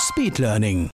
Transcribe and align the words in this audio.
Speedlearning. 0.00 0.90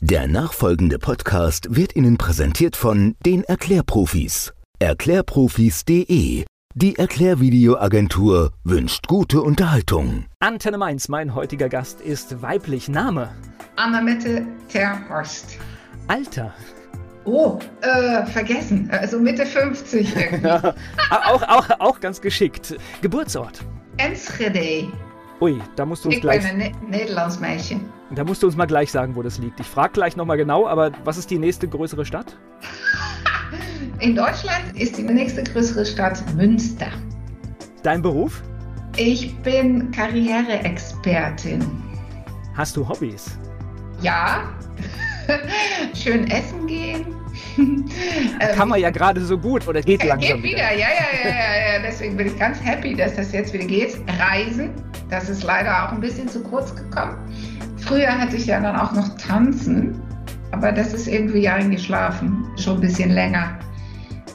Der 0.00 0.26
nachfolgende 0.26 0.98
Podcast 0.98 1.76
wird 1.76 1.94
Ihnen 1.96 2.18
präsentiert 2.18 2.76
von 2.76 3.14
den 3.24 3.44
Erklärprofis. 3.44 4.52
Erklärprofis.de. 4.80 6.44
Die 6.74 6.98
Erklärvideoagentur 6.98 8.52
wünscht 8.64 9.06
gute 9.06 9.42
Unterhaltung. 9.42 10.26
Antenne 10.40 10.78
Mainz, 10.78 11.08
mein 11.08 11.34
heutiger 11.34 11.68
Gast 11.68 12.00
ist 12.00 12.42
weiblich. 12.42 12.88
Name? 12.88 13.30
Annemette 13.76 14.44
Terhorst. 14.68 15.56
Alter? 16.08 16.52
Oh, 17.24 17.58
äh, 17.82 18.26
vergessen. 18.26 18.88
Also 18.90 19.18
Mitte 19.20 19.46
50 19.46 20.16
irgendwie. 20.16 20.46
auch, 21.10 21.42
auch, 21.42 21.70
auch 21.80 22.00
ganz 22.00 22.20
geschickt. 22.20 22.76
Geburtsort? 23.02 23.60
Enschede. 23.98 24.88
Ui, 25.40 25.60
da 25.76 25.86
musst 25.86 26.04
du 26.04 26.08
uns 26.08 26.16
Ich 26.16 26.22
gleich. 26.22 26.38
bin 26.42 26.50
ein 26.50 26.58
ne 26.58 26.72
Nederlands 26.88 27.38
Mädchen. 27.38 27.80
Da 28.10 28.24
musst 28.24 28.42
du 28.42 28.46
uns 28.46 28.56
mal 28.56 28.66
gleich 28.66 28.90
sagen, 28.90 29.16
wo 29.16 29.22
das 29.22 29.38
liegt. 29.38 29.60
Ich 29.60 29.66
frage 29.66 29.92
gleich 29.92 30.16
nochmal 30.16 30.38
genau, 30.38 30.66
aber 30.66 30.92
was 31.04 31.18
ist 31.18 31.30
die 31.30 31.38
nächste 31.38 31.68
größere 31.68 32.04
Stadt? 32.06 32.36
In 34.00 34.14
Deutschland 34.14 34.62
ist 34.76 34.96
die 34.96 35.02
nächste 35.02 35.42
größere 35.42 35.84
Stadt 35.84 36.22
Münster. 36.34 36.86
Dein 37.82 38.00
Beruf? 38.00 38.42
Ich 38.96 39.36
bin 39.38 39.90
Karriereexpertin. 39.90 41.64
Hast 42.54 42.76
du 42.76 42.88
Hobbys? 42.88 43.36
Ja. 44.00 44.48
Schön 45.94 46.30
essen 46.30 46.66
gehen. 46.66 47.06
Ähm, 48.40 48.54
Kann 48.54 48.68
man 48.68 48.80
ja 48.80 48.90
gerade 48.90 49.20
so 49.20 49.36
gut 49.36 49.66
oder 49.66 49.82
geht 49.82 50.04
Äh, 50.04 50.08
langsam 50.08 50.40
Geht 50.40 50.52
wieder, 50.52 50.72
ja, 50.72 50.86
ja, 50.88 51.06
ja, 51.24 51.28
ja, 51.28 51.74
ja. 51.74 51.82
Deswegen 51.82 52.16
bin 52.16 52.28
ich 52.28 52.38
ganz 52.38 52.62
happy, 52.62 52.94
dass 52.94 53.16
das 53.16 53.32
jetzt 53.32 53.52
wieder 53.52 53.64
geht. 53.64 53.96
Reisen, 54.20 54.70
das 55.10 55.28
ist 55.28 55.42
leider 55.42 55.84
auch 55.84 55.92
ein 55.92 56.00
bisschen 56.00 56.28
zu 56.28 56.40
kurz 56.40 56.74
gekommen. 56.74 57.16
Früher 57.88 58.18
hatte 58.18 58.36
ich 58.36 58.44
ja 58.44 58.60
dann 58.60 58.76
auch 58.76 58.92
noch 58.92 59.16
Tanzen, 59.16 59.98
aber 60.52 60.72
das 60.72 60.92
ist 60.92 61.08
irgendwie 61.08 61.48
eingeschlafen, 61.48 62.44
schon 62.58 62.74
ein 62.74 62.80
bisschen 62.82 63.10
länger. 63.10 63.58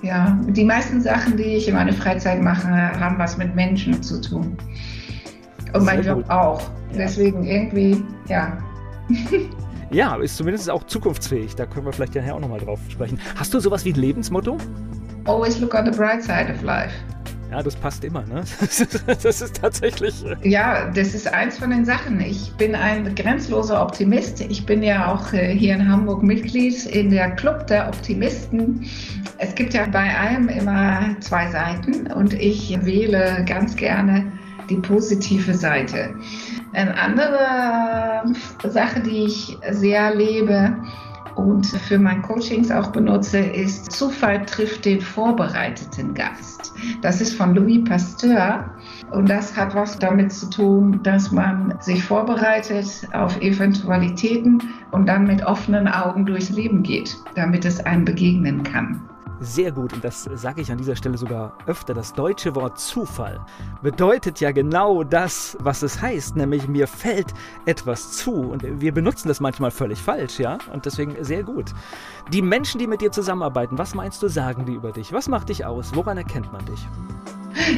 Ja, 0.02 0.36
die 0.48 0.64
meisten 0.64 1.00
Sachen, 1.00 1.38
die 1.38 1.44
ich 1.44 1.68
in 1.68 1.76
meiner 1.76 1.94
Freizeit 1.94 2.42
mache, 2.42 2.68
haben 2.68 3.20
was 3.20 3.38
mit 3.38 3.54
Menschen 3.56 4.02
zu 4.02 4.20
tun. 4.20 4.58
Und 5.72 5.86
mein 5.86 6.02
Job 6.02 6.28
auch. 6.30 6.62
Ja. 6.62 6.98
Deswegen 6.98 7.44
irgendwie, 7.44 8.04
ja. 8.28 8.58
Ja, 9.92 10.16
ist 10.16 10.38
zumindest 10.38 10.72
auch 10.72 10.86
zukunftsfähig. 10.86 11.56
Da 11.56 11.68
können 11.68 11.86
wir 11.86 11.94
vielleicht 11.94 12.16
nachher 12.16 12.34
auch 12.34 12.40
nochmal 12.40 12.60
drauf 12.60 12.80
sprechen. 12.90 13.20
Hast 13.36 13.54
du 13.54 13.60
sowas 13.60 13.86
wie 13.86 13.94
ein 13.94 14.00
Lebensmotto? 14.00 14.58
Always 15.26 15.60
look 15.60 15.76
on 15.76 15.86
the 15.86 15.96
bright 15.96 16.24
side 16.24 16.52
of 16.52 16.64
life. 16.64 16.96
Ja, 17.52 17.62
das 17.62 17.76
passt 17.76 18.04
immer, 18.04 18.22
ne? 18.26 18.44
Das 19.06 19.42
ist 19.42 19.62
tatsächlich. 19.62 20.26
äh, 20.26 20.36
Ja, 20.48 20.90
das 20.92 21.14
ist 21.14 21.32
eins 21.32 21.58
von 21.60 21.70
den 21.70 21.86
Sachen. 21.86 22.20
Ich 22.20 22.52
bin 22.58 22.74
ein 22.74 23.14
grenzloser 23.14 23.82
Optimist. 23.82 24.42
Ich 24.42 24.66
bin 24.66 24.82
ja 24.82 25.14
auch 25.14 25.32
äh, 25.34 25.54
hier 25.56 25.76
in 25.76 25.88
Hamburg 25.88 26.24
Mitglied 26.24 26.86
in 26.88 27.12
der 27.12 27.32
Club 27.36 27.68
der 27.68 27.88
Optimisten. 27.90 28.90
Es 29.38 29.54
gibt 29.54 29.74
ja 29.74 29.86
bei 29.92 30.18
allem 30.18 30.50
immer 30.50 31.16
zwei 31.20 31.50
Seiten 31.52 32.08
und 32.12 32.34
ich 32.34 32.78
wähle 32.84 33.44
ganz 33.48 33.76
gerne 33.76 34.32
die 34.70 34.78
positive 34.78 35.54
Seite. 35.54 36.16
Eine 36.74 36.98
andere 37.00 38.24
Sache, 38.68 39.02
die 39.02 39.26
ich 39.26 39.56
sehr 39.72 40.16
lebe 40.16 40.76
und 41.36 41.66
für 41.66 42.00
mein 42.00 42.22
Coachings 42.22 42.72
auch 42.72 42.88
benutze, 42.92 43.40
ist 43.40 43.92
Zufall 43.92 44.44
trifft 44.46 44.86
den 44.86 45.02
vorbereiteten 45.02 46.14
Gast. 46.14 46.63
Das 47.02 47.22
ist 47.22 47.36
von 47.36 47.56
Louis 47.56 47.84
Pasteur. 47.84 48.70
Und 49.12 49.30
das 49.30 49.56
hat 49.56 49.76
was 49.76 49.98
damit 50.00 50.32
zu 50.32 50.50
tun, 50.50 51.00
dass 51.04 51.32
man 51.32 51.76
sich 51.80 52.04
vorbereitet 52.04 52.88
auf 53.14 53.40
Eventualitäten 53.42 54.62
und 54.92 55.08
dann 55.08 55.26
mit 55.26 55.46
offenen 55.46 55.88
Augen 55.88 56.26
durchs 56.26 56.50
Leben 56.50 56.84
geht, 56.84 57.18
damit 57.36 57.66
es 57.66 57.80
einem 57.86 58.06
begegnen 58.06 58.64
kann. 58.64 59.02
Sehr 59.44 59.74
gut, 59.74 59.92
und 59.92 60.04
das 60.06 60.24
sage 60.24 60.62
ich 60.62 60.72
an 60.72 60.78
dieser 60.78 60.96
Stelle 60.96 61.18
sogar 61.18 61.52
öfter. 61.68 61.94
Das 61.94 62.14
deutsche 62.14 62.56
Wort 62.56 62.80
Zufall 62.80 63.42
bedeutet 63.82 64.40
ja 64.40 64.52
genau 64.52 65.04
das, 65.04 65.58
was 65.60 65.84
es 65.84 66.02
heißt, 66.02 66.38
nämlich 66.38 66.70
mir 66.70 66.88
fällt 66.88 67.34
etwas 67.66 68.14
zu. 68.14 68.34
Und 68.34 68.64
wir 68.80 68.94
benutzen 68.94 69.28
das 69.28 69.42
manchmal 69.42 69.70
völlig 69.70 70.02
falsch, 70.02 70.40
ja? 70.40 70.58
Und 70.72 70.86
deswegen 70.86 71.22
sehr 71.22 71.44
gut. 71.44 71.74
Die 72.32 72.42
Menschen, 72.42 72.80
die 72.80 72.88
mit 72.88 73.02
dir 73.02 73.12
zusammenarbeiten, 73.12 73.78
was 73.78 73.94
meinst 73.94 74.24
du, 74.24 74.30
sagen 74.30 74.66
die 74.66 74.76
über 74.76 74.94
dich? 74.94 75.12
Was 75.12 75.28
macht 75.28 75.50
dich 75.50 75.66
aus? 75.66 75.94
Woran 75.94 76.18
erkennt 76.18 76.52
man 76.54 76.66
dich? 76.66 76.88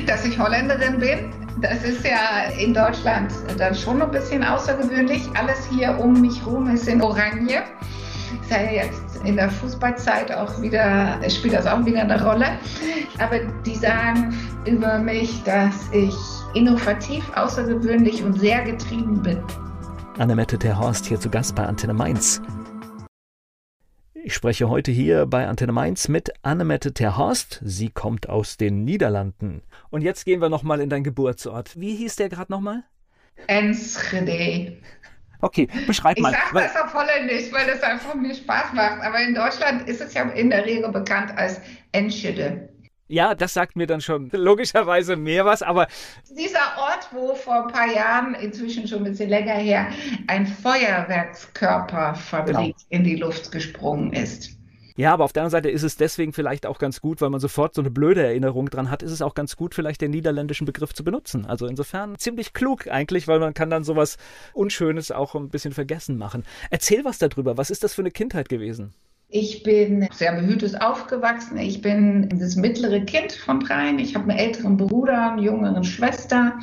Dass 0.05 0.23
ich 0.23 0.39
Holländerin 0.39 0.99
bin, 0.99 1.33
das 1.61 1.83
ist 1.83 2.05
ja 2.05 2.51
in 2.57 2.75
Deutschland 2.75 3.33
dann 3.57 3.73
schon 3.73 4.03
ein 4.03 4.11
bisschen 4.11 4.43
außergewöhnlich. 4.43 5.27
Alles 5.33 5.65
hier 5.71 5.97
um 5.97 6.21
mich 6.21 6.45
herum 6.45 6.69
ist 6.69 6.87
in 6.87 7.01
Oranje. 7.01 7.63
Ja 8.49 8.57
jetzt 8.71 9.04
in 9.25 9.36
der 9.36 9.50
Fußballzeit 9.50 10.31
auch 10.31 10.62
wieder, 10.62 11.19
spielt 11.30 11.53
das 11.53 11.66
auch 11.68 11.86
wieder 11.86 12.02
eine 12.02 12.24
Rolle. 12.24 12.46
Aber 13.19 13.40
die 13.66 13.75
sagen 13.75 14.34
über 14.66 14.97
mich, 14.97 15.44
dass 15.44 15.90
ich 15.91 16.16
innovativ, 16.53 17.24
außergewöhnlich 17.36 18.24
und 18.24 18.40
sehr 18.40 18.63
getrieben 18.63 19.22
bin. 19.22 19.41
Annemette 20.18 20.58
Terhorst 20.58 21.06
hier 21.06 21.19
zu 21.19 21.30
Gast 21.30 21.56
bei 21.56 21.66
Antenne 21.66 21.94
Mainz. 21.94 22.41
Ich 24.24 24.34
spreche 24.34 24.69
heute 24.69 24.91
hier 24.91 25.28
bei 25.28 25.47
Antenne 25.47 25.72
Mainz 25.72 26.07
mit 26.07 26.31
Annemette 26.42 26.94
Terhorst. 26.94 27.62
Sie 27.63 27.90
kommt 27.90 28.28
aus 28.28 28.57
den 28.57 28.84
Niederlanden. 28.84 29.62
Und 29.92 30.02
jetzt 30.02 30.25
gehen 30.25 30.42
wir 30.42 30.50
nochmal 30.50 30.81
in 30.81 30.90
dein 30.90 31.03
Geburtsort. 31.03 31.80
Wie 31.80 31.96
hieß 31.96 32.16
der 32.16 32.30
gerade 32.30 32.52
nochmal? 32.52 32.84
Enschede. 33.47 34.78
Okay, 35.45 35.67
beschreib 35.85 36.17
Ich 36.17 36.23
mal. 36.23 36.31
sage 36.31 36.44
weil- 36.53 36.63
das 36.63 36.75
auf 36.75 36.91
Holländisch, 36.91 37.51
weil 37.51 37.67
das 37.67 37.83
einfach 37.83 38.16
mir 38.16 38.33
Spaß 38.33 38.73
macht. 38.73 39.00
Aber 39.03 39.19
in 39.19 39.35
Deutschland 39.35 39.88
ist 39.88 40.01
es 40.01 40.16
ja 40.16 40.23
in 40.23 40.50
der 40.50 40.66
Regel 40.66 40.91
bekannt 40.91 41.38
als 41.38 41.61
Enschede. 41.91 42.67
Ja, 43.07 43.35
das 43.35 43.53
sagt 43.53 43.75
mir 43.75 43.85
dann 43.85 44.01
schon 44.01 44.31
logischerweise 44.33 45.16
mehr 45.16 45.45
was, 45.45 45.61
aber 45.61 45.85
Dieser 46.35 46.75
Ort, 46.79 47.09
wo 47.11 47.35
vor 47.35 47.67
ein 47.67 47.72
paar 47.72 47.94
Jahren, 47.94 48.33
inzwischen 48.33 48.88
schon 48.88 49.06
ein 49.06 49.11
bisschen 49.11 49.29
länger 49.29 49.53
her, 49.53 49.85
ein 50.25 50.47
Feuerwerkskörperfabrik 50.47 52.56
Genau. 52.56 52.72
in 52.89 53.03
die 53.03 53.17
Luft 53.17 53.51
gesprungen 53.51 54.13
ist. 54.13 54.54
Ja, 54.97 55.13
aber 55.13 55.25
auf 55.25 55.33
der 55.33 55.44
anderen 55.44 55.51
Seite 55.51 55.69
ist 55.69 55.83
es 55.83 55.97
deswegen 55.97 56.31
vielleicht 56.31 56.66
auch 56.66 56.79
ganz 56.79 57.01
gut, 57.01 57.19
weil 57.22 57.29
man 57.29 57.41
sofort 57.41 57.75
so 57.75 57.81
eine 57.81 57.91
blöde 57.91 58.23
Erinnerung 58.23 58.69
dran 58.69 58.89
hat, 58.89 59.03
ist 59.03 59.11
es 59.11 59.22
auch 59.22 59.35
ganz 59.35 59.57
gut, 59.57 59.75
vielleicht 59.75 60.01
den 60.01 60.11
niederländischen 60.11 60.66
Begriff 60.66 60.94
zu 60.94 61.03
benutzen. 61.03 61.45
Also 61.45 61.67
insofern 61.67 62.17
ziemlich 62.17 62.53
klug 62.53 62.88
eigentlich, 62.88 63.28
weil 63.28 63.39
man 63.39 63.53
kann 63.53 63.69
dann 63.69 63.83
sowas 63.83 64.17
Unschönes 64.53 65.11
auch 65.11 65.35
ein 65.35 65.50
bisschen 65.50 65.73
vergessen 65.73 66.17
machen. 66.17 66.44
Erzähl 66.69 67.03
was 67.03 67.17
darüber. 67.17 67.57
Was 67.57 67.69
ist 67.69 67.83
das 67.83 67.94
für 67.94 68.01
eine 68.01 68.11
Kindheit 68.11 68.47
gewesen? 68.47 68.94
Ich 69.28 69.63
bin 69.63 70.08
sehr 70.13 70.34
behütet 70.34 70.80
aufgewachsen. 70.81 71.58
Ich 71.58 71.81
bin 71.81 72.30
das 72.40 72.56
mittlere 72.56 73.02
Kind 73.02 73.31
von 73.31 73.59
dreien. 73.59 73.97
Ich 73.97 74.13
habe 74.13 74.30
einen 74.30 74.38
älteren 74.38 74.78
Bruder, 74.78 75.31
eine 75.31 75.41
jüngere 75.41 75.84
Schwester. 75.84 76.59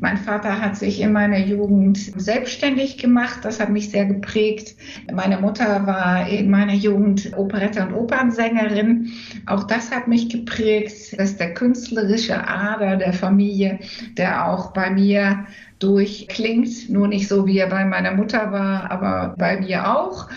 Mein 0.00 0.16
Vater 0.16 0.60
hat 0.60 0.76
sich 0.76 1.00
in 1.00 1.12
meiner 1.12 1.38
Jugend 1.38 1.98
selbstständig 1.98 2.98
gemacht. 2.98 3.44
Das 3.44 3.60
hat 3.60 3.70
mich 3.70 3.90
sehr 3.90 4.06
geprägt. 4.06 4.74
Meine 5.12 5.38
Mutter 5.38 5.86
war 5.86 6.28
in 6.28 6.50
meiner 6.50 6.74
Jugend 6.74 7.32
Operette- 7.36 7.86
und 7.86 7.94
Opernsängerin. 7.94 9.12
Auch 9.46 9.62
das 9.62 9.92
hat 9.92 10.08
mich 10.08 10.28
geprägt. 10.28 11.14
Das 11.16 11.30
ist 11.30 11.40
der 11.40 11.54
künstlerische 11.54 12.48
Ader 12.48 12.96
der 12.96 13.12
Familie, 13.12 13.78
der 14.16 14.48
auch 14.48 14.72
bei 14.72 14.90
mir 14.90 15.46
durchklingt. 15.78 16.88
Nur 16.90 17.08
nicht 17.08 17.28
so, 17.28 17.46
wie 17.46 17.58
er 17.58 17.68
bei 17.68 17.84
meiner 17.84 18.12
Mutter 18.12 18.52
war, 18.52 18.90
aber 18.90 19.34
bei 19.38 19.60
mir 19.60 19.88
auch. 19.96 20.28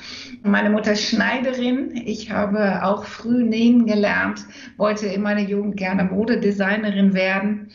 Meine 0.47 0.69
Mutter 0.69 0.91
ist 0.91 1.09
Schneiderin. 1.09 1.99
Ich 2.05 2.29
habe 2.29 2.83
auch 2.83 3.05
früh 3.05 3.43
nähen 3.43 3.87
gelernt, 3.87 4.45
wollte 4.77 5.07
in 5.07 5.23
meiner 5.23 5.41
Jugend 5.41 5.75
gerne 5.75 6.03
Modedesignerin 6.03 7.15
werden. 7.15 7.71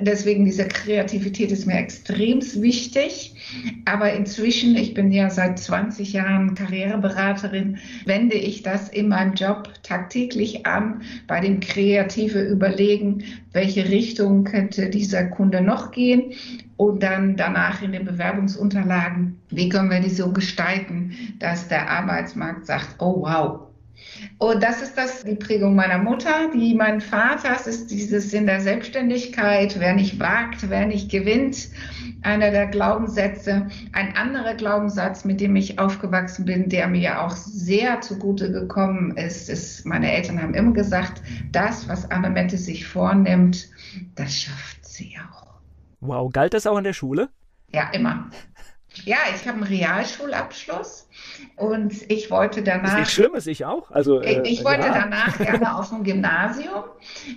Deswegen 0.00 0.44
diese 0.44 0.66
Kreativität 0.66 1.50
ist 1.50 1.66
mir 1.66 1.78
extrem 1.78 2.40
wichtig. 2.62 3.34
Aber 3.84 4.12
inzwischen, 4.12 4.76
ich 4.76 4.94
bin 4.94 5.12
ja 5.12 5.30
seit 5.30 5.58
20 5.58 6.12
Jahren 6.12 6.54
Karriereberaterin, 6.54 7.78
wende 8.04 8.36
ich 8.36 8.62
das 8.62 8.88
in 8.88 9.08
meinem 9.08 9.34
Job 9.34 9.72
tagtäglich 9.82 10.66
an, 10.66 11.02
bei 11.26 11.40
dem 11.40 11.60
kreative 11.60 12.42
Überlegen, 12.42 13.24
welche 13.52 13.88
Richtung 13.88 14.44
könnte 14.44 14.90
dieser 14.90 15.24
Kunde 15.24 15.60
noch 15.60 15.90
gehen 15.90 16.32
und 16.76 17.02
dann 17.02 17.36
danach 17.36 17.82
in 17.82 17.92
den 17.92 18.04
Bewerbungsunterlagen, 18.04 19.40
wie 19.50 19.68
können 19.68 19.90
wir 19.90 20.00
die 20.00 20.10
so 20.10 20.32
gestalten, 20.32 21.12
dass 21.38 21.68
der 21.68 21.90
Arbeitsmarkt 21.90 22.66
sagt, 22.66 22.96
oh 23.00 23.22
wow, 23.22 23.67
und 24.38 24.62
das 24.62 24.82
ist 24.82 24.96
das, 24.96 25.24
die 25.24 25.34
Prägung 25.34 25.74
meiner 25.74 25.98
Mutter, 25.98 26.50
die 26.52 26.74
mein 26.74 27.00
Vaters 27.00 27.66
ist 27.66 27.90
dieses 27.90 28.32
in 28.32 28.46
der 28.46 28.60
Selbstständigkeit, 28.60 29.78
wer 29.78 29.94
nicht 29.94 30.18
wagt, 30.18 30.68
wer 30.70 30.86
nicht 30.86 31.10
gewinnt, 31.10 31.68
einer 32.22 32.50
der 32.50 32.66
Glaubenssätze. 32.66 33.68
Ein 33.92 34.16
anderer 34.16 34.54
Glaubenssatz, 34.54 35.24
mit 35.24 35.40
dem 35.40 35.56
ich 35.56 35.78
aufgewachsen 35.78 36.44
bin, 36.44 36.68
der 36.68 36.88
mir 36.88 37.20
auch 37.20 37.32
sehr 37.32 38.00
zugute 38.00 38.50
gekommen 38.52 39.16
ist, 39.16 39.48
ist, 39.48 39.86
meine 39.86 40.12
Eltern 40.12 40.40
haben 40.40 40.54
immer 40.54 40.72
gesagt, 40.72 41.22
das, 41.52 41.88
was 41.88 42.10
Anne 42.10 42.30
Mette 42.30 42.58
sich 42.58 42.86
vornimmt, 42.86 43.68
das 44.14 44.34
schafft 44.34 44.86
sie 44.86 45.16
auch. 45.18 45.46
Wow, 46.00 46.32
galt 46.32 46.54
das 46.54 46.66
auch 46.66 46.78
in 46.78 46.84
der 46.84 46.92
Schule? 46.92 47.28
Ja, 47.72 47.90
immer. 47.90 48.30
Ja, 49.04 49.18
ich 49.34 49.46
habe 49.46 49.58
einen 49.58 49.62
Realschulabschluss 49.62 51.08
und 51.56 52.10
ich 52.10 52.30
wollte 52.30 52.62
danach. 52.62 52.94
Ist 52.94 52.98
nicht 52.98 53.10
schlimm, 53.10 53.34
ist 53.34 53.46
ich 53.46 53.64
auch. 53.64 53.90
Also, 53.90 54.20
äh, 54.20 54.42
ich 54.42 54.64
wollte 54.64 54.86
ja. 54.86 54.94
danach 54.94 55.36
gerne 55.38 55.76
auf 55.76 55.92
ein 55.92 56.04
Gymnasium 56.04 56.84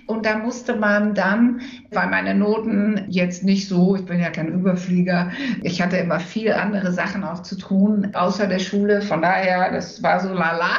und 0.06 0.24
da 0.26 0.38
musste 0.38 0.76
man 0.76 1.14
dann, 1.14 1.60
weil 1.90 2.08
meine 2.08 2.34
Noten 2.34 3.04
jetzt 3.08 3.44
nicht 3.44 3.68
so, 3.68 3.96
ich 3.96 4.04
bin 4.06 4.18
ja 4.18 4.30
kein 4.30 4.48
Überflieger, 4.48 5.30
ich 5.62 5.80
hatte 5.80 5.98
immer 5.98 6.20
viel 6.20 6.52
andere 6.52 6.92
Sachen 6.92 7.22
auch 7.22 7.42
zu 7.42 7.56
tun 7.56 8.14
außer 8.14 8.46
der 8.46 8.58
Schule, 8.58 9.02
von 9.02 9.22
daher, 9.22 9.72
das 9.72 10.02
war 10.02 10.20
so 10.20 10.32
lala. 10.32 10.78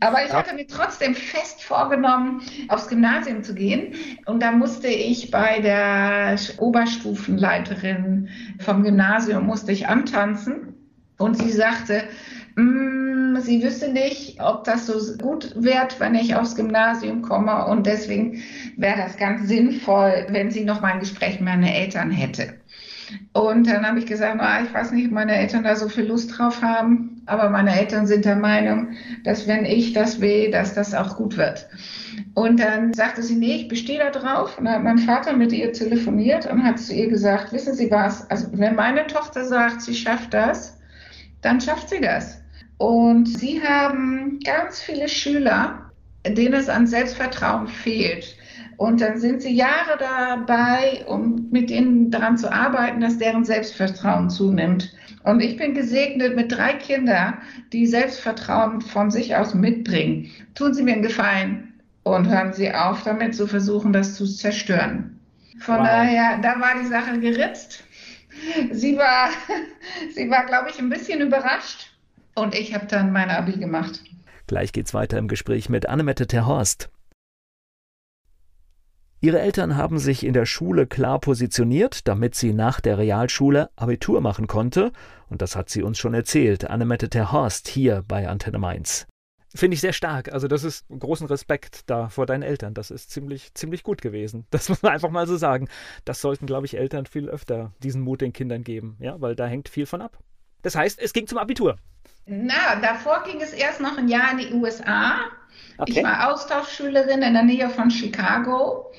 Aber 0.00 0.24
ich 0.24 0.30
ja. 0.30 0.36
hatte 0.36 0.54
mir 0.54 0.66
trotzdem 0.66 1.14
fest 1.14 1.62
vorgenommen, 1.62 2.42
aufs 2.68 2.88
Gymnasium 2.88 3.42
zu 3.42 3.54
gehen 3.54 3.94
und 4.26 4.42
da 4.42 4.52
musste 4.52 4.88
ich 4.88 5.30
bei 5.30 5.60
der 5.60 6.36
Oberstufenleiterin 6.58 8.28
vom 8.58 8.82
Gymnasium 8.82 9.46
musste 9.46 9.72
ich 9.72 9.86
an 9.86 10.06
tanzen. 10.10 10.74
Und 11.18 11.36
sie 11.36 11.50
sagte, 11.50 12.04
mm, 12.56 13.36
sie 13.40 13.62
wüsste 13.62 13.92
nicht, 13.92 14.40
ob 14.40 14.64
das 14.64 14.86
so 14.86 15.16
gut 15.16 15.52
wird, 15.56 15.98
wenn 15.98 16.14
ich 16.14 16.34
aufs 16.34 16.54
Gymnasium 16.54 17.22
komme. 17.22 17.66
Und 17.66 17.86
deswegen 17.86 18.42
wäre 18.76 18.98
das 18.98 19.16
ganz 19.16 19.48
sinnvoll, 19.48 20.26
wenn 20.30 20.50
sie 20.50 20.64
noch 20.64 20.80
mal 20.80 20.92
ein 20.92 21.00
Gespräch 21.00 21.40
mit 21.40 21.48
meinen 21.48 21.64
Eltern 21.64 22.10
hätte. 22.10 22.54
Und 23.32 23.66
dann 23.66 23.86
habe 23.86 23.98
ich 23.98 24.06
gesagt, 24.06 24.36
na, 24.38 24.62
ich 24.62 24.72
weiß 24.72 24.92
nicht, 24.92 25.06
ob 25.06 25.12
meine 25.12 25.36
Eltern 25.36 25.62
da 25.62 25.76
so 25.76 25.88
viel 25.88 26.06
Lust 26.06 26.36
drauf 26.36 26.62
haben, 26.62 27.22
aber 27.26 27.50
meine 27.50 27.78
Eltern 27.78 28.06
sind 28.06 28.24
der 28.24 28.36
Meinung, 28.36 28.96
dass 29.24 29.46
wenn 29.46 29.64
ich 29.64 29.92
das 29.92 30.20
will, 30.20 30.50
dass 30.50 30.74
das 30.74 30.94
auch 30.94 31.16
gut 31.16 31.36
wird. 31.36 31.68
Und 32.34 32.60
dann 32.60 32.94
sagte 32.94 33.22
sie, 33.22 33.36
nee, 33.36 33.56
ich 33.56 33.68
bestehe 33.68 33.98
da 33.98 34.10
drauf. 34.10 34.58
Und 34.58 34.64
dann 34.64 34.74
hat 34.74 34.84
mein 34.84 34.98
Vater 34.98 35.34
mit 35.36 35.52
ihr 35.52 35.72
telefoniert 35.72 36.46
und 36.46 36.64
hat 36.64 36.78
zu 36.78 36.94
ihr 36.94 37.08
gesagt, 37.08 37.52
wissen 37.52 37.74
Sie 37.74 37.90
was, 37.90 38.28
also 38.30 38.48
wenn 38.52 38.74
meine 38.74 39.06
Tochter 39.06 39.44
sagt, 39.44 39.82
sie 39.82 39.94
schafft 39.94 40.34
das, 40.34 40.78
dann 41.42 41.60
schafft 41.60 41.88
sie 41.90 42.00
das. 42.00 42.40
Und 42.78 43.26
sie 43.26 43.62
haben 43.62 44.38
ganz 44.44 44.80
viele 44.80 45.08
Schüler, 45.08 45.90
denen 46.26 46.54
es 46.54 46.68
an 46.68 46.86
Selbstvertrauen 46.86 47.68
fehlt. 47.68 48.36
Und 48.78 49.00
dann 49.00 49.18
sind 49.18 49.42
sie 49.42 49.54
Jahre 49.54 49.98
dabei, 49.98 51.04
um 51.06 51.48
mit 51.50 51.68
denen 51.68 52.12
daran 52.12 52.38
zu 52.38 52.50
arbeiten, 52.50 53.00
dass 53.00 53.18
deren 53.18 53.44
Selbstvertrauen 53.44 54.30
zunimmt. 54.30 54.94
Und 55.24 55.40
ich 55.40 55.56
bin 55.56 55.74
gesegnet 55.74 56.36
mit 56.36 56.52
drei 56.52 56.74
Kindern, 56.74 57.38
die 57.72 57.88
Selbstvertrauen 57.88 58.80
von 58.80 59.10
sich 59.10 59.34
aus 59.34 59.52
mitbringen. 59.52 60.30
Tun 60.54 60.74
Sie 60.74 60.84
mir 60.84 60.92
einen 60.92 61.02
Gefallen 61.02 61.74
und 62.04 62.28
hören 62.28 62.52
Sie 62.52 62.72
auf 62.72 63.02
damit 63.02 63.34
zu 63.34 63.48
versuchen, 63.48 63.92
das 63.92 64.14
zu 64.14 64.26
zerstören. 64.26 65.18
Von 65.58 65.78
wow. 65.78 65.86
daher, 65.86 66.38
da 66.38 66.60
war 66.60 66.80
die 66.80 66.86
Sache 66.86 67.18
geritzt. 67.18 67.82
Sie 68.70 68.96
war, 68.96 69.30
sie 70.14 70.30
war, 70.30 70.46
glaube 70.46 70.70
ich, 70.70 70.78
ein 70.78 70.88
bisschen 70.88 71.20
überrascht. 71.20 71.90
Und 72.36 72.54
ich 72.54 72.72
habe 72.76 72.86
dann 72.86 73.10
mein 73.10 73.30
Abi 73.30 73.58
gemacht. 73.58 74.04
Gleich 74.46 74.72
geht's 74.72 74.94
weiter 74.94 75.18
im 75.18 75.26
Gespräch 75.26 75.68
mit 75.68 75.88
Annemette 75.88 76.28
Terhorst. 76.28 76.90
Ihre 79.20 79.40
Eltern 79.40 79.76
haben 79.76 79.98
sich 79.98 80.24
in 80.24 80.32
der 80.32 80.46
Schule 80.46 80.86
klar 80.86 81.18
positioniert, 81.18 82.06
damit 82.06 82.36
sie 82.36 82.52
nach 82.52 82.80
der 82.80 82.98
Realschule 82.98 83.68
Abitur 83.74 84.20
machen 84.20 84.46
konnte, 84.46 84.92
und 85.28 85.42
das 85.42 85.56
hat 85.56 85.70
sie 85.70 85.82
uns 85.82 85.98
schon 85.98 86.14
erzählt, 86.14 86.70
Annemette 86.70 87.10
Terhorst 87.10 87.66
hier 87.66 88.04
bei 88.06 88.28
Antenne 88.28 88.58
Mainz. 88.58 89.06
Finde 89.54 89.74
ich 89.74 89.80
sehr 89.80 89.92
stark. 89.92 90.32
Also, 90.32 90.46
das 90.46 90.62
ist 90.62 90.86
großen 90.88 91.26
Respekt 91.26 91.80
da 91.86 92.10
vor 92.10 92.26
deinen 92.26 92.42
Eltern. 92.42 92.74
Das 92.74 92.90
ist 92.90 93.10
ziemlich, 93.10 93.54
ziemlich 93.54 93.82
gut 93.82 94.02
gewesen. 94.02 94.46
Das 94.50 94.68
muss 94.68 94.82
man 94.82 94.92
einfach 94.92 95.10
mal 95.10 95.26
so 95.26 95.36
sagen. 95.36 95.68
Das 96.04 96.20
sollten, 96.20 96.46
glaube 96.46 96.66
ich, 96.66 96.76
Eltern 96.76 97.06
viel 97.06 97.28
öfter 97.28 97.72
diesen 97.82 98.02
Mut 98.02 98.20
den 98.20 98.32
Kindern 98.32 98.62
geben, 98.62 98.96
ja, 99.00 99.20
weil 99.20 99.34
da 99.34 99.46
hängt 99.46 99.68
viel 99.68 99.86
von 99.86 100.02
ab. 100.02 100.18
Das 100.62 100.76
heißt, 100.76 101.00
es 101.00 101.12
ging 101.12 101.26
zum 101.26 101.38
Abitur. 101.38 101.76
Na, 102.26 102.76
davor 102.80 103.24
ging 103.24 103.40
es 103.40 103.52
erst 103.52 103.80
noch 103.80 103.96
ein 103.96 104.06
Jahr 104.06 104.32
in 104.32 104.38
die 104.38 104.52
USA. 104.52 105.24
Okay. 105.78 105.92
Ich 105.92 106.02
war 106.02 106.32
Austauschschülerin 106.32 107.22
in 107.22 107.34
der 107.34 107.44
Nähe 107.44 107.70
von 107.70 107.90
Chicago. 107.90 108.92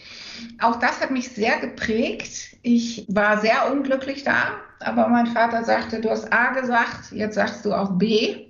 Auch 0.61 0.77
das 0.77 1.01
hat 1.01 1.11
mich 1.11 1.29
sehr 1.29 1.57
geprägt. 1.59 2.57
Ich 2.61 3.05
war 3.09 3.39
sehr 3.39 3.71
unglücklich 3.71 4.23
da, 4.23 4.53
aber 4.79 5.07
mein 5.07 5.27
Vater 5.27 5.63
sagte, 5.63 5.99
du 5.99 6.09
hast 6.09 6.31
A 6.31 6.51
gesagt, 6.51 7.11
jetzt 7.11 7.35
sagst 7.35 7.65
du 7.65 7.73
auch 7.73 7.91
B. 7.97 8.47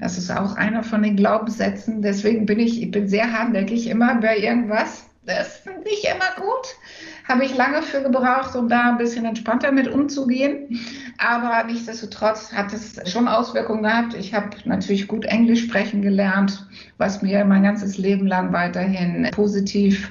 Das 0.00 0.18
ist 0.18 0.30
auch 0.30 0.56
einer 0.56 0.82
von 0.82 1.02
den 1.02 1.16
Glaubenssätzen. 1.16 2.02
Deswegen 2.02 2.46
bin 2.46 2.58
ich, 2.58 2.82
ich 2.82 2.90
bin 2.90 3.08
sehr 3.08 3.32
hartnäckig 3.32 3.86
immer 3.86 4.14
bei 4.16 4.38
irgendwas. 4.38 5.04
Das 5.22 5.58
finde 5.58 5.88
ich 5.88 6.04
immer 6.04 6.34
gut. 6.36 6.76
Habe 7.26 7.44
ich 7.46 7.56
lange 7.56 7.82
für 7.82 8.02
gebraucht, 8.02 8.54
um 8.54 8.68
da 8.68 8.90
ein 8.90 8.98
bisschen 8.98 9.24
entspannter 9.24 9.72
mit 9.72 9.88
umzugehen. 9.88 10.78
Aber 11.16 11.64
nichtsdestotrotz 11.64 12.52
hat 12.52 12.72
es 12.72 13.00
schon 13.10 13.28
Auswirkungen 13.28 13.82
gehabt. 13.82 14.14
Ich 14.14 14.34
habe 14.34 14.50
natürlich 14.64 15.08
gut 15.08 15.24
Englisch 15.24 15.62
sprechen 15.62 16.02
gelernt, 16.02 16.66
was 16.98 17.22
mir 17.22 17.44
mein 17.44 17.62
ganzes 17.62 17.96
Leben 17.96 18.26
lang 18.26 18.52
weiterhin 18.52 19.28
positiv 19.32 20.10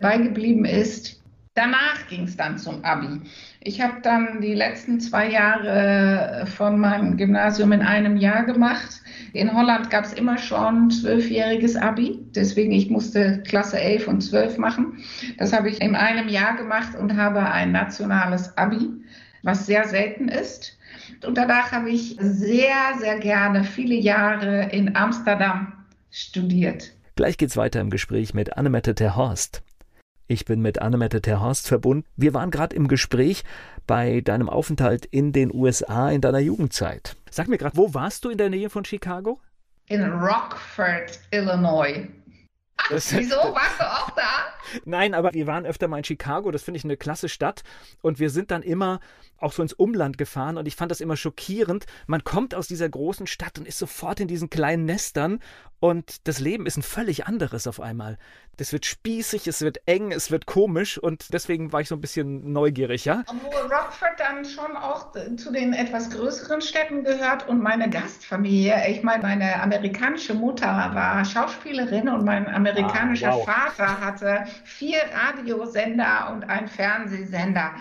beigeblieben 0.00 0.64
ist. 0.64 1.20
Danach 1.54 2.08
ging 2.08 2.24
es 2.24 2.36
dann 2.36 2.58
zum 2.58 2.84
Abi. 2.84 3.20
Ich 3.66 3.80
habe 3.80 4.02
dann 4.02 4.42
die 4.42 4.52
letzten 4.52 5.00
zwei 5.00 5.30
Jahre 5.30 6.46
von 6.54 6.78
meinem 6.78 7.16
Gymnasium 7.16 7.72
in 7.72 7.80
einem 7.80 8.18
Jahr 8.18 8.44
gemacht. 8.44 9.00
In 9.32 9.54
Holland 9.54 9.88
gab 9.88 10.04
es 10.04 10.12
immer 10.12 10.36
schon 10.36 10.90
zwölfjähriges 10.90 11.74
Abi. 11.74 12.18
Deswegen 12.34 12.72
ich 12.72 12.90
musste 12.90 13.42
Klasse 13.46 13.80
11 13.80 14.06
und 14.06 14.20
12 14.20 14.58
machen. 14.58 14.98
Das 15.38 15.54
habe 15.54 15.70
ich 15.70 15.80
in 15.80 15.96
einem 15.96 16.28
Jahr 16.28 16.58
gemacht 16.58 16.94
und 16.94 17.16
habe 17.16 17.40
ein 17.40 17.72
nationales 17.72 18.54
Abi, 18.58 18.90
was 19.42 19.64
sehr 19.64 19.88
selten 19.88 20.28
ist. 20.28 20.76
Und 21.26 21.38
danach 21.38 21.72
habe 21.72 21.88
ich 21.88 22.16
sehr, 22.20 22.76
sehr 22.98 23.18
gerne 23.18 23.64
viele 23.64 23.94
Jahre 23.94 24.68
in 24.72 24.94
Amsterdam 24.94 25.72
studiert. 26.10 26.92
Gleich 27.16 27.38
geht's 27.38 27.56
weiter 27.56 27.80
im 27.80 27.88
Gespräch 27.88 28.34
mit 28.34 28.58
Annemette 28.58 28.94
Terhorst. 28.94 29.62
Ich 30.26 30.46
bin 30.46 30.62
mit 30.62 30.80
Annemette 30.80 31.20
Terhorst 31.20 31.68
verbunden. 31.68 32.06
Wir 32.16 32.32
waren 32.32 32.50
gerade 32.50 32.74
im 32.74 32.88
Gespräch 32.88 33.44
bei 33.86 34.22
deinem 34.22 34.48
Aufenthalt 34.48 35.04
in 35.04 35.32
den 35.32 35.54
USA 35.54 36.10
in 36.10 36.22
deiner 36.22 36.38
Jugendzeit. 36.38 37.16
Sag 37.30 37.48
mir 37.48 37.58
gerade, 37.58 37.76
wo 37.76 37.92
warst 37.92 38.24
du 38.24 38.30
in 38.30 38.38
der 38.38 38.48
Nähe 38.48 38.70
von 38.70 38.86
Chicago? 38.86 39.38
In 39.88 40.02
Rockford, 40.02 41.20
Illinois. 41.30 42.08
Ach, 42.78 42.88
das, 42.88 43.14
wieso? 43.14 43.36
Warst 43.36 43.78
du 43.78 43.84
auch 43.84 44.10
da? 44.10 44.54
Nein, 44.86 45.12
aber 45.12 45.34
wir 45.34 45.46
waren 45.46 45.66
öfter 45.66 45.88
mal 45.88 45.98
in 45.98 46.04
Chicago. 46.04 46.50
Das 46.50 46.62
finde 46.62 46.78
ich 46.78 46.84
eine 46.84 46.96
klasse 46.96 47.28
Stadt. 47.28 47.62
Und 48.00 48.18
wir 48.18 48.30
sind 48.30 48.50
dann 48.50 48.62
immer 48.62 49.00
auch 49.38 49.52
so 49.52 49.62
ins 49.62 49.72
Umland 49.72 50.18
gefahren. 50.18 50.56
Und 50.56 50.66
ich 50.66 50.76
fand 50.76 50.90
das 50.90 51.00
immer 51.00 51.16
schockierend. 51.16 51.86
Man 52.06 52.24
kommt 52.24 52.54
aus 52.54 52.68
dieser 52.68 52.88
großen 52.88 53.26
Stadt 53.26 53.58
und 53.58 53.66
ist 53.66 53.78
sofort 53.78 54.20
in 54.20 54.28
diesen 54.28 54.50
kleinen 54.50 54.84
Nestern. 54.84 55.40
Und 55.80 56.26
das 56.26 56.40
Leben 56.40 56.64
ist 56.64 56.78
ein 56.78 56.82
völlig 56.82 57.26
anderes 57.26 57.66
auf 57.66 57.78
einmal. 57.78 58.16
Das 58.56 58.72
wird 58.72 58.86
spießig, 58.86 59.46
es 59.48 59.60
wird 59.60 59.80
eng, 59.86 60.12
es 60.12 60.30
wird 60.30 60.46
komisch. 60.46 60.96
Und 60.96 61.32
deswegen 61.34 61.72
war 61.72 61.80
ich 61.80 61.88
so 61.88 61.94
ein 61.94 62.00
bisschen 62.00 62.52
neugierig, 62.52 63.04
ja? 63.04 63.22
Obwohl 63.26 63.60
Rockford 63.62 64.18
dann 64.18 64.44
schon 64.44 64.76
auch 64.76 65.12
zu 65.36 65.52
den 65.52 65.74
etwas 65.74 66.10
größeren 66.10 66.62
Städten 66.62 67.04
gehört. 67.04 67.48
Und 67.48 67.60
meine 67.60 67.90
Gastfamilie, 67.90 68.88
ich 68.88 69.02
meine, 69.02 69.22
meine 69.22 69.60
amerikanische 69.60 70.34
Mutter 70.34 70.66
war 70.66 71.24
Schauspielerin 71.24 72.08
und 72.08 72.24
mein 72.24 72.46
amerikanischer 72.46 73.32
ah, 73.32 73.36
wow. 73.36 73.44
Vater 73.44 74.00
hatte 74.00 74.44
vier 74.64 75.00
Radiosender 75.12 76.30
und 76.32 76.44
einen 76.44 76.68
Fernsehsender. 76.68 77.72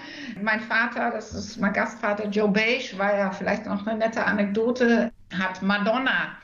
Mein 0.41 0.59
Vater, 0.59 1.11
das 1.11 1.33
ist 1.33 1.42
mein 1.59 1.73
Gastvater 1.73 2.27
Joe 2.27 2.49
Beige, 2.49 2.97
war 2.97 3.15
ja 3.15 3.31
vielleicht 3.31 3.65
noch 3.65 3.85
eine 3.85 3.99
nette 3.99 4.25
Anekdote, 4.25 5.11
hat 5.37 5.61
Madonna 5.61 6.37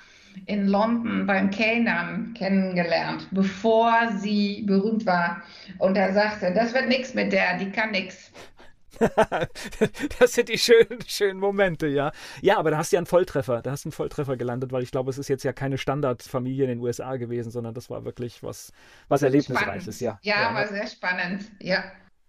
in 0.45 0.67
London 0.67 1.25
beim 1.25 1.49
Kellnern 1.51 2.33
kennengelernt, 2.33 3.27
bevor 3.31 3.93
sie 4.17 4.63
berühmt 4.65 5.05
war. 5.05 5.41
Und 5.77 5.97
er 5.97 6.13
sagte, 6.13 6.53
das 6.53 6.73
wird 6.73 6.87
nichts 6.87 7.13
mit 7.13 7.31
der, 7.31 7.57
die 7.57 7.71
kann 7.71 7.91
nichts. 7.91 8.31
das 10.19 10.33
sind 10.33 10.49
die 10.49 10.57
schönen, 10.57 10.99
schönen 11.07 11.39
Momente, 11.39 11.87
ja. 11.87 12.11
Ja, 12.41 12.57
aber 12.57 12.71
da 12.71 12.77
hast 12.77 12.91
du 12.91 12.97
ja 12.97 12.99
einen 12.99 13.05
Volltreffer. 13.05 13.61
Da 13.61 13.71
hast 13.71 13.85
du 13.85 13.87
einen 13.87 13.93
Volltreffer 13.93 14.35
gelandet, 14.35 14.71
weil 14.71 14.83
ich 14.83 14.91
glaube, 14.91 15.09
es 15.09 15.17
ist 15.17 15.29
jetzt 15.29 15.43
ja 15.43 15.53
keine 15.53 15.77
Standardfamilie 15.77 16.65
in 16.65 16.69
den 16.69 16.79
USA 16.79 17.15
gewesen, 17.15 17.51
sondern 17.51 17.73
das 17.73 17.89
war 17.89 18.03
wirklich 18.05 18.43
was, 18.43 18.73
was 19.07 19.21
Erlebnisreiches, 19.21 19.99
ja. 19.99 20.19
ja. 20.21 20.41
Ja, 20.41 20.53
war 20.53 20.67
sehr 20.67 20.87
spannend, 20.87 21.45
ja. 21.59 21.83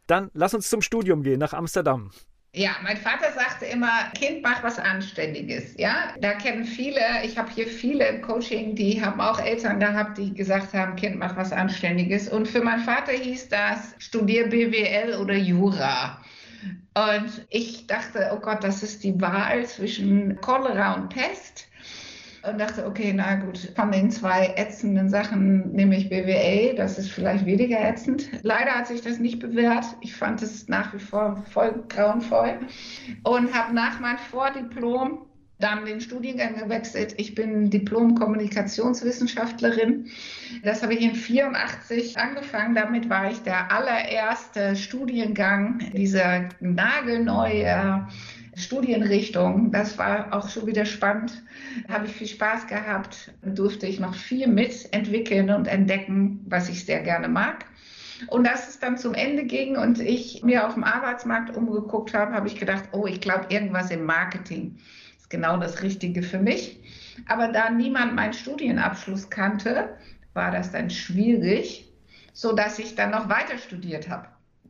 Dann 0.06 0.30
lass 0.34 0.54
uns 0.54 0.68
zum 0.68 0.82
Studium 0.82 1.22
gehen, 1.22 1.38
nach 1.38 1.52
Amsterdam. 1.52 2.10
Ja, 2.52 2.72
mein 2.82 2.96
Vater 2.96 3.32
sagte 3.32 3.66
immer, 3.66 4.10
Kind, 4.18 4.42
mach 4.42 4.64
was 4.64 4.80
Anständiges. 4.80 5.74
Ja, 5.76 6.14
da 6.20 6.32
kennen 6.32 6.64
viele, 6.64 7.00
ich 7.22 7.38
habe 7.38 7.48
hier 7.48 7.68
viele 7.68 8.08
im 8.08 8.22
Coaching, 8.22 8.74
die 8.74 9.00
haben 9.04 9.20
auch 9.20 9.38
Eltern 9.38 9.78
gehabt, 9.78 10.18
die 10.18 10.34
gesagt 10.34 10.74
haben, 10.74 10.96
Kind, 10.96 11.16
mach 11.16 11.36
was 11.36 11.52
Anständiges. 11.52 12.28
Und 12.28 12.48
für 12.48 12.60
meinen 12.60 12.82
Vater 12.82 13.12
hieß 13.12 13.50
das, 13.50 13.94
studier 13.98 14.48
BWL 14.48 15.14
oder 15.20 15.34
Jura. 15.34 16.20
Und 16.94 17.46
ich 17.50 17.86
dachte, 17.86 18.32
oh 18.34 18.40
Gott, 18.40 18.64
das 18.64 18.82
ist 18.82 19.04
die 19.04 19.20
Wahl 19.20 19.64
zwischen 19.66 20.40
Cholera 20.40 20.94
und 20.94 21.08
Pest 21.08 21.69
und 22.42 22.58
dachte, 22.58 22.86
okay, 22.86 23.12
na 23.14 23.36
gut, 23.36 23.72
von 23.76 23.92
den 23.92 24.10
zwei 24.10 24.54
ätzenden 24.56 25.08
Sachen 25.08 25.72
nehme 25.72 25.96
ich 25.96 26.08
BWA, 26.08 26.74
das 26.74 26.98
ist 26.98 27.10
vielleicht 27.10 27.44
weniger 27.44 27.80
ätzend. 27.80 28.28
Leider 28.42 28.72
hat 28.72 28.86
sich 28.86 29.02
das 29.02 29.18
nicht 29.18 29.40
bewährt. 29.40 29.84
Ich 30.00 30.14
fand 30.14 30.42
es 30.42 30.68
nach 30.68 30.94
wie 30.94 30.98
vor 30.98 31.42
voll 31.50 31.84
grauenvoll 31.88 32.60
und 33.24 33.54
habe 33.54 33.74
nach 33.74 34.00
meinem 34.00 34.18
Vordiplom 34.18 35.26
dann 35.60 35.84
den 35.84 36.00
Studiengang 36.00 36.56
gewechselt. 36.56 37.14
Ich 37.18 37.34
bin 37.34 37.68
Diplom-Kommunikationswissenschaftlerin. 37.70 40.06
Das 40.64 40.82
habe 40.82 40.94
ich 40.94 41.02
in 41.02 41.14
84 41.14 42.18
angefangen. 42.18 42.74
Damit 42.74 43.10
war 43.10 43.30
ich 43.30 43.42
der 43.42 43.70
allererste 43.70 44.74
Studiengang 44.74 45.78
dieser 45.92 46.48
nagelneue 46.60 48.08
Studienrichtung. 48.54 49.70
Das 49.70 49.98
war 49.98 50.32
auch 50.32 50.48
schon 50.48 50.66
wieder 50.66 50.84
spannend. 50.84 51.42
Habe 51.88 52.06
ich 52.06 52.12
viel 52.12 52.26
Spaß 52.26 52.66
gehabt. 52.66 53.32
Durfte 53.42 53.86
ich 53.86 54.00
noch 54.00 54.14
viel 54.14 54.48
mitentwickeln 54.48 55.50
und 55.50 55.68
entdecken, 55.68 56.44
was 56.46 56.68
ich 56.68 56.84
sehr 56.84 57.00
gerne 57.00 57.28
mag. 57.28 57.66
Und 58.28 58.46
als 58.46 58.68
es 58.68 58.78
dann 58.78 58.98
zum 58.98 59.14
Ende 59.14 59.44
ging 59.44 59.76
und 59.76 60.00
ich 60.00 60.42
mir 60.42 60.66
auf 60.66 60.74
dem 60.74 60.84
Arbeitsmarkt 60.84 61.56
umgeguckt 61.56 62.12
habe, 62.12 62.34
habe 62.34 62.48
ich 62.48 62.56
gedacht, 62.56 62.84
oh, 62.92 63.06
ich 63.06 63.20
glaube, 63.20 63.46
irgendwas 63.48 63.90
im 63.90 64.04
Marketing 64.04 64.78
ist 65.18 65.30
genau 65.30 65.56
das 65.56 65.82
Richtige 65.82 66.22
für 66.22 66.38
mich. 66.38 66.82
Aber 67.28 67.48
da 67.48 67.70
niemand 67.70 68.14
meinen 68.14 68.32
Studienabschluss 68.32 69.30
kannte, 69.30 69.96
war 70.34 70.50
das 70.50 70.70
dann 70.70 70.90
schwierig, 70.90 71.90
so 72.32 72.52
dass 72.52 72.78
ich 72.78 72.94
dann 72.94 73.10
noch 73.10 73.28
weiter 73.28 73.58
studiert 73.58 74.08
habe. 74.08 74.28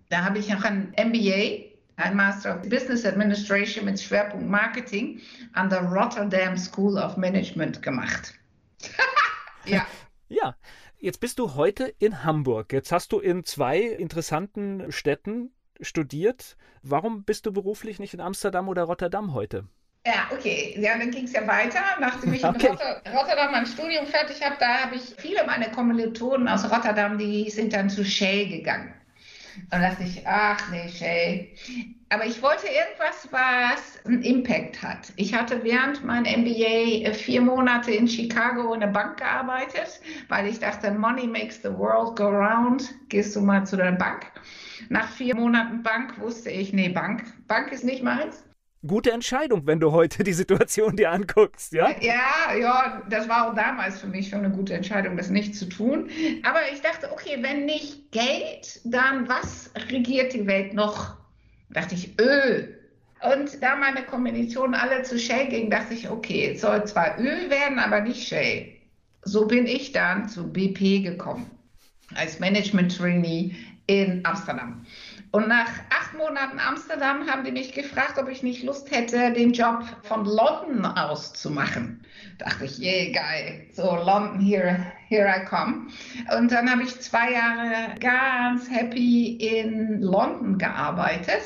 Da 0.08 0.24
habe 0.24 0.38
ich 0.38 0.48
noch 0.48 0.64
ein 0.64 0.92
MBA 0.98 1.69
ein 2.00 2.16
Master 2.16 2.56
of 2.56 2.68
Business 2.68 3.04
Administration 3.04 3.84
mit 3.84 4.00
Schwerpunkt 4.00 4.48
Marketing 4.48 5.20
an 5.52 5.68
der 5.68 5.82
Rotterdam 5.82 6.56
School 6.56 6.98
of 6.98 7.16
Management 7.16 7.82
gemacht. 7.82 8.34
ja. 9.64 9.86
Ja. 10.28 10.56
Jetzt 11.02 11.20
bist 11.20 11.38
du 11.38 11.54
heute 11.54 11.94
in 11.98 12.24
Hamburg. 12.24 12.74
Jetzt 12.74 12.92
hast 12.92 13.12
du 13.12 13.20
in 13.20 13.44
zwei 13.44 13.80
interessanten 13.80 14.92
Städten 14.92 15.50
studiert. 15.80 16.58
Warum 16.82 17.24
bist 17.24 17.46
du 17.46 17.52
beruflich 17.52 17.98
nicht 17.98 18.12
in 18.12 18.20
Amsterdam 18.20 18.68
oder 18.68 18.82
Rotterdam 18.82 19.32
heute? 19.32 19.66
Ja, 20.06 20.28
okay. 20.30 20.76
Ja, 20.78 20.98
dann 20.98 21.10
ging 21.10 21.24
es 21.24 21.32
ja 21.32 21.46
weiter. 21.46 21.80
Nachdem 22.00 22.34
ich 22.34 22.44
okay. 22.44 22.76
in 23.04 23.12
Rotterdam 23.12 23.52
mein 23.52 23.64
Studium 23.66 24.06
fertig 24.06 24.42
habe, 24.42 24.56
da 24.60 24.84
habe 24.84 24.96
ich 24.96 25.14
viele 25.16 25.44
meiner 25.46 25.70
Kommilitonen 25.70 26.48
aus 26.48 26.70
Rotterdam, 26.70 27.16
die 27.16 27.48
sind 27.50 27.72
dann 27.72 27.88
zu 27.88 28.04
Shell 28.04 28.48
gegangen. 28.48 28.94
Und 29.72 29.80
dachte 29.80 30.02
ich, 30.02 30.26
ach 30.26 30.70
nee, 30.70 30.88
Shay. 30.88 31.54
Aber 32.08 32.26
ich 32.26 32.42
wollte 32.42 32.66
irgendwas, 32.66 33.28
was 33.30 34.04
einen 34.04 34.22
Impact 34.22 34.82
hat. 34.82 35.12
Ich 35.16 35.32
hatte 35.32 35.62
während 35.62 36.04
meinem 36.04 36.42
MBA 36.42 37.08
äh, 37.08 37.14
vier 37.14 37.40
Monate 37.40 37.92
in 37.92 38.08
Chicago 38.08 38.74
in 38.74 38.80
der 38.80 38.88
Bank 38.88 39.18
gearbeitet, 39.18 40.00
weil 40.28 40.46
ich 40.48 40.58
dachte, 40.58 40.90
Money 40.90 41.26
makes 41.26 41.62
the 41.62 41.72
world 41.72 42.16
go 42.16 42.28
round. 42.28 42.92
Gehst 43.08 43.36
du 43.36 43.40
mal 43.40 43.64
zu 43.64 43.76
der 43.76 43.92
Bank. 43.92 44.26
Nach 44.88 45.08
vier 45.08 45.36
Monaten 45.36 45.82
Bank 45.82 46.18
wusste 46.18 46.50
ich, 46.50 46.72
nee, 46.72 46.88
Bank, 46.88 47.22
Bank 47.46 47.70
ist 47.70 47.84
nicht 47.84 48.02
meins 48.02 48.42
gute 48.86 49.12
Entscheidung, 49.12 49.66
wenn 49.66 49.80
du 49.80 49.92
heute 49.92 50.24
die 50.24 50.32
Situation 50.32 50.96
dir 50.96 51.10
anguckst, 51.10 51.72
ja? 51.72 51.90
Ja, 52.00 52.54
ja, 52.58 53.02
das 53.08 53.28
war 53.28 53.50
auch 53.50 53.54
damals 53.54 54.00
für 54.00 54.06
mich 54.06 54.28
schon 54.28 54.40
eine 54.40 54.50
gute 54.50 54.74
Entscheidung, 54.74 55.16
das 55.16 55.30
nicht 55.30 55.54
zu 55.54 55.68
tun. 55.68 56.08
Aber 56.42 56.60
ich 56.72 56.80
dachte, 56.80 57.12
okay, 57.12 57.38
wenn 57.40 57.66
nicht 57.66 58.10
Geld, 58.12 58.80
dann 58.84 59.28
was 59.28 59.70
regiert 59.90 60.32
die 60.32 60.46
Welt 60.46 60.74
noch? 60.74 61.16
Da 61.70 61.80
dachte 61.80 61.94
ich, 61.94 62.18
Öl. 62.18 62.76
Und 63.22 63.62
da 63.62 63.76
meine 63.76 64.02
Kombinationen 64.02 64.74
alle 64.74 65.02
zu 65.02 65.18
Shell 65.18 65.48
gingen, 65.48 65.70
dachte 65.70 65.92
ich, 65.92 66.08
okay, 66.08 66.52
es 66.54 66.62
soll 66.62 66.84
zwar 66.86 67.18
Öl 67.18 67.50
werden, 67.50 67.78
aber 67.78 68.00
nicht 68.00 68.26
Shell. 68.26 68.68
So 69.22 69.46
bin 69.46 69.66
ich 69.66 69.92
dann 69.92 70.26
zu 70.28 70.50
BP 70.50 71.02
gekommen, 71.04 71.50
als 72.14 72.40
Management-Trainee 72.40 73.54
in 73.86 74.24
Amsterdam. 74.24 74.86
Und 75.32 75.46
nach 75.46 75.68
acht 75.90 76.18
Monaten 76.18 76.58
Amsterdam 76.58 77.28
haben 77.30 77.44
die 77.44 77.52
mich 77.52 77.72
gefragt, 77.72 78.18
ob 78.18 78.28
ich 78.28 78.42
nicht 78.42 78.64
Lust 78.64 78.90
hätte, 78.90 79.32
den 79.32 79.52
Job 79.52 79.84
von 80.02 80.24
London 80.24 80.84
aus 80.84 81.32
zu 81.32 81.50
machen. 81.50 82.04
Dachte 82.38 82.64
ich, 82.64 82.80
yeah, 82.80 83.12
geil. 83.12 83.66
So, 83.72 83.94
London, 83.94 84.40
here, 84.40 84.84
here 85.08 85.28
I 85.28 85.44
come. 85.44 85.86
Und 86.36 86.50
dann 86.50 86.68
habe 86.68 86.82
ich 86.82 87.00
zwei 87.00 87.32
Jahre 87.32 87.94
ganz 88.00 88.68
happy 88.68 89.36
in 89.36 90.02
London 90.02 90.58
gearbeitet. 90.58 91.42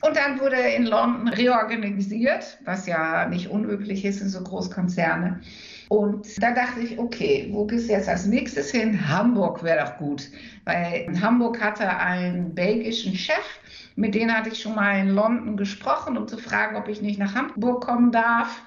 Und 0.00 0.16
dann 0.16 0.38
wurde 0.38 0.56
in 0.56 0.86
London 0.86 1.26
reorganisiert, 1.26 2.58
was 2.64 2.86
ja 2.86 3.26
nicht 3.26 3.48
unüblich 3.48 4.04
ist 4.04 4.20
in 4.20 4.28
so 4.28 4.44
Großkonzerne. 4.44 5.40
Und 5.88 6.42
da 6.42 6.52
dachte 6.52 6.80
ich, 6.80 6.98
okay, 6.98 7.48
wo 7.50 7.64
gehst 7.64 7.88
du 7.88 7.92
jetzt 7.92 8.08
als 8.08 8.26
nächstes 8.26 8.70
hin? 8.70 9.08
Hamburg 9.08 9.62
wäre 9.62 9.86
doch 9.86 9.96
gut, 9.96 10.28
weil 10.64 11.08
Hamburg 11.20 11.62
hatte 11.62 11.88
einen 11.88 12.54
belgischen 12.54 13.14
Chef, 13.14 13.60
mit 13.96 14.14
dem 14.14 14.30
hatte 14.30 14.50
ich 14.50 14.60
schon 14.60 14.74
mal 14.74 15.00
in 15.00 15.08
London 15.08 15.56
gesprochen, 15.56 16.16
um 16.18 16.28
zu 16.28 16.36
fragen, 16.36 16.76
ob 16.76 16.88
ich 16.88 17.00
nicht 17.00 17.18
nach 17.18 17.34
Hamburg 17.34 17.84
kommen 17.84 18.12
darf. 18.12 18.62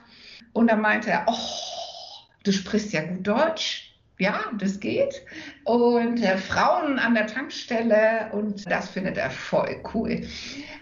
Und 0.53 0.69
dann 0.69 0.81
meinte 0.81 1.11
er, 1.11 1.25
oh, 1.27 2.25
du 2.43 2.51
sprichst 2.51 2.91
ja 2.91 3.01
gut 3.01 3.25
Deutsch. 3.25 3.87
Ja, 4.17 4.51
das 4.59 4.79
geht. 4.79 5.23
Und 5.63 6.21
äh, 6.21 6.37
Frauen 6.37 6.99
an 6.99 7.15
der 7.15 7.25
Tankstelle 7.25 8.29
und 8.33 8.69
das 8.69 8.89
findet 8.89 9.17
er 9.17 9.31
voll 9.31 9.81
cool. 9.95 10.21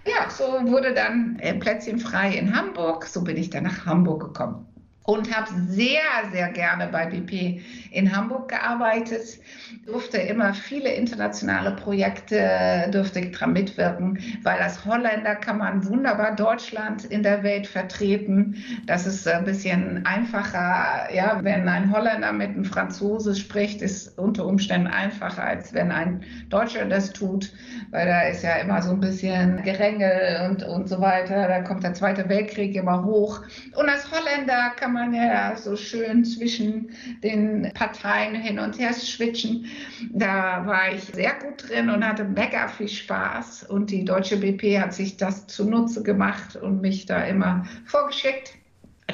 Ja, 0.06 0.30
so 0.30 0.44
wurde 0.70 0.94
dann 0.94 1.38
äh, 1.40 1.54
Plätzchen 1.54 2.00
frei 2.00 2.34
in 2.34 2.54
Hamburg. 2.54 3.06
So 3.06 3.24
bin 3.24 3.38
ich 3.38 3.50
dann 3.50 3.64
nach 3.64 3.86
Hamburg 3.86 4.24
gekommen 4.24 4.66
und 5.10 5.36
habe 5.36 5.48
sehr, 5.68 6.02
sehr 6.32 6.50
gerne 6.50 6.88
bei 6.92 7.08
BP 7.08 7.62
in 7.92 8.16
Hamburg 8.16 8.50
gearbeitet, 8.50 9.40
durfte 9.88 10.18
immer 10.18 10.54
viele 10.54 10.94
internationale 10.94 11.72
Projekte, 11.72 12.88
durfte 12.92 13.32
daran 13.32 13.54
mitwirken, 13.54 14.20
weil 14.44 14.60
als 14.60 14.86
Holländer 14.86 15.36
kann 15.36 15.58
man 15.58 15.84
wunderbar 15.88 16.36
Deutschland 16.36 17.06
in 17.06 17.24
der 17.24 17.42
Welt 17.42 17.66
vertreten. 17.66 18.64
Das 18.86 19.08
ist 19.08 19.28
ein 19.28 19.46
bisschen 19.46 20.06
einfacher, 20.06 21.12
ja, 21.12 21.40
wenn 21.42 21.68
ein 21.68 21.92
Holländer 21.92 22.32
mit 22.32 22.50
einem 22.50 22.66
Franzose 22.66 23.36
spricht, 23.36 23.82
ist 23.82 24.16
unter 24.20 24.46
Umständen 24.46 24.88
einfacher, 24.88 25.44
als 25.44 25.74
wenn 25.74 25.92
ein 25.92 26.22
Deutscher 26.50 26.86
das 26.86 27.14
tut, 27.14 27.52
weil 27.90 28.06
da 28.06 28.22
ist 28.28 28.44
ja 28.44 28.58
immer 28.58 28.84
so 28.84 28.92
ein 28.92 29.00
bisschen 29.00 29.64
Gerengel 29.64 30.50
und, 30.52 30.62
und 30.62 30.88
so 30.88 31.02
weiter. 31.02 31.48
Da 31.48 31.62
kommt 31.62 31.84
der 31.84 31.96
Zweite 31.96 32.30
Weltkrieg 32.30 32.76
immer 32.76 33.04
hoch. 33.04 33.42
Und 33.76 33.90
als 33.90 34.12
Holländer 34.12 34.70
kann 34.76 34.94
man 34.94 34.99
ja 35.08 35.56
so 35.56 35.76
schön 35.76 36.26
zwischen 36.26 36.92
den 37.24 37.72
Parteien 37.74 38.36
hin 38.36 38.60
und 38.60 38.78
her 38.78 38.94
switchen. 38.94 39.66
Da 40.12 40.66
war 40.66 40.94
ich 40.94 41.04
sehr 41.04 41.34
gut 41.36 41.68
drin 41.68 41.90
und 41.90 42.06
hatte 42.06 42.24
mega 42.24 42.68
viel 42.68 42.88
Spaß. 42.88 43.64
Und 43.64 43.92
die 43.92 44.06
Deutsche 44.06 44.38
BP 44.38 44.80
hat 44.80 44.94
sich 44.94 45.18
das 45.18 45.48
zunutze 45.48 46.04
gemacht 46.04 46.56
und 46.56 46.82
mich 46.82 47.06
da 47.06 47.24
immer 47.24 47.66
vorgeschickt. 47.86 48.54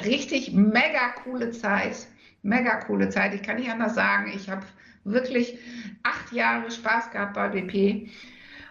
Richtig 0.04 0.52
mega 0.52 1.10
coole 1.24 1.50
Zeit. 1.50 2.06
Mega 2.42 2.76
coole 2.84 3.08
Zeit. 3.08 3.34
Ich 3.34 3.42
kann 3.42 3.56
nicht 3.56 3.70
anders 3.70 3.94
sagen. 3.94 4.30
Ich 4.34 4.48
habe 4.48 4.62
wirklich 5.04 5.58
acht 6.02 6.32
Jahre 6.32 6.70
Spaß 6.70 7.10
gehabt 7.10 7.34
bei 7.34 7.48
BP. 7.48 8.08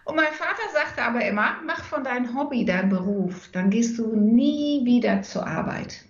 Und 0.06 0.16
mein 0.18 0.34
Vater 0.34 0.62
sagte 0.72 1.02
aber 1.02 1.26
immer, 1.26 1.58
mach 1.66 1.84
von 1.84 2.04
deinem 2.04 2.38
Hobby 2.38 2.64
deinen 2.64 2.90
Beruf, 2.90 3.50
dann 3.52 3.72
gehst 3.72 3.98
du 3.98 4.16
nie 4.16 4.86
wieder 4.86 5.24
zur 5.24 5.48
Arbeit. 5.48 6.06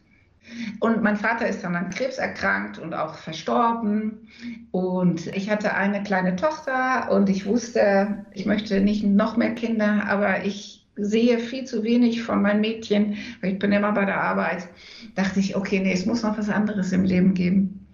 Und 0.80 1.02
mein 1.02 1.18
Vater 1.18 1.48
ist 1.48 1.64
dann 1.64 1.76
an 1.76 1.90
Krebs 1.90 2.18
erkrankt 2.18 2.78
und 2.78 2.94
auch 2.94 3.16
verstorben. 3.16 4.30
Und 4.72 5.28
ich 5.28 5.50
hatte 5.50 5.74
eine 5.74 6.04
kleine 6.04 6.36
Tochter 6.36 7.12
und 7.12 7.30
ich 7.30 7.46
wusste, 7.46 8.26
ich 8.34 8.46
möchte 8.46 8.80
nicht 8.82 9.04
noch 9.04 9.38
mehr 9.38 9.56
Kinder, 9.56 10.04
aber 10.08 10.46
ich 10.46 10.86
sehe 10.98 11.40
viel 11.40 11.66
zu 11.66 11.84
wenig 11.84 12.24
von 12.24 12.42
meinen 12.42 12.62
Mädchen, 12.62 13.18
weil 13.42 13.54
ich 13.54 13.60
bin 13.60 13.72
immer 13.72 13.92
bei 13.92 14.06
der 14.06 14.22
Arbeit. 14.22 14.68
Dachte 15.16 15.40
ich, 15.40 15.56
okay, 15.56 15.80
nee, 15.80 15.94
es 15.94 16.06
muss 16.06 16.24
noch 16.24 16.38
was 16.38 16.50
anderes 16.50 16.92
im 16.92 17.04
Leben 17.04 17.34
geben. 17.34 17.88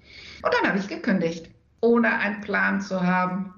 Und 0.43 0.53
dann 0.53 0.69
habe 0.69 0.79
ich 0.79 0.87
gekündigt, 0.87 1.49
ohne 1.81 2.17
einen 2.19 2.41
Plan 2.41 2.81
zu 2.81 3.01
haben. 3.01 3.53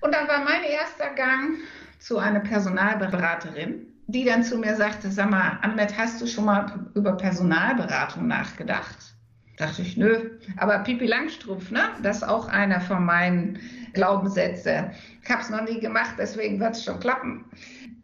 Und 0.00 0.14
dann 0.14 0.28
war 0.28 0.44
mein 0.44 0.62
erster 0.64 1.10
Gang 1.14 1.58
zu 1.98 2.18
einer 2.18 2.40
Personalberaterin, 2.40 3.86
die 4.06 4.24
dann 4.24 4.42
zu 4.42 4.58
mir 4.58 4.76
sagte, 4.76 5.10
sag 5.10 5.30
mal, 5.30 5.58
Annette, 5.62 5.96
hast 5.96 6.20
du 6.20 6.26
schon 6.26 6.44
mal 6.44 6.86
über 6.94 7.16
Personalberatung 7.16 8.26
nachgedacht? 8.26 9.14
Dachte 9.56 9.82
ich, 9.82 9.96
nö. 9.96 10.30
Aber 10.56 10.78
Pipi 10.78 11.06
Langstrumpf, 11.06 11.70
ne? 11.70 11.90
Das 12.02 12.18
ist 12.18 12.22
auch 12.24 12.48
einer 12.48 12.80
von 12.80 13.04
meinen 13.04 13.58
Glaubenssätzen. 13.92 14.90
Ich 15.22 15.30
habe 15.30 15.42
es 15.42 15.50
noch 15.50 15.62
nie 15.62 15.78
gemacht, 15.78 16.14
deswegen 16.18 16.58
wird 16.58 16.74
es 16.74 16.84
schon 16.84 16.98
klappen. 17.00 17.44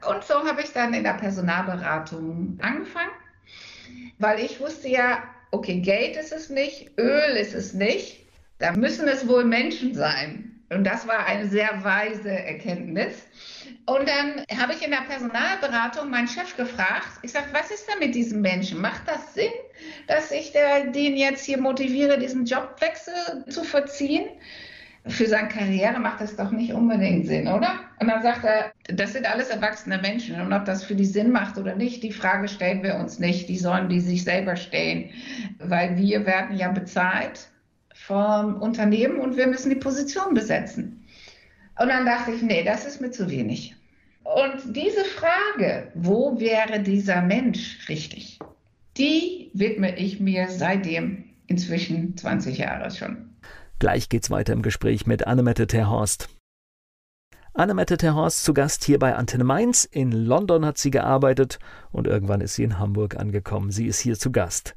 Und 0.07 0.25
so 0.25 0.35
habe 0.35 0.63
ich 0.63 0.73
dann 0.73 0.95
in 0.95 1.03
der 1.03 1.15
Personalberatung 1.15 2.59
angefangen, 2.63 3.11
weil 4.19 4.39
ich 4.41 4.61
wusste 4.61 4.89
ja, 4.89 5.23
okay, 5.51 5.81
Geld 5.81 6.17
ist 6.17 6.33
es 6.33 6.51
nicht, 6.51 6.93
Öl 6.99 7.37
ist 7.37 7.55
es 7.55 7.75
nicht, 7.75 8.27
da 8.59 8.73
müssen 8.73 9.09
es 9.09 9.27
wohl 9.27 9.45
Menschen 9.45 9.95
sein. 9.95 10.58
Und 10.71 10.85
das 10.85 11.07
war 11.09 11.27
eine 11.27 11.47
sehr 11.49 11.83
weise 11.83 12.31
Erkenntnis. 12.31 13.25
Und 13.87 14.07
dann 14.07 14.45
habe 14.61 14.75
ich 14.75 14.85
in 14.85 14.91
der 14.91 15.03
Personalberatung 15.09 16.11
meinen 16.11 16.29
Chef 16.29 16.57
gefragt, 16.57 17.09
ich 17.23 17.33
sage, 17.33 17.47
was 17.53 17.71
ist 17.71 17.89
denn 17.89 18.01
mit 18.01 18.15
diesem 18.15 18.43
Menschen? 18.43 18.81
Macht 18.81 19.03
das 19.07 19.35
Sinn, 19.35 19.53
dass 20.07 20.31
ich 20.31 20.53
der, 20.53 20.87
den 20.87 21.17
jetzt 21.17 21.45
hier 21.45 21.59
motiviere, 21.59 22.19
diesen 22.19 22.45
Jobwechsel 22.45 23.15
zu 23.49 23.65
verziehen? 23.65 24.27
Für 25.07 25.27
seine 25.27 25.49
Karriere 25.49 25.99
macht 25.99 26.21
das 26.21 26.37
doch 26.37 26.51
nicht 26.51 26.75
unbedingt 26.75 27.27
Sinn, 27.27 27.49
oder? 27.49 27.81
Und 27.99 28.09
dann 28.09 28.23
sagt 28.23 28.45
er, 28.45 28.73
das 28.95 29.15
sind 29.15 29.31
alles 29.31 29.49
erwachsene 29.49 29.97
Menschen 29.99 30.39
und 30.39 30.53
ob 30.53 30.67
das 30.67 30.85
für 30.85 30.95
die 30.95 31.07
Sinn 31.07 31.31
macht 31.31 31.57
oder 31.57 31.75
nicht, 31.77 32.03
die 32.03 32.13
Frage 32.13 32.47
stellen 32.47 32.83
wir 32.83 32.97
uns 32.97 33.19
nicht. 33.19 33.49
Die 33.49 33.57
sollen 33.57 33.89
die 33.89 34.01
sich 34.01 34.25
selber 34.25 34.57
stellen, 34.57 35.09
weil 35.61 35.97
wir 35.97 36.27
werden 36.27 36.59
ja 36.59 36.69
bezahlt 36.69 37.48
vom 38.09 38.63
Unternehmen 38.63 39.21
und 39.21 39.37
wir 39.37 39.47
müssen 39.47 39.69
die 39.69 39.77
Position 39.77 40.33
besetzen. 40.33 41.05
Und 41.79 41.89
dann 41.89 42.07
dachte 42.07 42.33
ich, 42.33 42.41
nee, 42.41 42.65
das 42.65 42.87
ist 42.87 43.03
mir 43.03 43.11
zu 43.11 43.31
wenig. 43.31 43.77
Und 44.25 44.75
diese 44.75 45.05
Frage, 45.05 45.93
wo 45.95 46.41
wäre 46.41 46.81
dieser 46.81 47.21
Mensch 47.21 47.87
richtig, 47.89 48.39
die 48.97 49.51
widme 49.53 49.97
ich 49.99 50.21
mir 50.21 50.49
seitdem 50.49 51.25
inzwischen 51.49 52.17
20 52.17 52.57
Jahre 52.57 52.91
schon. 52.91 53.37
Gleich 53.79 54.09
geht's 54.09 54.31
weiter 54.31 54.55
im 54.55 54.63
Gespräch 54.63 55.07
mit 55.07 55.27
Annemette 55.27 55.67
Terhorst. 55.67 56.31
Annemette 57.53 57.99
Terhorst 57.99 58.43
zu 58.43 58.55
Gast 58.55 58.85
hier 58.85 58.99
bei 58.99 59.15
Antenne 59.17 59.45
Mainz. 59.45 59.85
In 59.85 60.13
London 60.13 60.65
hat 60.65 60.79
sie 60.79 60.91
gearbeitet 60.91 61.59
und 61.93 62.07
irgendwann 62.07 62.41
ist 62.41 62.55
sie 62.55 62.65
in 62.65 62.79
Hamburg 62.79 63.17
angekommen. 63.17 63.71
Sie 63.71 63.87
ist 63.87 64.01
hier 64.01 64.19
zu 64.19 64.33
Gast. 64.33 64.75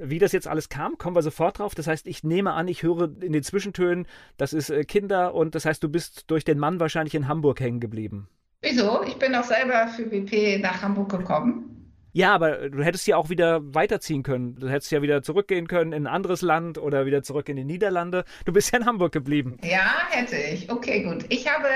Wie 0.00 0.18
das 0.18 0.32
jetzt 0.32 0.46
alles 0.46 0.68
kam, 0.68 0.96
kommen 0.98 1.16
wir 1.16 1.22
sofort 1.22 1.58
drauf. 1.58 1.74
Das 1.74 1.86
heißt, 1.86 2.06
ich 2.06 2.22
nehme 2.22 2.52
an, 2.52 2.68
ich 2.68 2.82
höre 2.82 3.10
in 3.20 3.32
den 3.32 3.42
Zwischentönen, 3.42 4.06
das 4.36 4.52
ist 4.52 4.70
äh, 4.70 4.84
Kinder 4.84 5.34
und 5.34 5.54
das 5.54 5.64
heißt, 5.64 5.82
du 5.82 5.88
bist 5.88 6.30
durch 6.30 6.44
den 6.44 6.58
Mann 6.58 6.80
wahrscheinlich 6.80 7.14
in 7.14 7.28
Hamburg 7.28 7.60
hängen 7.60 7.80
geblieben. 7.80 8.28
Wieso? 8.62 9.02
Ich 9.04 9.16
bin 9.16 9.34
auch 9.34 9.44
selber 9.44 9.88
für 9.88 10.10
WP 10.10 10.60
nach 10.60 10.82
Hamburg 10.82 11.10
gekommen. 11.10 11.78
Ja, 12.12 12.34
aber 12.34 12.70
du 12.70 12.82
hättest 12.82 13.06
ja 13.06 13.16
auch 13.16 13.28
wieder 13.28 13.60
weiterziehen 13.74 14.22
können. 14.22 14.56
Du 14.56 14.68
hättest 14.68 14.90
ja 14.90 15.02
wieder 15.02 15.22
zurückgehen 15.22 15.68
können 15.68 15.92
in 15.92 16.06
ein 16.06 16.12
anderes 16.12 16.42
Land 16.42 16.78
oder 16.78 17.06
wieder 17.06 17.22
zurück 17.22 17.48
in 17.48 17.56
die 17.56 17.64
Niederlande. 17.64 18.24
Du 18.44 18.52
bist 18.52 18.72
ja 18.72 18.78
in 18.78 18.86
Hamburg 18.86 19.12
geblieben. 19.12 19.58
Ja, 19.62 20.08
hätte 20.10 20.36
ich. 20.36 20.70
Okay, 20.70 21.04
gut. 21.04 21.26
Ich 21.28 21.48
habe 21.48 21.68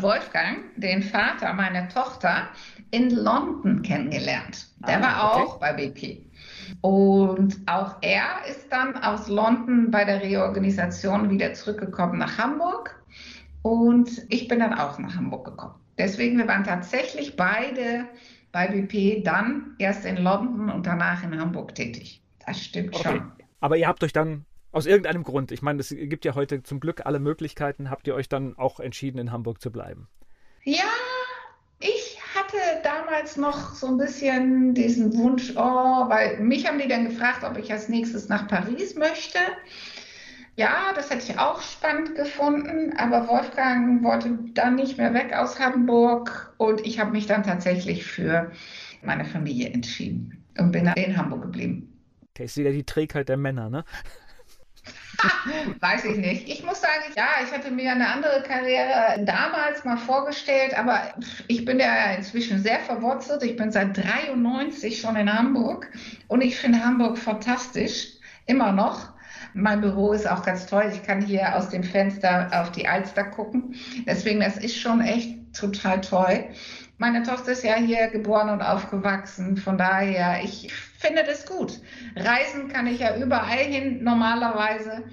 Wolfgang, 0.00 0.60
den 0.76 1.02
Vater 1.02 1.52
meiner 1.52 1.88
Tochter, 1.88 2.48
in 2.90 3.10
London 3.10 3.82
kennengelernt. 3.82 4.68
Der 4.86 4.98
ah, 4.98 5.02
war 5.02 5.34
okay. 5.34 5.42
auch 5.42 5.58
bei 5.58 5.72
BP. 5.72 6.22
Und 6.80 7.60
auch 7.66 7.96
er 8.00 8.44
ist 8.48 8.70
dann 8.70 8.96
aus 8.96 9.28
London 9.28 9.90
bei 9.90 10.04
der 10.04 10.22
Reorganisation 10.22 11.30
wieder 11.30 11.52
zurückgekommen 11.54 12.18
nach 12.18 12.38
Hamburg. 12.38 13.00
Und 13.62 14.10
ich 14.28 14.48
bin 14.48 14.58
dann 14.58 14.74
auch 14.74 14.98
nach 14.98 15.14
Hamburg 15.14 15.44
gekommen. 15.44 15.74
Deswegen, 15.98 16.38
wir 16.38 16.48
waren 16.48 16.64
tatsächlich 16.64 17.36
beide 17.36 18.06
bei 18.50 18.66
BP, 18.66 19.22
dann 19.22 19.74
erst 19.78 20.04
in 20.04 20.16
London 20.16 20.70
und 20.70 20.86
danach 20.86 21.22
in 21.22 21.38
Hamburg 21.38 21.74
tätig. 21.74 22.22
Das 22.44 22.60
stimmt 22.60 22.94
okay. 22.94 23.08
schon. 23.08 23.32
Aber 23.60 23.76
ihr 23.76 23.86
habt 23.86 24.02
euch 24.02 24.12
dann 24.12 24.44
aus 24.72 24.86
irgendeinem 24.86 25.22
Grund, 25.22 25.52
ich 25.52 25.62
meine, 25.62 25.80
es 25.80 25.90
gibt 25.90 26.24
ja 26.24 26.34
heute 26.34 26.62
zum 26.62 26.80
Glück 26.80 27.04
alle 27.04 27.20
Möglichkeiten, 27.20 27.90
habt 27.90 28.06
ihr 28.06 28.14
euch 28.14 28.28
dann 28.28 28.56
auch 28.56 28.80
entschieden, 28.80 29.18
in 29.18 29.30
Hamburg 29.30 29.60
zu 29.60 29.70
bleiben? 29.70 30.08
Ja, 30.64 30.84
ich 31.78 32.18
hatte 32.34 32.56
damals 32.82 33.36
noch 33.36 33.74
so 33.74 33.88
ein 33.88 33.98
bisschen 33.98 34.74
diesen 34.74 35.16
Wunsch, 35.16 35.52
oh, 35.56 36.08
weil 36.08 36.40
mich 36.40 36.66
haben 36.66 36.78
die 36.78 36.88
dann 36.88 37.08
gefragt, 37.08 37.44
ob 37.44 37.58
ich 37.58 37.72
als 37.72 37.88
nächstes 37.88 38.28
nach 38.28 38.48
Paris 38.48 38.94
möchte. 38.94 39.38
Ja, 40.56 40.92
das 40.94 41.10
hätte 41.10 41.32
ich 41.32 41.38
auch 41.38 41.62
spannend 41.62 42.14
gefunden, 42.14 42.92
aber 42.98 43.26
Wolfgang 43.28 44.02
wollte 44.02 44.38
dann 44.52 44.74
nicht 44.74 44.98
mehr 44.98 45.14
weg 45.14 45.32
aus 45.34 45.58
Hamburg 45.58 46.54
und 46.58 46.86
ich 46.86 47.00
habe 47.00 47.10
mich 47.12 47.26
dann 47.26 47.42
tatsächlich 47.42 48.04
für 48.04 48.52
meine 49.02 49.24
Familie 49.24 49.70
entschieden 49.70 50.44
und 50.58 50.72
bin 50.72 50.86
in 50.86 51.16
Hamburg 51.16 51.42
geblieben. 51.42 51.88
Okay, 52.34 52.44
ist 52.44 52.56
wieder 52.56 52.72
die 52.72 52.84
Trägheit 52.84 53.28
der 53.28 53.36
Männer, 53.36 53.70
ne? 53.70 53.84
Weiß 55.80 56.04
ich 56.04 56.16
nicht. 56.16 56.48
Ich 56.48 56.64
muss 56.64 56.80
sagen, 56.80 57.12
ja, 57.16 57.26
ich 57.44 57.52
hatte 57.52 57.70
mir 57.70 57.92
eine 57.92 58.08
andere 58.08 58.42
Karriere 58.42 59.24
damals 59.24 59.84
mal 59.84 59.96
vorgestellt, 59.96 60.76
aber 60.76 61.14
ich 61.48 61.64
bin 61.64 61.78
ja 61.78 62.12
inzwischen 62.12 62.62
sehr 62.62 62.80
verwurzelt. 62.80 63.42
Ich 63.42 63.56
bin 63.56 63.70
seit 63.70 63.96
93 63.96 65.00
schon 65.00 65.16
in 65.16 65.32
Hamburg 65.32 65.88
und 66.28 66.40
ich 66.40 66.56
finde 66.56 66.84
Hamburg 66.84 67.18
fantastisch, 67.18 68.08
immer 68.46 68.72
noch. 68.72 69.12
Mein 69.54 69.80
Büro 69.82 70.12
ist 70.12 70.28
auch 70.28 70.44
ganz 70.44 70.66
toll. 70.66 70.90
Ich 70.92 71.02
kann 71.02 71.20
hier 71.20 71.56
aus 71.56 71.68
dem 71.68 71.84
Fenster 71.84 72.48
auf 72.52 72.72
die 72.72 72.88
Alster 72.88 73.24
gucken. 73.24 73.74
Deswegen, 74.06 74.40
das 74.40 74.56
ist 74.56 74.78
schon 74.78 75.00
echt 75.00 75.54
total 75.54 76.00
toll. 76.00 76.46
Meine 76.96 77.22
Tochter 77.22 77.52
ist 77.52 77.64
ja 77.64 77.74
hier 77.74 78.08
geboren 78.08 78.48
und 78.48 78.62
aufgewachsen. 78.62 79.56
Von 79.56 79.76
daher, 79.76 80.42
ich 80.42 80.72
finde 81.02 81.24
das 81.24 81.44
gut. 81.44 81.80
Reisen 82.16 82.68
kann 82.68 82.86
ich 82.86 83.00
ja 83.00 83.16
überall 83.16 83.58
hin 83.58 84.02
normalerweise. 84.02 85.04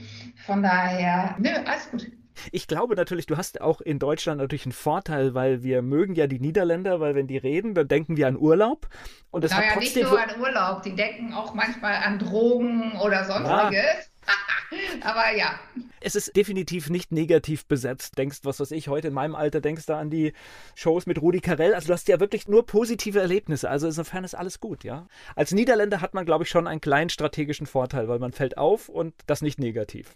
Von 0.45 0.63
daher, 0.63 1.35
nö, 1.39 1.49
alles 1.65 1.91
gut. 1.91 2.07
Ich 2.51 2.67
glaube 2.67 2.95
natürlich, 2.95 3.25
du 3.25 3.35
hast 3.35 3.59
auch 3.59 3.81
in 3.81 3.99
Deutschland 3.99 4.39
natürlich 4.39 4.65
einen 4.65 4.71
Vorteil, 4.71 5.33
weil 5.33 5.61
wir 5.63 5.81
mögen 5.81 6.15
ja 6.15 6.27
die 6.27 6.39
Niederländer, 6.39 6.99
weil 7.01 7.13
wenn 7.13 7.27
die 7.27 7.37
reden, 7.37 7.73
dann 7.73 7.87
denken 7.87 8.15
wir 8.15 8.27
an 8.27 8.37
Urlaub. 8.37 8.87
Und 9.29 9.43
das 9.43 9.51
naja, 9.51 9.77
nicht 9.77 9.95
nur 9.95 10.17
an 10.17 10.39
Urlaub, 10.39 10.83
die 10.83 10.95
denken 10.95 11.33
auch 11.33 11.53
manchmal 11.53 11.95
an 11.95 12.19
Drogen 12.19 12.97
oder 12.99 13.25
sonstiges. 13.25 13.73
Ja. 13.73 14.18
Aber 15.01 15.35
ja. 15.35 15.59
Es 16.01 16.15
ist 16.15 16.35
definitiv 16.35 16.89
nicht 16.89 17.11
negativ 17.11 17.65
besetzt. 17.65 18.17
Denkst, 18.17 18.39
was 18.43 18.59
weiß 18.59 18.71
ich, 18.71 18.87
heute 18.87 19.09
in 19.09 19.13
meinem 19.13 19.35
Alter 19.35 19.61
denkst 19.61 19.85
du 19.85 19.93
an 19.93 20.09
die 20.09 20.33
Shows 20.75 21.05
mit 21.05 21.21
Rudi 21.21 21.41
Carell. 21.41 21.73
Also 21.73 21.87
du 21.87 21.93
hast 21.93 22.07
ja 22.07 22.19
wirklich 22.19 22.47
nur 22.47 22.65
positive 22.65 23.19
Erlebnisse. 23.19 23.69
Also 23.69 23.87
insofern 23.87 24.23
ist 24.23 24.35
alles 24.35 24.59
gut, 24.59 24.83
ja. 24.83 25.07
Als 25.35 25.51
Niederländer 25.51 26.01
hat 26.01 26.13
man, 26.13 26.25
glaube 26.25 26.43
ich, 26.43 26.49
schon 26.49 26.67
einen 26.67 26.81
kleinen 26.81 27.09
strategischen 27.09 27.67
Vorteil, 27.67 28.07
weil 28.07 28.19
man 28.19 28.31
fällt 28.31 28.57
auf 28.57 28.89
und 28.89 29.13
das 29.27 29.41
nicht 29.41 29.59
negativ. 29.59 30.15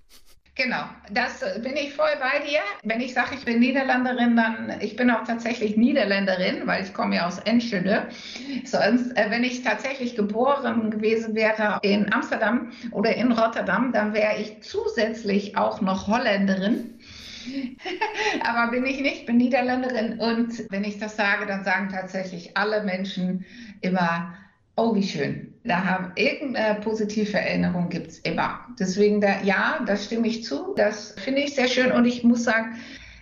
Genau, 0.55 0.83
das 1.11 1.41
äh, 1.41 1.59
bin 1.63 1.75
ich 1.75 1.93
voll 1.93 2.11
bei 2.19 2.45
dir. 2.45 2.59
Wenn 2.83 3.01
ich 3.01 3.13
sage, 3.15 3.35
ich 3.35 3.43
bin 3.43 3.59
Niederländerin, 3.59 4.35
dann 4.35 4.77
ich 4.81 4.95
bin 4.95 5.09
auch 5.09 5.23
tatsächlich 5.23 5.77
Niederländerin, 5.77 6.67
weil 6.67 6.83
ich 6.83 6.93
komme 6.93 7.15
ja 7.15 7.27
aus 7.27 7.39
Enschede. 7.39 8.07
Sonst, 8.63 9.17
äh, 9.17 9.31
wenn 9.31 9.43
ich 9.43 9.63
tatsächlich 9.63 10.15
geboren 10.15 10.91
gewesen 10.91 11.33
wäre 11.33 11.79
in 11.81 12.13
Amsterdam 12.13 12.71
oder 12.91 13.15
in 13.15 13.31
Rotterdam, 13.31 13.91
dann 13.93 14.13
wäre 14.13 14.39
ich 14.39 14.61
zusätzlich 14.61 15.57
auch 15.57 15.81
noch 15.81 16.07
Holländerin. 16.07 16.99
Aber 18.45 18.71
bin 18.71 18.85
ich 18.85 19.01
nicht, 19.01 19.25
bin 19.25 19.37
Niederländerin. 19.37 20.19
Und 20.19 20.71
wenn 20.71 20.83
ich 20.83 20.99
das 20.99 21.17
sage, 21.17 21.47
dann 21.47 21.63
sagen 21.63 21.89
tatsächlich 21.89 22.55
alle 22.55 22.83
Menschen 22.83 23.43
immer, 23.81 24.37
Oh, 24.75 24.95
wie 24.95 25.03
schön. 25.03 25.52
Da 25.65 25.85
haben 25.85 26.11
irgendeine 26.15 26.81
positive 26.81 27.37
Erinnerung 27.37 27.89
gibt 27.89 28.07
es 28.07 28.19
immer. 28.19 28.59
Deswegen, 28.77 29.21
da, 29.21 29.41
ja, 29.43 29.79
das 29.85 30.05
stimme 30.05 30.27
ich 30.27 30.43
zu. 30.43 30.73
Das 30.75 31.15
finde 31.17 31.41
ich 31.41 31.55
sehr 31.55 31.67
schön. 31.67 31.91
Und 31.91 32.05
ich 32.05 32.23
muss 32.23 32.43
sagen, 32.43 32.75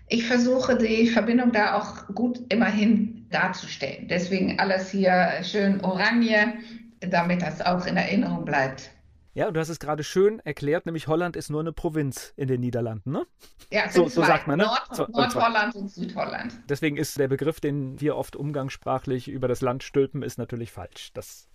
ich 0.07 0.25
versuche 0.25 0.75
die 0.75 1.07
Verbindung 1.07 1.51
da 1.51 1.75
auch 1.75 2.07
gut 2.13 2.39
immerhin 2.49 3.27
darzustellen. 3.29 4.07
Deswegen 4.07 4.59
alles 4.59 4.89
hier 4.89 5.29
schön 5.43 5.81
orange, 5.81 6.53
damit 6.99 7.41
das 7.41 7.61
auch 7.61 7.85
in 7.85 7.95
Erinnerung 7.95 8.43
bleibt. 8.43 8.91
Ja, 9.33 9.49
du 9.49 9.59
hast 9.61 9.69
es 9.69 9.79
gerade 9.79 10.03
schön 10.03 10.39
erklärt, 10.39 10.85
nämlich 10.85 11.07
Holland 11.07 11.37
ist 11.37 11.49
nur 11.49 11.61
eine 11.61 11.71
Provinz 11.71 12.33
in 12.35 12.49
den 12.49 12.59
Niederlanden, 12.59 13.11
ne? 13.11 13.25
Ja, 13.71 13.89
so, 13.89 14.09
so 14.09 14.23
sagt 14.25 14.47
man, 14.47 14.59
ne? 14.59 14.65
Nord 14.65 15.09
Nordholland 15.09 15.73
und 15.75 15.89
Südholland. 15.89 16.53
Deswegen 16.67 16.97
ist 16.97 17.17
der 17.17 17.29
Begriff, 17.29 17.61
den 17.61 18.01
wir 18.01 18.17
oft 18.17 18.35
umgangssprachlich 18.35 19.29
über 19.29 19.47
das 19.47 19.61
Land 19.61 19.83
stülpen, 19.83 20.21
ist 20.21 20.37
natürlich 20.37 20.73
falsch. 20.73 21.11
Das 21.13 21.47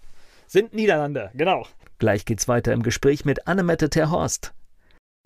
sind 0.46 0.74
Niederlande, 0.74 1.30
genau. 1.34 1.66
Gleich 1.98 2.24
geht's 2.24 2.48
weiter 2.48 2.72
im 2.72 2.82
Gespräch 2.82 3.24
mit 3.24 3.46
Annemette 3.46 3.88
Terhorst. 3.90 4.52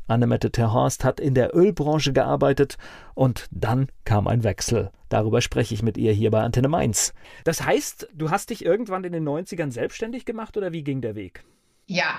Annemette 0.06 0.50
Terhorst 0.50 1.04
hat 1.04 1.20
in 1.20 1.34
der 1.34 1.54
Ölbranche 1.54 2.12
gearbeitet 2.12 2.78
und 3.14 3.46
dann 3.50 3.88
kam 4.04 4.26
ein 4.26 4.44
Wechsel. 4.44 4.90
Darüber 5.08 5.40
spreche 5.40 5.74
ich 5.74 5.82
mit 5.82 5.96
ihr 5.96 6.12
hier 6.12 6.30
bei 6.30 6.40
Antenne 6.40 6.68
Mainz. 6.68 7.14
Das 7.44 7.64
heißt, 7.64 8.08
du 8.14 8.30
hast 8.30 8.50
dich 8.50 8.64
irgendwann 8.64 9.04
in 9.04 9.12
den 9.12 9.28
90ern 9.28 9.70
selbstständig 9.70 10.24
gemacht 10.24 10.56
oder 10.56 10.72
wie 10.72 10.82
ging 10.82 11.00
der 11.00 11.14
Weg? 11.14 11.44
Ja, 11.86 12.14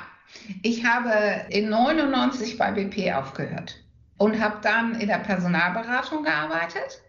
ich 0.64 0.86
habe 0.86 1.46
in 1.50 1.70
99 1.70 2.58
bei 2.58 2.72
BP 2.72 3.14
aufgehört 3.14 3.82
und 4.18 4.40
habe 4.40 4.58
dann 4.62 5.00
in 5.00 5.08
der 5.08 5.20
Personalberatung 5.20 6.24
gearbeitet. 6.24 7.02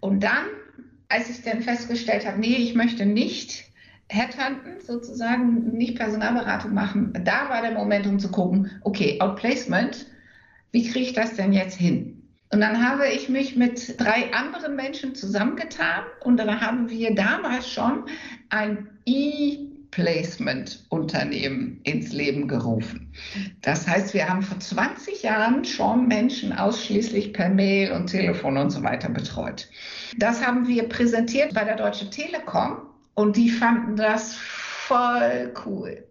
Und 0.00 0.22
dann, 0.22 0.46
als 1.08 1.30
ich 1.30 1.42
dann 1.42 1.62
festgestellt 1.62 2.26
habe, 2.26 2.38
nee, 2.38 2.56
ich 2.56 2.74
möchte 2.74 3.06
nicht 3.06 3.67
Headhunten 4.10 4.80
sozusagen, 4.80 5.72
nicht 5.76 5.96
Personalberatung 5.96 6.72
machen, 6.72 7.12
da 7.24 7.48
war 7.50 7.62
der 7.62 7.72
Moment, 7.72 8.06
um 8.06 8.18
zu 8.18 8.30
gucken, 8.30 8.70
okay, 8.82 9.20
Outplacement, 9.20 10.06
wie 10.72 10.88
kriege 10.88 11.06
ich 11.06 11.12
das 11.12 11.34
denn 11.34 11.52
jetzt 11.52 11.76
hin? 11.76 12.22
Und 12.50 12.60
dann 12.60 12.82
habe 12.86 13.06
ich 13.08 13.28
mich 13.28 13.56
mit 13.56 14.00
drei 14.00 14.32
anderen 14.32 14.74
Menschen 14.74 15.14
zusammengetan 15.14 16.04
und 16.20 16.38
dann 16.38 16.60
haben 16.60 16.88
wir 16.88 17.14
damals 17.14 17.70
schon 17.70 18.04
ein 18.48 18.88
E 19.04 19.68
Placement-Unternehmen 19.90 21.80
ins 21.82 22.12
Leben 22.12 22.46
gerufen. 22.46 23.12
Das 23.62 23.86
heißt, 23.86 24.12
wir 24.12 24.28
haben 24.28 24.42
vor 24.42 24.58
20 24.58 25.22
Jahren 25.22 25.64
schon 25.64 26.06
Menschen 26.08 26.52
ausschließlich 26.52 27.32
per 27.32 27.48
Mail 27.48 27.92
und 27.92 28.08
Telefon 28.08 28.58
und 28.58 28.70
so 28.70 28.82
weiter 28.82 29.08
betreut. 29.08 29.68
Das 30.16 30.46
haben 30.46 30.68
wir 30.68 30.88
präsentiert 30.88 31.54
bei 31.54 31.64
der 31.64 31.76
Deutschen 31.76 32.10
Telekom 32.10 32.87
und 33.18 33.36
die 33.36 33.50
fanden 33.50 33.96
das 33.96 34.34
voll 34.34 35.52
cool, 35.66 36.04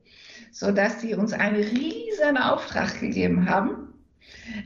sodass 0.52 1.00
sie 1.00 1.16
uns 1.16 1.32
einen 1.32 1.64
riesen 1.64 2.36
Auftrag 2.38 3.00
gegeben 3.00 3.50
haben 3.50 3.94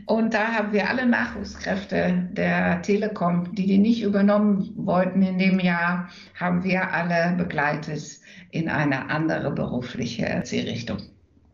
und 0.08 0.34
da 0.34 0.48
haben 0.48 0.74
wir 0.74 0.90
alle 0.90 1.06
Nachwuchskräfte 1.06 2.30
der 2.32 2.82
Telekom, 2.82 3.54
die 3.54 3.68
die 3.68 3.78
nicht 3.78 4.02
übernommen 4.02 4.74
wollten 4.76 5.22
in 5.22 5.38
dem 5.38 5.60
Jahr, 5.60 6.10
haben 6.34 6.64
wir 6.64 6.92
alle 6.92 7.36
begleitet 7.38 8.20
in 8.50 8.70
eine 8.70 9.12
andere 9.12 9.52
berufliche 9.52 10.42
Zielrichtung. 10.44 10.98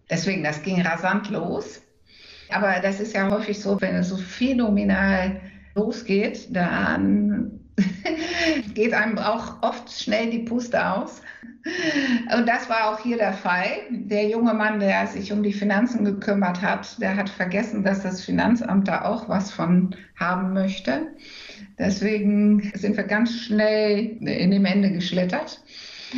Deswegen, 0.10 0.42
das 0.42 0.64
ging 0.64 0.82
rasant 0.82 1.30
los. 1.30 1.82
Aber 2.50 2.80
das 2.82 3.02
ist 3.02 3.14
ja 3.14 3.30
häufig 3.30 3.60
so, 3.60 3.82
wenn 3.82 3.96
es 3.96 4.08
so 4.08 4.16
phänomenal 4.16 5.42
losgeht, 5.76 6.48
dann 6.56 7.67
geht 8.74 8.94
einem 8.94 9.18
auch 9.18 9.62
oft 9.62 9.92
schnell 9.92 10.30
die 10.30 10.40
Puste 10.40 10.84
aus. 10.92 11.22
Und 12.36 12.48
das 12.48 12.70
war 12.70 12.92
auch 12.92 13.00
hier 13.00 13.18
der 13.18 13.34
Fall. 13.34 13.66
Der 13.90 14.30
junge 14.30 14.54
Mann, 14.54 14.80
der 14.80 15.06
sich 15.08 15.32
um 15.32 15.44
die 15.44 15.54
Finanzen 15.54 16.06
gekümmert 16.06 16.62
hat, 16.62 17.00
der 17.02 17.16
hat 17.16 17.30
vergessen, 17.30 17.84
dass 17.84 18.04
das 18.04 18.24
Finanzamt 18.24 18.88
da 18.88 19.04
auch 19.04 19.28
was 19.28 19.52
von 19.52 19.96
haben 20.18 20.54
möchte. 20.54 21.08
Deswegen 21.78 22.72
sind 22.74 22.96
wir 22.98 23.04
ganz 23.04 23.32
schnell 23.34 24.18
in 24.22 24.52
dem 24.52 24.66
Ende 24.66 24.92
geschlittert. 24.92 25.62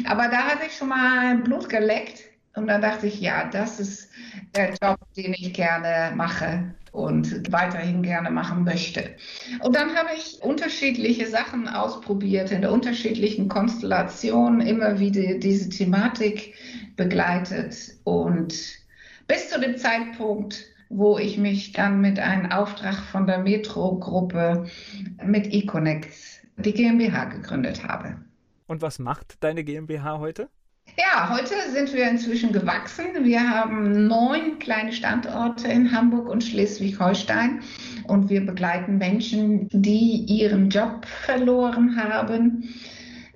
Aber 0.05 0.27
da 0.27 0.43
hatte 0.43 0.67
ich 0.67 0.73
schon 0.73 0.89
mal 0.89 1.37
Blut 1.37 1.67
geleckt. 1.67 2.28
Und 2.55 2.67
dann 2.67 2.81
dachte 2.81 3.07
ich, 3.07 3.21
ja, 3.21 3.49
das 3.49 3.79
ist 3.79 4.09
der 4.55 4.73
Job, 4.81 4.97
den 5.15 5.33
ich 5.33 5.53
gerne 5.53 6.15
mache 6.15 6.73
und 6.91 7.51
weiterhin 7.51 8.01
gerne 8.01 8.31
machen 8.31 8.63
möchte. 8.63 9.15
Und 9.61 9.75
dann 9.75 9.95
habe 9.95 10.09
ich 10.15 10.41
unterschiedliche 10.41 11.27
Sachen 11.27 11.67
ausprobiert, 11.67 12.51
in 12.51 12.61
der 12.61 12.71
unterschiedlichen 12.71 13.47
Konstellation 13.47 14.61
immer 14.61 14.99
wieder 14.99 15.35
diese 15.35 15.69
Thematik 15.69 16.55
begleitet 16.95 17.75
und 18.03 18.53
bis 19.27 19.49
zu 19.49 19.59
dem 19.59 19.77
Zeitpunkt, 19.77 20.65
wo 20.89 21.19
ich 21.19 21.37
mich 21.37 21.71
dann 21.73 22.01
mit 22.01 22.17
einem 22.17 22.51
Auftrag 22.51 22.95
von 22.95 23.27
der 23.27 23.37
Metro-Gruppe 23.39 24.65
mit 25.23 25.53
eConnect 25.53 26.09
die 26.57 26.73
GmbH 26.73 27.25
gegründet 27.25 27.87
habe. 27.87 28.17
Und 28.67 28.81
was 28.81 28.99
macht 28.99 29.43
deine 29.43 29.63
GmbH 29.63 30.17
heute? 30.19 30.49
Ja, 30.97 31.29
heute 31.29 31.55
sind 31.71 31.93
wir 31.93 32.09
inzwischen 32.09 32.51
gewachsen. 32.51 33.05
Wir 33.23 33.47
haben 33.49 34.07
neun 34.07 34.59
kleine 34.59 34.91
Standorte 34.91 35.67
in 35.67 35.91
Hamburg 35.91 36.27
und 36.27 36.43
Schleswig-Holstein 36.43 37.61
und 38.07 38.29
wir 38.29 38.45
begleiten 38.45 38.97
Menschen, 38.97 39.69
die 39.71 40.25
ihren 40.27 40.69
Job 40.69 41.05
verloren 41.05 41.95
haben, 41.95 42.69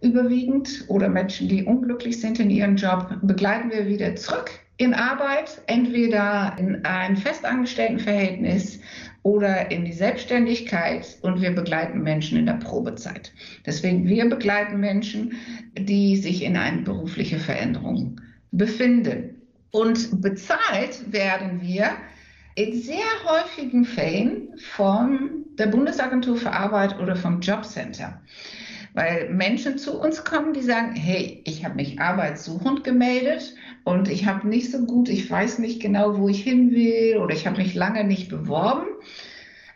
überwiegend 0.01 0.85
oder 0.87 1.07
Menschen, 1.07 1.47
die 1.47 1.63
unglücklich 1.63 2.19
sind 2.19 2.39
in 2.39 2.49
ihrem 2.49 2.75
Job, 2.75 3.17
begleiten 3.21 3.71
wir 3.71 3.87
wieder 3.87 4.15
zurück 4.15 4.51
in 4.77 4.93
Arbeit, 4.93 5.61
entweder 5.67 6.55
in 6.57 6.83
ein 6.83 7.15
Festangestelltenverhältnis 7.15 8.79
oder 9.23 9.71
in 9.71 9.85
die 9.85 9.93
Selbstständigkeit 9.93 11.17
und 11.21 11.41
wir 11.41 11.51
begleiten 11.51 12.03
Menschen 12.03 12.37
in 12.37 12.45
der 12.45 12.53
Probezeit. 12.53 13.31
Deswegen, 13.65 14.05
wir 14.05 14.29
begleiten 14.29 14.79
Menschen, 14.79 15.33
die 15.77 16.17
sich 16.17 16.43
in 16.43 16.57
eine 16.57 16.81
berufliche 16.81 17.39
Veränderung 17.39 18.19
befinden. 18.51 19.41
Und 19.71 20.21
bezahlt 20.21 21.11
werden 21.11 21.61
wir 21.61 21.91
in 22.55 22.79
sehr 22.79 22.97
häufigen 23.25 23.85
Fällen 23.85 24.49
von 24.57 25.45
der 25.57 25.67
Bundesagentur 25.67 26.35
für 26.35 26.51
Arbeit 26.51 26.99
oder 26.99 27.15
vom 27.15 27.39
Jobcenter. 27.39 28.21
Weil 28.93 29.29
Menschen 29.31 29.79
zu 29.79 29.99
uns 29.99 30.23
kommen, 30.23 30.53
die 30.53 30.61
sagen, 30.61 30.95
hey, 30.95 31.41
ich 31.45 31.65
habe 31.65 31.75
mich 31.75 31.99
arbeitssuchend 31.99 32.83
gemeldet 32.83 33.55
und 33.83 34.07
ich 34.09 34.25
habe 34.25 34.47
nicht 34.47 34.71
so 34.71 34.85
gut, 34.85 35.09
ich 35.09 35.29
weiß 35.29 35.59
nicht 35.59 35.81
genau, 35.81 36.17
wo 36.17 36.29
ich 36.29 36.43
hin 36.43 36.71
will 36.71 37.17
oder 37.17 37.33
ich 37.33 37.45
habe 37.45 37.57
mich 37.57 37.73
lange 37.73 38.03
nicht 38.03 38.29
beworben. 38.29 38.87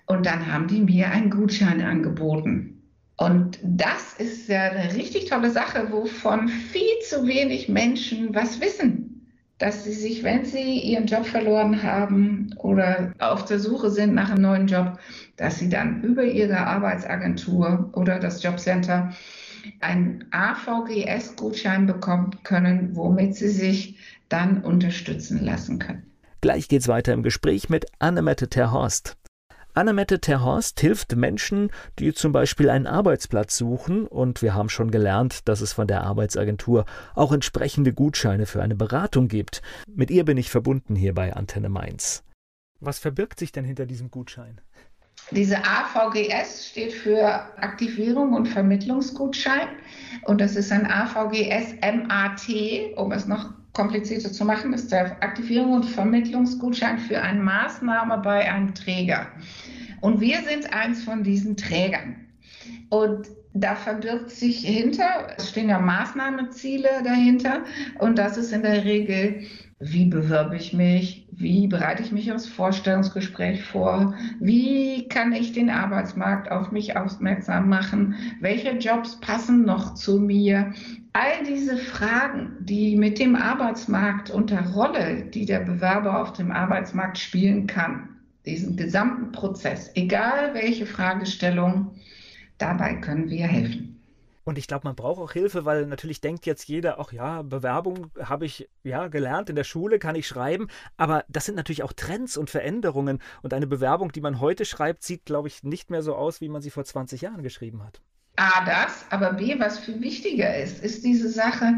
Und 0.06 0.26
dann 0.26 0.52
haben 0.52 0.68
die 0.68 0.80
mir 0.80 1.12
einen 1.12 1.30
Gutschein 1.30 1.82
angeboten. 1.82 2.82
Und 3.18 3.60
das 3.64 4.14
ist 4.18 4.48
ja 4.48 4.72
eine 4.72 4.94
richtig 4.96 5.26
tolle 5.26 5.50
Sache, 5.50 5.92
wovon 5.92 6.48
viel 6.48 7.00
zu 7.10 7.28
wenig 7.28 7.68
Menschen 7.68 8.34
was 8.34 8.62
wissen. 8.62 9.28
Dass 9.58 9.84
sie 9.84 9.92
sich, 9.92 10.24
wenn 10.24 10.46
sie 10.46 10.80
ihren 10.80 11.08
Job 11.08 11.26
verloren 11.26 11.82
haben 11.82 12.54
oder 12.60 13.12
auf 13.20 13.44
der 13.46 13.60
Suche 13.60 13.90
sind 13.90 14.14
nach 14.14 14.30
einem 14.30 14.44
neuen 14.44 14.68
Job, 14.68 15.00
dass 15.36 15.58
sie 15.58 15.68
dann 15.68 16.04
über 16.04 16.24
ihre 16.24 16.58
Arbeitsagentur 16.58 17.90
oder 17.94 18.20
das 18.20 18.42
Jobcenter 18.44 19.12
einen 19.80 20.26
AVGS-Gutschein 20.32 21.88
bekommen 21.88 22.32
können, 22.44 22.96
womit 22.96 23.36
sie 23.36 23.50
sich 23.50 23.98
dann 24.30 24.64
unterstützen 24.64 25.44
lassen 25.44 25.80
können. 25.80 26.04
Gleich 26.42 26.68
geht's 26.68 26.88
weiter 26.88 27.14
im 27.14 27.24
Gespräch 27.24 27.70
mit 27.70 27.86
Annemette 28.00 28.48
Terhorst. 28.48 29.18
Annemette 29.74 30.20
Terhorst 30.20 30.80
hilft 30.80 31.16
Menschen, 31.16 31.70
die 32.00 32.12
zum 32.14 32.32
Beispiel 32.32 32.70
einen 32.70 32.88
Arbeitsplatz 32.88 33.58
suchen, 33.58 34.08
und 34.08 34.42
wir 34.42 34.56
haben 34.56 34.70
schon 34.70 34.90
gelernt, 34.90 35.48
dass 35.48 35.62
es 35.62 35.74
von 35.74 35.86
der 35.86 36.02
Arbeitsagentur 36.04 36.86
auch 37.14 37.32
entsprechende 37.32 37.94
Gutscheine 37.94 38.48
für 38.48 38.64
eine 38.64 38.76
Beratung 38.76 39.28
gibt. 39.28 39.62
Mit 39.88 40.10
ihr 40.10 40.26
bin 40.26 40.38
ich 40.38 40.50
verbunden 40.50 40.96
hier 40.96 41.14
bei 41.14 41.34
Antenne 41.34 41.70
Mainz. 41.70 42.24
Was 42.80 42.98
verbirgt 43.00 43.40
sich 43.40 43.52
denn 43.52 43.66
hinter 43.66 43.86
diesem 43.86 44.10
Gutschein? 44.10 44.62
Diese 45.32 45.58
AVGS 45.58 46.70
steht 46.70 46.94
für 46.94 47.26
Aktivierung 47.62 48.34
und 48.34 48.48
Vermittlungsgutschein 48.48 49.68
und 50.24 50.40
das 50.40 50.56
ist 50.56 50.72
ein 50.72 50.90
AVGS 50.90 51.76
MAT, 51.82 52.96
um 52.96 53.12
es 53.12 53.28
noch 53.28 53.54
komplizierter 53.74 54.32
zu 54.32 54.46
machen, 54.46 54.74
ist 54.74 54.92
der 54.92 55.22
Aktivierung 55.22 55.74
und 55.74 55.84
Vermittlungsgutschein 55.84 56.98
für 56.98 57.22
eine 57.22 57.42
Maßnahme 57.42 58.18
bei 58.20 58.52
einem 58.52 58.74
Träger. 58.74 59.28
Und 60.02 60.22
wir 60.22 60.38
sind 60.44 60.74
eins 60.74 61.04
von 61.04 61.24
diesen 61.24 61.58
Trägern. 61.58 62.16
Und 62.90 63.28
da 63.54 63.76
verbirgt 63.76 64.32
sich 64.32 64.60
hinter, 64.66 65.28
es 65.38 65.50
stehen 65.50 65.70
ja 65.70 65.80
Maßnahmeziele 65.80 66.90
dahinter 67.04 67.64
und 68.00 68.18
das 68.18 68.38
ist 68.38 68.52
in 68.52 68.62
der 68.62 68.86
Regel 68.86 69.46
wie 69.80 70.06
bewerbe 70.06 70.56
ich 70.56 70.74
mich? 70.74 71.28
Wie 71.32 71.68
bereite 71.68 72.02
ich 72.02 72.12
mich 72.12 72.32
aufs 72.32 72.48
Vorstellungsgespräch 72.48 73.64
vor? 73.64 74.16
Wie 74.40 75.08
kann 75.08 75.34
ich 75.34 75.52
den 75.52 75.70
Arbeitsmarkt 75.70 76.52
auf 76.52 76.72
mich 76.72 76.98
aufmerksam 76.98 77.70
machen? 77.70 78.16
Welche 78.42 78.72
Jobs 78.72 79.20
passen 79.20 79.66
noch 79.66 79.94
zu 79.94 80.20
mir? 80.20 80.74
All 81.14 81.44
diese 81.48 81.78
Fragen, 81.78 82.54
die 82.62 82.96
mit 82.96 83.20
dem 83.20 83.36
Arbeitsmarkt 83.36 84.32
und 84.32 84.50
der 84.50 84.68
Rolle, 84.72 85.26
die 85.26 85.46
der 85.46 85.60
Bewerber 85.60 86.22
auf 86.22 86.34
dem 86.34 86.52
Arbeitsmarkt 86.52 87.20
spielen 87.20 87.68
kann, 87.68 88.10
diesen 88.48 88.78
gesamten 88.78 89.32
Prozess, 89.32 89.92
egal 89.94 90.56
welche 90.56 90.88
Fragestellung, 90.88 91.92
dabei 92.58 92.96
können 92.96 93.30
wir 93.30 93.46
helfen. 93.46 93.87
Und 94.48 94.58
ich 94.58 94.68
glaube, 94.68 94.88
man 94.88 94.96
braucht 94.96 95.20
auch 95.20 95.34
Hilfe, 95.34 95.66
weil 95.66 95.86
natürlich 95.88 96.22
denkt 96.22 96.46
jetzt 96.46 96.70
jeder, 96.70 97.02
ach 97.02 97.12
ja, 97.12 97.42
Bewerbung 97.42 98.12
habe 98.18 98.46
ich 98.46 98.70
ja 98.82 99.10
gelernt 99.10 99.50
in 99.50 99.58
der 99.58 99.66
Schule, 99.66 100.00
kann 100.00 100.16
ich 100.16 100.26
schreiben. 100.26 100.70
Aber 100.96 101.26
das 101.28 101.44
sind 101.44 101.56
natürlich 101.56 101.84
auch 101.84 101.92
Trends 101.92 102.38
und 102.38 102.50
Veränderungen. 102.50 103.20
Und 103.42 103.54
eine 103.54 103.68
Bewerbung, 103.68 104.14
die 104.14 104.22
man 104.22 104.40
heute 104.40 104.64
schreibt, 104.64 105.04
sieht, 105.04 105.26
glaube 105.26 105.50
ich, 105.50 105.64
nicht 105.64 105.92
mehr 105.92 106.02
so 106.02 106.16
aus, 106.16 106.40
wie 106.40 106.48
man 106.48 106.62
sie 106.62 106.70
vor 106.70 106.86
20 106.86 107.20
Jahren 107.20 107.44
geschrieben 107.44 107.84
hat. 107.84 108.00
A, 108.38 108.64
das, 108.64 109.06
aber 109.10 109.34
B, 109.34 109.60
was 109.60 109.80
viel 109.80 110.00
wichtiger 110.00 110.56
ist, 110.56 110.82
ist 110.82 111.04
diese 111.04 111.28
Sache, 111.28 111.74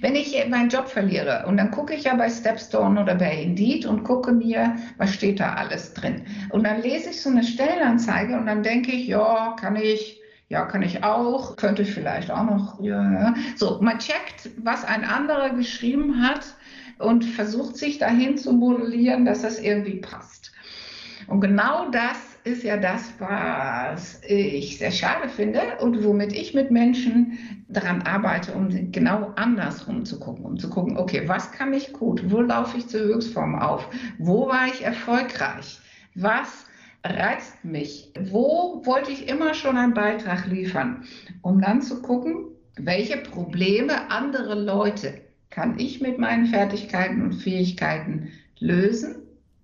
wenn 0.00 0.14
ich 0.14 0.34
meinen 0.48 0.70
Job 0.70 0.88
verliere 0.88 1.44
und 1.46 1.58
dann 1.58 1.72
gucke 1.72 1.92
ich 1.92 2.04
ja 2.04 2.14
bei 2.14 2.30
Stepstone 2.30 3.02
oder 3.02 3.16
bei 3.16 3.42
Indeed 3.42 3.84
und 3.84 4.04
gucke 4.04 4.32
mir, 4.32 4.76
was 4.96 5.12
steht 5.12 5.40
da 5.40 5.54
alles 5.54 5.92
drin. 5.92 6.24
Und 6.50 6.64
dann 6.64 6.80
lese 6.80 7.10
ich 7.10 7.20
so 7.20 7.28
eine 7.28 7.44
Stellenanzeige 7.44 8.38
und 8.38 8.46
dann 8.46 8.62
denke 8.62 8.92
ich, 8.92 9.08
ja, 9.08 9.56
kann 9.60 9.76
ich, 9.76 10.22
ja, 10.54 10.64
kann 10.66 10.82
ich 10.82 11.02
auch, 11.02 11.56
könnte 11.56 11.82
ich 11.82 11.92
vielleicht 11.92 12.30
auch 12.30 12.44
noch, 12.44 12.80
ja. 12.80 13.34
So, 13.56 13.80
man 13.82 13.98
checkt, 13.98 14.50
was 14.62 14.84
ein 14.84 15.04
anderer 15.04 15.50
geschrieben 15.50 16.22
hat 16.22 16.46
und 16.98 17.24
versucht 17.24 17.76
sich 17.76 17.98
dahin 17.98 18.38
zu 18.38 18.52
modellieren, 18.52 19.24
dass 19.24 19.42
das 19.42 19.58
irgendwie 19.58 19.96
passt. 19.96 20.52
Und 21.26 21.40
genau 21.40 21.90
das 21.90 22.18
ist 22.44 22.62
ja 22.62 22.76
das, 22.76 23.14
was 23.18 24.20
ich 24.28 24.78
sehr 24.78 24.92
schade 24.92 25.28
finde 25.28 25.60
und 25.80 26.04
womit 26.04 26.32
ich 26.32 26.54
mit 26.54 26.70
Menschen 26.70 27.36
daran 27.66 28.02
arbeite, 28.02 28.52
um 28.52 28.92
genau 28.92 29.32
andersrum 29.34 30.04
zu 30.04 30.20
gucken, 30.20 30.44
um 30.44 30.56
zu 30.56 30.70
gucken, 30.70 30.96
okay, 30.96 31.24
was 31.26 31.50
kann 31.50 31.72
ich 31.72 31.92
gut, 31.92 32.30
wo 32.30 32.42
laufe 32.42 32.78
ich 32.78 32.86
zur 32.86 33.00
Höchstform 33.00 33.58
auf, 33.58 33.88
wo 34.18 34.46
war 34.46 34.68
ich 34.68 34.84
erfolgreich, 34.84 35.80
was 36.14 36.66
reizt 37.04 37.64
mich, 37.64 38.10
wo 38.30 38.82
wollte 38.84 39.10
ich 39.12 39.28
immer 39.28 39.52
schon 39.52 39.76
einen 39.76 39.94
Beitrag 39.94 40.46
liefern, 40.46 41.04
um 41.42 41.60
dann 41.60 41.82
zu 41.82 42.00
gucken, 42.00 42.46
welche 42.76 43.18
Probleme 43.18 44.10
andere 44.10 44.54
Leute 44.54 45.20
kann 45.50 45.78
ich 45.78 46.00
mit 46.00 46.18
meinen 46.18 46.46
Fertigkeiten 46.46 47.22
und 47.22 47.34
Fähigkeiten 47.34 48.32
lösen 48.58 49.16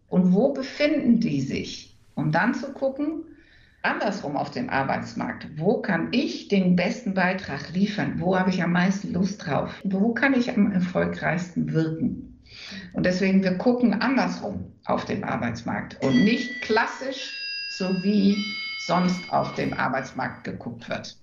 und 0.08 0.32
wo 0.32 0.52
befinden 0.52 1.18
die 1.20 1.40
sich? 1.40 1.96
Um 2.14 2.30
dann 2.30 2.54
zu 2.54 2.72
gucken, 2.72 3.24
andersrum 3.82 4.36
auf 4.36 4.50
dem 4.50 4.68
Arbeitsmarkt, 4.68 5.48
wo 5.56 5.80
kann 5.80 6.08
ich 6.12 6.48
den 6.48 6.76
besten 6.76 7.14
Beitrag 7.14 7.72
liefern? 7.72 8.20
Wo 8.20 8.38
habe 8.38 8.50
ich 8.50 8.62
am 8.62 8.72
meisten 8.72 9.14
Lust 9.14 9.46
drauf? 9.46 9.80
Wo 9.82 10.12
kann 10.12 10.34
ich 10.34 10.50
am 10.50 10.70
erfolgreichsten 10.72 11.72
wirken? 11.72 12.29
Und 12.92 13.04
deswegen, 13.04 13.42
wir 13.42 13.56
gucken 13.58 13.94
andersrum 14.00 14.72
auf 14.84 15.04
dem 15.04 15.24
Arbeitsmarkt 15.24 16.02
und 16.02 16.24
nicht 16.24 16.62
klassisch, 16.62 17.32
so 17.76 17.88
wie 18.02 18.36
sonst 18.86 19.32
auf 19.32 19.54
dem 19.54 19.72
Arbeitsmarkt 19.72 20.44
geguckt 20.44 20.88
wird. 20.88 21.16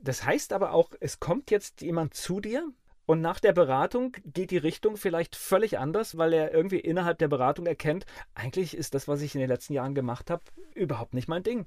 Das 0.00 0.24
heißt 0.24 0.52
aber 0.52 0.72
auch, 0.72 0.90
es 1.00 1.20
kommt 1.20 1.50
jetzt 1.50 1.80
jemand 1.80 2.14
zu 2.14 2.40
dir 2.40 2.68
und 3.06 3.20
nach 3.20 3.38
der 3.38 3.52
Beratung 3.52 4.16
geht 4.24 4.50
die 4.50 4.56
Richtung 4.56 4.96
vielleicht 4.96 5.36
völlig 5.36 5.78
anders, 5.78 6.16
weil 6.16 6.32
er 6.32 6.54
irgendwie 6.54 6.78
innerhalb 6.78 7.18
der 7.18 7.28
Beratung 7.28 7.66
erkennt, 7.66 8.06
eigentlich 8.34 8.76
ist 8.76 8.94
das, 8.94 9.08
was 9.08 9.20
ich 9.20 9.34
in 9.34 9.40
den 9.40 9.48
letzten 9.48 9.74
Jahren 9.74 9.94
gemacht 9.94 10.30
habe, 10.30 10.42
überhaupt 10.74 11.12
nicht 11.12 11.28
mein 11.28 11.42
Ding. 11.42 11.66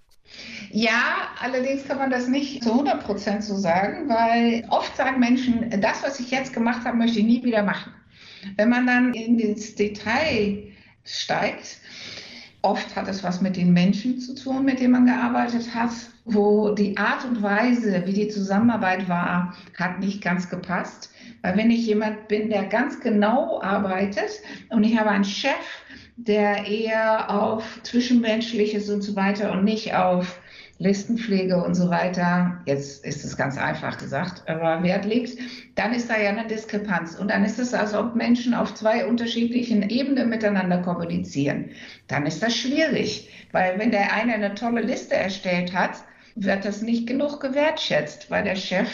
Ja, 0.72 1.30
allerdings 1.40 1.88
kann 1.88 2.00
man 2.00 2.10
das 2.10 2.28
nicht 2.28 2.64
zu 2.64 2.72
100 2.72 3.04
Prozent 3.04 3.44
so 3.44 3.56
sagen, 3.56 4.10
weil 4.10 4.66
oft 4.70 4.96
sagen 4.98 5.20
Menschen, 5.20 5.70
das, 5.80 6.02
was 6.02 6.20
ich 6.20 6.32
jetzt 6.32 6.54
gemacht 6.54 6.86
habe, 6.86 6.98
möchte 6.98 7.20
ich 7.20 7.26
nie 7.26 7.44
wieder 7.44 7.62
machen. 7.62 7.94
Wenn 8.56 8.70
man 8.70 8.88
dann 8.88 9.14
in 9.14 9.38
das 9.38 9.76
Detail 9.76 10.64
steigt, 11.04 11.78
oft 12.62 12.96
hat 12.96 13.08
es 13.08 13.24
was 13.24 13.42
mit 13.42 13.56
den 13.56 13.74
Menschen 13.74 14.20
zu 14.20 14.36
tun, 14.36 14.66
mit 14.66 14.80
denen 14.80 14.92
man 14.92 15.06
gearbeitet 15.06 15.74
hat, 15.74 15.92
wo 16.26 16.72
die 16.72 16.98
Art 16.98 17.24
und 17.26 17.42
Weise, 17.42 18.04
wie 18.06 18.14
die 18.14 18.28
Zusammenarbeit 18.28 19.08
war, 19.08 19.56
hat 19.78 20.00
nicht 20.00 20.22
ganz 20.22 20.50
gepasst. 20.50 21.12
Weil 21.42 21.58
wenn 21.58 21.72
ich 21.72 21.86
jemand 21.86 22.28
bin, 22.28 22.50
der 22.50 22.66
ganz 22.66 23.00
genau 23.00 23.62
arbeitet 23.62 24.42
und 24.70 24.84
ich 24.84 24.98
habe 24.98 25.12
einen 25.12 25.24
Chef, 25.24 25.84
der 26.18 26.66
eher 26.66 27.30
auf 27.30 27.80
Zwischenmenschliches 27.84 28.90
und 28.90 29.02
so 29.02 29.16
weiter 29.16 29.52
und 29.52 29.64
nicht 29.64 29.94
auf 29.94 30.40
Listenpflege 30.80 31.64
und 31.64 31.74
so 31.74 31.90
weiter, 31.90 32.62
jetzt 32.66 33.04
ist 33.04 33.26
es 33.26 33.36
ganz 33.36 33.58
einfach 33.58 33.98
gesagt, 33.98 34.48
aber 34.48 34.84
Wert 34.84 35.06
legt, 35.06 35.40
dann 35.76 35.94
ist 35.94 36.10
da 36.10 36.18
ja 36.20 36.30
eine 36.30 36.48
Diskrepanz. 36.48 37.16
Und 37.16 37.32
dann 37.32 37.44
ist 37.44 37.58
es, 37.58 37.74
als 37.74 37.94
ob 37.94 38.16
Menschen 38.16 38.54
auf 38.54 38.74
zwei 38.76 39.06
unterschiedlichen 39.06 39.90
Ebenen 39.90 40.30
miteinander 40.30 40.80
kommunizieren. 40.80 41.72
Dann 42.08 42.26
ist 42.26 42.44
das 42.44 42.56
schwierig, 42.56 43.30
weil 43.52 43.80
wenn 43.80 43.92
der 43.92 44.14
eine 44.14 44.34
eine 44.34 44.54
tolle 44.54 44.82
Liste 44.82 45.16
erstellt 45.16 45.74
hat, 45.74 46.04
wird 46.36 46.66
das 46.66 46.84
nicht 46.84 47.08
genug 47.08 47.40
gewertschätzt, 47.40 48.30
weil 48.30 48.44
der 48.44 48.56
Chef 48.56 48.90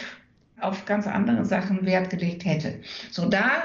auf 0.62 0.86
ganz 0.86 1.08
andere 1.08 1.46
Sachen 1.46 1.86
Wert 1.86 2.10
gelegt 2.10 2.46
hätte. 2.46 2.80
So 3.12 3.28
da, 3.28 3.64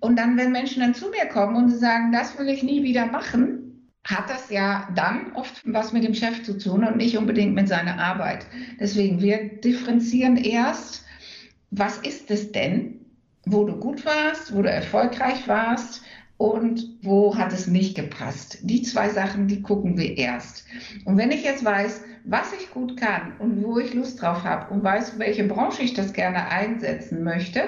und 0.00 0.18
dann, 0.18 0.36
wenn 0.36 0.50
Menschen 0.50 0.80
dann 0.80 0.94
zu 0.94 1.08
mir 1.10 1.26
kommen 1.26 1.56
und 1.56 1.70
sie 1.70 1.78
sagen, 1.78 2.10
das 2.10 2.36
will 2.38 2.48
ich 2.48 2.64
nie 2.64 2.82
wieder 2.82 3.06
machen, 3.06 3.71
hat 4.04 4.28
das 4.28 4.50
ja 4.50 4.88
dann 4.94 5.32
oft 5.34 5.62
was 5.64 5.92
mit 5.92 6.04
dem 6.04 6.14
Chef 6.14 6.42
zu 6.42 6.58
tun 6.58 6.84
und 6.84 6.96
nicht 6.96 7.16
unbedingt 7.16 7.54
mit 7.54 7.68
seiner 7.68 7.98
Arbeit. 7.98 8.46
Deswegen, 8.80 9.20
wir 9.20 9.60
differenzieren 9.60 10.36
erst, 10.36 11.04
was 11.70 11.98
ist 11.98 12.30
es 12.30 12.52
denn, 12.52 13.00
wo 13.46 13.64
du 13.64 13.76
gut 13.76 14.04
warst, 14.04 14.54
wo 14.54 14.62
du 14.62 14.70
erfolgreich 14.70 15.46
warst 15.48 16.02
und 16.36 16.98
wo 17.02 17.36
hat 17.36 17.52
es 17.52 17.68
nicht 17.68 17.94
gepasst. 17.94 18.58
Die 18.62 18.82
zwei 18.82 19.08
Sachen, 19.08 19.46
die 19.46 19.62
gucken 19.62 19.96
wir 19.96 20.18
erst. 20.18 20.64
Und 21.04 21.16
wenn 21.16 21.30
ich 21.30 21.44
jetzt 21.44 21.64
weiß, 21.64 22.02
was 22.24 22.52
ich 22.52 22.70
gut 22.70 22.96
kann 22.96 23.34
und 23.38 23.62
wo 23.62 23.78
ich 23.78 23.94
Lust 23.94 24.20
drauf 24.20 24.42
habe 24.44 24.72
und 24.72 24.82
weiß, 24.82 25.18
welche 25.18 25.44
Branche 25.44 25.82
ich 25.82 25.94
das 25.94 26.12
gerne 26.12 26.48
einsetzen 26.48 27.22
möchte, 27.22 27.62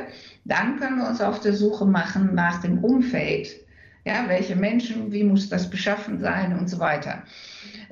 dann 0.45 0.79
können 0.79 0.99
wir 0.99 1.09
uns 1.09 1.21
auf 1.21 1.41
der 1.41 1.55
Suche 1.55 1.87
machen 1.87 2.35
nach 2.35 2.61
dem 2.63 2.83
Umfeld. 2.83 3.64
Ja, 4.05 4.29
welche 4.29 4.55
Menschen, 4.55 5.13
wie 5.13 5.25
muss 5.25 5.49
das 5.49 5.71
beschaffen 5.71 6.21
sein 6.21 6.59
und 6.59 6.69
so 6.69 6.79
weiter. 6.79 7.23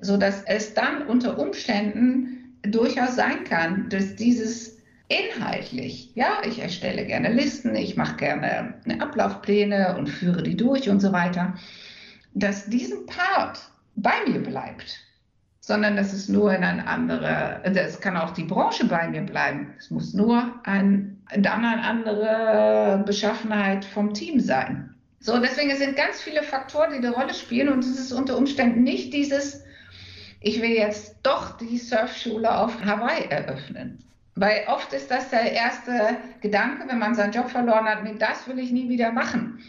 So 0.01 0.17
dass 0.17 0.43
es 0.45 0.75
dann 0.75 1.07
unter 1.07 1.39
Umständen 1.39 2.59
durchaus 2.63 3.17
sein 3.17 3.45
kann, 3.45 3.89
dass 3.89 4.17
dieses 4.17 4.79
inhaltlich, 5.09 6.13
ja, 6.15 6.43
ich 6.47 6.61
erstelle 6.61 7.07
gerne 7.07 7.33
Listen, 7.33 7.75
ich 7.75 7.97
mache 7.97 8.17
gerne 8.17 8.75
Ablaufpläne 8.99 9.97
und 9.97 10.09
führe 10.09 10.43
die 10.43 10.57
durch 10.57 10.89
und 10.89 11.01
so 11.01 11.13
weiter, 11.13 11.55
dass 12.35 12.67
diesen 12.67 13.07
Part 13.07 13.61
bei 13.97 14.15
mir 14.27 14.43
bleibt 14.43 15.03
sondern 15.63 15.97
das 15.97 16.13
ist 16.13 16.29
nur 16.29 16.53
in 16.53 16.65
eine 16.65 16.87
andere, 16.87 17.61
es 17.63 18.01
kann 18.01 18.17
auch 18.17 18.33
die 18.33 18.43
Branche 18.43 18.85
bei 18.85 19.09
mir 19.09 19.23
bleiben. 19.23 19.73
Es 19.79 19.91
muss 19.91 20.13
nur 20.13 20.61
ein, 20.65 21.23
dann 21.37 21.65
eine 21.65 21.83
andere 21.83 23.03
Beschaffenheit 23.07 23.85
vom 23.85 24.13
Team 24.13 24.41
sein. 24.41 24.93
So, 25.23 25.39
deswegen 25.39 25.75
sind 25.77 25.95
ganz 25.95 26.21
viele 26.21 26.43
Faktoren, 26.43 26.91
die 26.91 26.97
eine 26.97 27.13
Rolle 27.13 27.33
spielen 27.33 27.69
und 27.69 27.85
es 27.85 27.97
ist 27.97 28.13
unter 28.13 28.37
Umständen 28.37 28.83
nicht 28.83 29.15
dieses, 29.15 29.63
ich 30.41 30.61
will 30.61 30.71
jetzt 30.71 31.15
doch 31.23 31.57
die 31.59 31.79
Surfschule 31.79 32.53
auf 32.53 32.85
Hawaii 32.85 33.27
eröffnen. 33.31 34.03
Weil 34.35 34.65
oft 34.67 34.93
ist 34.93 35.13
das 35.13 35.31
der 35.31 35.53
erste 35.53 36.17
Gedanke, 36.41 36.89
wenn 36.89 36.99
man 36.99 37.15
seinen 37.15 37.33
Job 37.33 37.51
verloren 37.51 37.85
hat, 37.85 38.03
nee, 38.03 38.17
das 38.19 38.49
will 38.49 38.59
ich 38.59 38.73
nie 38.73 38.89
wieder 38.89 39.13
machen. 39.13 39.61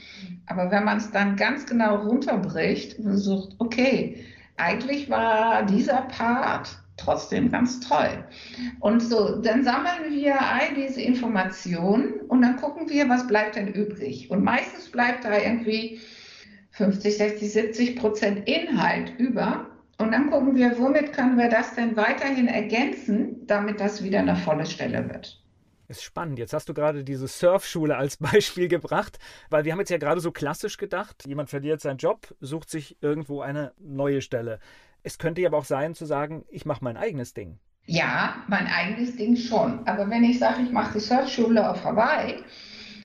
Aber 0.48 0.72
wenn 0.72 0.86
man 0.86 0.98
es 0.98 1.12
dann 1.12 1.36
ganz 1.36 1.68
genau 1.68 1.98
runterbricht 1.98 2.98
und 2.98 3.04
versucht, 3.04 3.56
okay, 3.60 4.26
eigentlich 4.58 5.08
war 5.08 5.64
dieser 5.68 6.02
Part 6.02 6.80
trotzdem 6.98 7.52
ganz 7.52 7.80
toll. 7.80 8.24
Und 8.80 9.02
so, 9.02 9.42
dann 9.42 9.64
sammeln 9.64 10.12
wir 10.12 10.40
all 10.40 10.74
diese 10.76 11.02
Informationen 11.02 12.22
und 12.28 12.42
dann 12.42 12.58
gucken 12.58 12.90
wir, 12.90 13.10
was 13.10 13.28
bleibt 13.28 13.56
denn 13.56 13.68
übrig. 13.68 14.30
Und 14.30 14.44
meistens 14.44 14.90
bleibt 14.90 15.26
da 15.26 15.38
irgendwie 15.38 16.00
50, 16.72 17.18
60, 17.18 17.52
70 17.52 17.96
Prozent 17.96 18.48
Inhalt 18.48 19.14
über. 19.18 19.68
Und 20.00 20.12
dann 20.12 20.30
gucken 20.30 20.56
wir, 20.56 20.78
womit 20.80 21.14
können 21.14 21.38
wir 21.38 21.50
das 21.50 21.76
denn 21.76 21.96
weiterhin 21.96 22.48
ergänzen, 22.48 23.46
damit 23.48 23.80
das 23.80 24.04
wieder 24.04 24.20
eine 24.20 24.36
volle 24.36 24.66
Stelle 24.66 25.08
wird. 25.10 25.40
Ist 25.88 26.04
spannend. 26.04 26.40
Jetzt 26.40 26.54
hast 26.54 26.70
du 26.70 26.74
gerade 26.74 27.04
diese 27.04 27.28
Surfschule 27.28 27.96
als 27.96 28.18
Beispiel 28.34 28.68
gebracht, 28.68 29.20
weil 29.50 29.66
wir 29.66 29.72
haben 29.72 29.80
jetzt 29.80 29.92
ja 29.92 29.98
gerade 29.98 30.22
so 30.22 30.32
klassisch 30.32 30.78
gedacht, 30.78 31.24
jemand 31.28 31.50
verliert 31.50 31.82
seinen 31.82 31.98
Job, 31.98 32.34
sucht 32.40 32.70
sich 32.70 32.98
irgendwo 33.02 33.42
eine 33.42 33.74
neue 33.78 34.22
Stelle. 34.22 34.60
Es 35.04 35.18
könnte 35.18 35.42
ja 35.42 35.50
aber 35.50 35.58
auch 35.58 35.66
sein 35.66 35.94
zu 35.96 36.06
sagen, 36.06 36.46
ich 36.50 36.66
mache 36.66 36.84
mein 36.84 36.98
eigenes 36.98 37.34
Ding. 37.34 37.60
Ja, 37.86 38.36
mein 38.48 38.68
eigenes 38.68 39.18
Ding 39.18 39.36
schon. 39.36 39.86
Aber 39.86 40.10
wenn 40.10 40.24
ich 40.24 40.40
sage, 40.40 40.62
ich 40.64 40.72
mache 40.72 40.94
die 40.94 41.00
Surfschule 41.00 41.70
auf 41.70 41.84
Hawaii, 41.84 42.36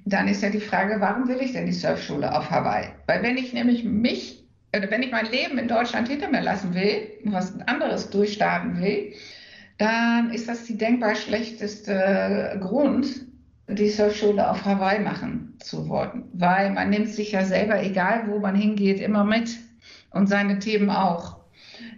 dann 0.05 0.29
ist 0.29 0.43
ja 0.43 0.51
die 0.51 0.61
Frage, 0.61 1.01
warum 1.01 1.29
will 1.29 1.41
ich 1.41 1.53
denn 1.53 1.67
die 1.67 1.73
Surfschule 1.73 2.33
auf 2.37 2.51
Hawaii? 2.51 2.89
Weil 3.07 3.23
wenn 3.23 3.37
ich 3.37 3.53
nämlich 3.53 3.85
mich, 3.85 4.47
oder 4.75 4.91
wenn 4.91 5.03
ich 5.03 5.11
mein 5.11 5.27
Leben 5.27 5.59
in 5.59 5.67
Deutschland 5.67 6.09
hinter 6.09 6.31
mir 6.31 6.43
lassen 6.43 6.75
will, 6.75 7.09
was 7.25 7.59
anderes 7.63 8.11
durchstarten 8.11 8.81
will, 8.81 9.13
dann 9.79 10.31
ist 10.31 10.49
das 10.49 10.65
die 10.65 10.79
denkbar 10.79 11.17
schlechteste 11.17 12.59
Grund, 12.61 13.27
die 13.69 13.91
Surfschule 13.91 14.49
auf 14.49 14.65
Hawaii 14.65 15.01
machen 15.01 15.57
zu 15.61 15.89
wollen. 15.89 16.25
Weil 16.33 16.71
man 16.71 16.91
nimmt 16.91 17.09
sich 17.09 17.33
ja 17.33 17.45
selber, 17.45 17.83
egal 17.83 18.29
wo 18.29 18.39
man 18.39 18.55
hingeht, 18.55 19.01
immer 19.01 19.25
mit 19.25 19.59
und 20.11 20.29
seine 20.29 20.59
Themen 20.61 20.91
auch. 20.91 21.38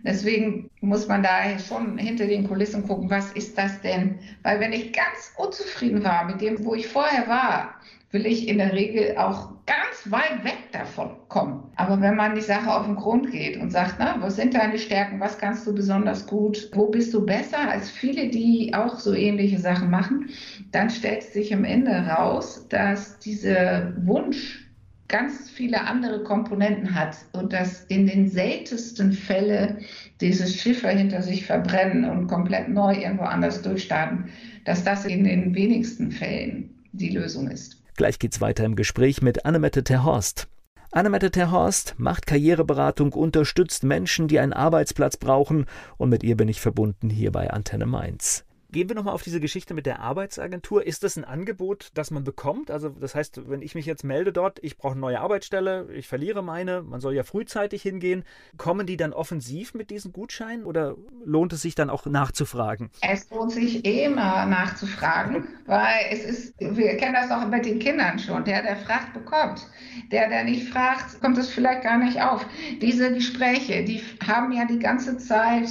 Deswegen 0.05 0.71
muss 0.81 1.09
man 1.09 1.23
da 1.23 1.59
schon 1.59 1.99
hinter 1.99 2.27
den 2.27 2.47
Kulissen 2.47 2.87
gucken, 2.87 3.11
was 3.11 3.33
ist 3.33 3.57
das 3.57 3.81
denn? 3.81 4.19
Weil 4.43 4.61
wenn 4.61 4.73
ich 4.73 4.93
ganz 4.93 5.33
unzufrieden 5.37 6.05
war 6.05 6.25
mit 6.25 6.41
dem, 6.41 6.65
wo 6.65 6.75
ich 6.75 6.87
vorher 6.87 7.29
war, 7.29 7.81
will 8.13 8.27
ich 8.27 8.49
in 8.49 8.59
der 8.59 8.73
Regel 8.73 9.17
auch 9.17 9.53
ganz 9.67 10.11
weit 10.11 10.45
weg 10.45 10.59
davon 10.73 11.17
kommen. 11.29 11.71
Aber 11.77 12.01
wenn 12.01 12.17
man 12.17 12.35
die 12.35 12.41
Sache 12.41 12.73
auf 12.75 12.85
den 12.85 12.97
Grund 12.97 13.31
geht 13.31 13.57
und 13.57 13.71
sagt, 13.71 13.97
na, 13.99 14.17
was 14.21 14.37
sind 14.37 14.55
deine 14.55 14.79
Stärken, 14.79 15.21
was 15.21 15.39
kannst 15.39 15.67
du 15.67 15.75
besonders 15.75 16.27
gut, 16.27 16.71
wo 16.75 16.87
bist 16.87 17.15
du 17.15 17.25
besser 17.25 17.71
als 17.71 17.89
viele, 17.89 18.29
die 18.29 18.73
auch 18.75 18.99
so 18.99 19.15
ähnliche 19.15 19.59
Sachen 19.59 19.91
machen, 19.91 20.29
dann 20.73 20.91
stellt 20.91 21.23
sich 21.23 21.55
am 21.55 21.65
Ende 21.65 21.93
raus, 21.93 22.67
dass 22.69 23.19
dieser 23.21 23.93
Wunsch 24.05 24.70
ganz 25.11 25.51
viele 25.51 25.87
andere 25.87 26.23
Komponenten 26.23 26.95
hat 26.95 27.17
und 27.33 27.53
dass 27.53 27.85
in 27.85 28.07
den 28.07 28.31
seltensten 28.31 29.13
Fällen 29.13 29.79
dieses 30.21 30.55
Schiffe 30.55 30.89
hinter 30.89 31.21
sich 31.21 31.45
verbrennen 31.45 32.09
und 32.09 32.29
komplett 32.29 32.69
neu 32.69 32.95
irgendwo 32.95 33.25
anders 33.25 33.61
durchstarten, 33.61 34.31
dass 34.65 34.85
das 34.85 35.05
in 35.05 35.25
den 35.25 35.55
wenigsten 35.55 36.13
Fällen 36.13 36.71
die 36.93 37.11
Lösung 37.11 37.49
ist. 37.49 37.83
Gleich 37.97 38.19
geht's 38.19 38.41
weiter 38.41 38.65
im 38.65 38.77
Gespräch 38.77 39.21
mit 39.21 39.45
Annemette 39.45 39.85
Terhorst. 39.85 40.49
Annemette 40.93 41.31
Terhorst 41.31 41.95
macht 41.99 42.27
Karriereberatung, 42.27 43.13
unterstützt 43.13 43.85
Menschen, 43.85 44.29
die 44.29 44.39
einen 44.39 44.53
Arbeitsplatz 44.53 45.17
brauchen 45.17 45.67
und 45.99 46.09
mit 46.09 46.23
ihr 46.23 46.37
bin 46.37 46.49
ich 46.49 46.61
verbunden 46.61 47.11
hier 47.11 47.31
bei 47.31 47.51
Antenne 47.51 47.87
Mainz. 47.87 48.45
Gehen 48.73 48.89
wir 48.89 48.95
nochmal 48.95 49.15
auf 49.15 49.23
diese 49.23 49.41
Geschichte 49.41 49.75
mit 49.75 49.87
der 49.87 50.01
Arbeitsagentur. 50.01 50.87
Ist 50.87 51.03
das 51.03 51.17
ein 51.17 51.25
Angebot, 51.25 51.91
das 51.95 52.11
man 52.11 52.23
bekommt? 52.23 52.71
Also 52.71 52.91
das 52.91 53.15
heißt, 53.15 53.49
wenn 53.49 53.63
ich 53.63 53.75
mich 53.75 53.87
jetzt 53.87 54.05
melde 54.05 54.33
dort, 54.33 54.59
ich 54.63 54.77
brauche 54.77 54.93
eine 54.93 55.01
neue 55.01 55.21
Arbeitsstelle, 55.21 55.89
ich 55.93 56.07
verliere 56.07 56.43
meine, 56.43 56.83
man 56.83 57.01
soll 57.01 57.15
ja 57.15 57.25
frühzeitig 57.25 57.83
hingehen. 57.83 58.25
Kommen 58.57 58.87
die 58.87 58.97
dann 58.97 59.13
offensiv 59.13 59.75
mit 59.75 59.91
diesen 59.91 60.13
Gutscheinen 60.13 60.65
oder 60.65 60.97
lohnt 61.25 61.53
es 61.53 61.63
sich 61.63 61.75
dann 61.75 61.91
auch 61.91 62.07
nachzufragen? 62.07 62.91
Es 63.01 63.29
lohnt 63.31 63.53
sich 63.53 63.85
immer 63.85 64.47
nachzufragen, 64.47 65.49
weil 65.67 66.07
es 66.11 66.25
ist, 66.25 66.55
wir 66.61 66.97
kennen 66.97 67.15
das 67.15 67.31
auch 67.31 67.47
mit 67.49 67.65
den 67.65 67.79
Kindern 67.79 68.19
schon, 68.19 68.45
der, 68.45 68.63
der 68.63 68.77
fragt, 68.77 69.15
bekommt. 69.15 69.67
Der, 70.13 70.29
der 70.29 70.45
nicht 70.45 70.69
fragt, 70.69 71.21
kommt 71.21 71.39
es 71.39 71.49
vielleicht 71.49 71.83
gar 71.83 71.99
nicht 71.99 72.21
auf. 72.23 72.45
Diese 72.81 73.13
Gespräche, 73.13 73.85
die 73.85 74.03
haben 74.27 74.53
ja 74.53 74.65
die 74.65 74.79
ganze 74.79 75.19
Zeit 75.19 75.69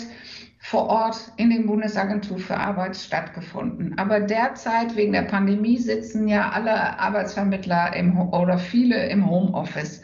vor 0.69 0.87
Ort 0.87 1.31
in 1.37 1.49
den 1.49 1.65
Bundesagentur 1.65 2.37
für 2.37 2.55
Arbeit 2.55 2.95
stattgefunden. 2.95 3.97
Aber 3.97 4.19
derzeit 4.19 4.95
wegen 4.95 5.13
der 5.13 5.23
Pandemie 5.23 5.79
sitzen 5.79 6.27
ja 6.27 6.49
alle 6.49 6.99
Arbeitsvermittler 6.99 7.95
im, 7.95 8.15
oder 8.19 8.59
viele 8.59 9.09
im 9.09 9.27
Homeoffice. 9.27 10.03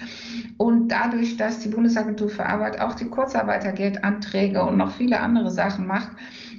Und 0.57 0.87
dadurch, 0.87 1.37
dass 1.37 1.59
die 1.59 1.69
Bundesagentur 1.69 2.29
für 2.29 2.47
Arbeit 2.47 2.81
auch 2.81 2.95
die 2.95 3.05
Kurzarbeitergeldanträge 3.05 4.63
und 4.63 4.77
noch 4.77 4.91
viele 4.91 5.19
andere 5.19 5.51
Sachen 5.51 5.85
macht, 5.85 6.09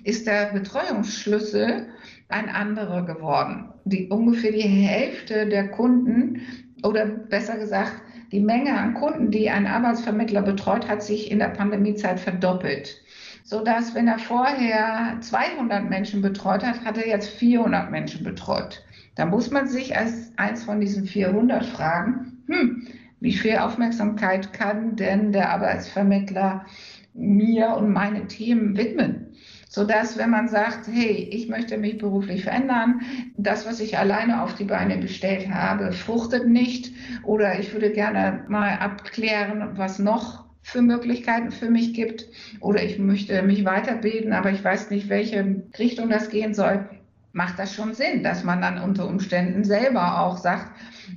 ist 0.05 0.29
der 0.29 0.53
Betreuungsschlüssel 0.53 1.89
ein 2.29 2.49
anderer 2.49 3.05
geworden. 3.05 3.73
Die, 3.87 4.07
ungefähr 4.07 4.53
die 4.53 4.61
Hälfte 4.61 5.49
der 5.49 5.67
Kunden 5.73 6.43
oder 6.85 7.07
besser 7.07 7.59
gesagt, 7.59 7.95
die 8.31 8.41
Menge 8.41 8.79
an 8.79 8.95
Kunden, 8.95 9.33
die 9.33 9.51
ein 9.51 9.67
Arbeitsvermittler 9.67 10.43
betreut, 10.43 10.87
hat 10.87 11.03
sich 11.03 11.33
in 11.33 11.41
der 11.41 11.49
Pandemiezeit 11.49 12.21
verdoppelt 12.21 13.01
so 13.47 13.63
dass 13.63 13.95
wenn 13.95 14.09
er 14.09 14.19
vorher 14.19 15.19
200 15.21 15.89
Menschen 15.89 16.21
betreut 16.21 16.65
hat, 16.65 16.85
hat 16.85 16.99
er 16.99 17.07
jetzt 17.07 17.29
400 17.29 17.93
Menschen 17.93 18.25
betreut. 18.25 18.85
Da 19.15 19.25
muss 19.25 19.53
man 19.53 19.69
sich 19.69 19.97
als 19.97 20.33
eins 20.37 20.65
von 20.65 20.81
diesen 20.81 21.07
400 21.07 21.65
fragen, 21.65 22.43
hm, 22.49 22.89
wie 23.21 23.33
viel 23.33 23.57
Aufmerksamkeit 23.59 24.53
kann 24.53 24.97
denn 24.97 25.31
der 25.31 25.51
Arbeitsvermittler 25.51 26.67
mir 27.15 27.69
und 27.77 27.93
meine 27.93 28.27
Themen 28.27 28.77
widmen? 28.77 29.29
Sodass, 29.69 30.19
wenn 30.19 30.31
man 30.31 30.49
sagt, 30.49 30.89
hey, 30.89 31.29
ich 31.31 31.49
möchte 31.49 31.79
mich 31.79 31.99
beruflich 31.99 32.43
verändern, 32.43 33.03
das, 33.37 33.65
was 33.65 33.79
ich 33.79 33.97
alleine 33.97 34.43
auf 34.43 34.55
die 34.55 34.65
Beine 34.65 34.99
gestellt 34.99 35.49
habe, 35.53 35.93
fruchtet 35.93 36.49
nicht 36.49 36.93
oder 37.23 37.61
ich 37.61 37.73
würde 37.73 37.93
gerne 37.93 38.45
mal 38.49 38.79
abklären, 38.79 39.77
was 39.77 40.01
noch 40.01 40.46
für 40.67 40.83
Möglichkeiten 40.83 41.53
für 41.53 41.71
mich 41.71 41.95
gibt 41.95 42.27
oder 42.59 42.83
ich 42.83 42.99
möchte 42.99 43.41
mich 43.43 43.65
weiterbilden, 43.65 44.33
aber 44.33 44.51
ich 44.51 44.65
weiß 44.65 44.91
nicht, 44.91 45.09
welche 45.09 45.63
Richtung 45.79 46.11
das 46.11 46.29
gehen 46.29 46.55
soll, 46.55 46.89
macht 47.33 47.61
das 47.61 47.73
schon 47.73 47.95
Sinn, 47.95 48.25
dass 48.25 48.43
man 48.43 48.61
dann 48.61 48.83
unter 48.83 49.07
Umständen 49.07 49.63
selber 49.63 50.21
auch 50.21 50.39
sagt, 50.39 50.73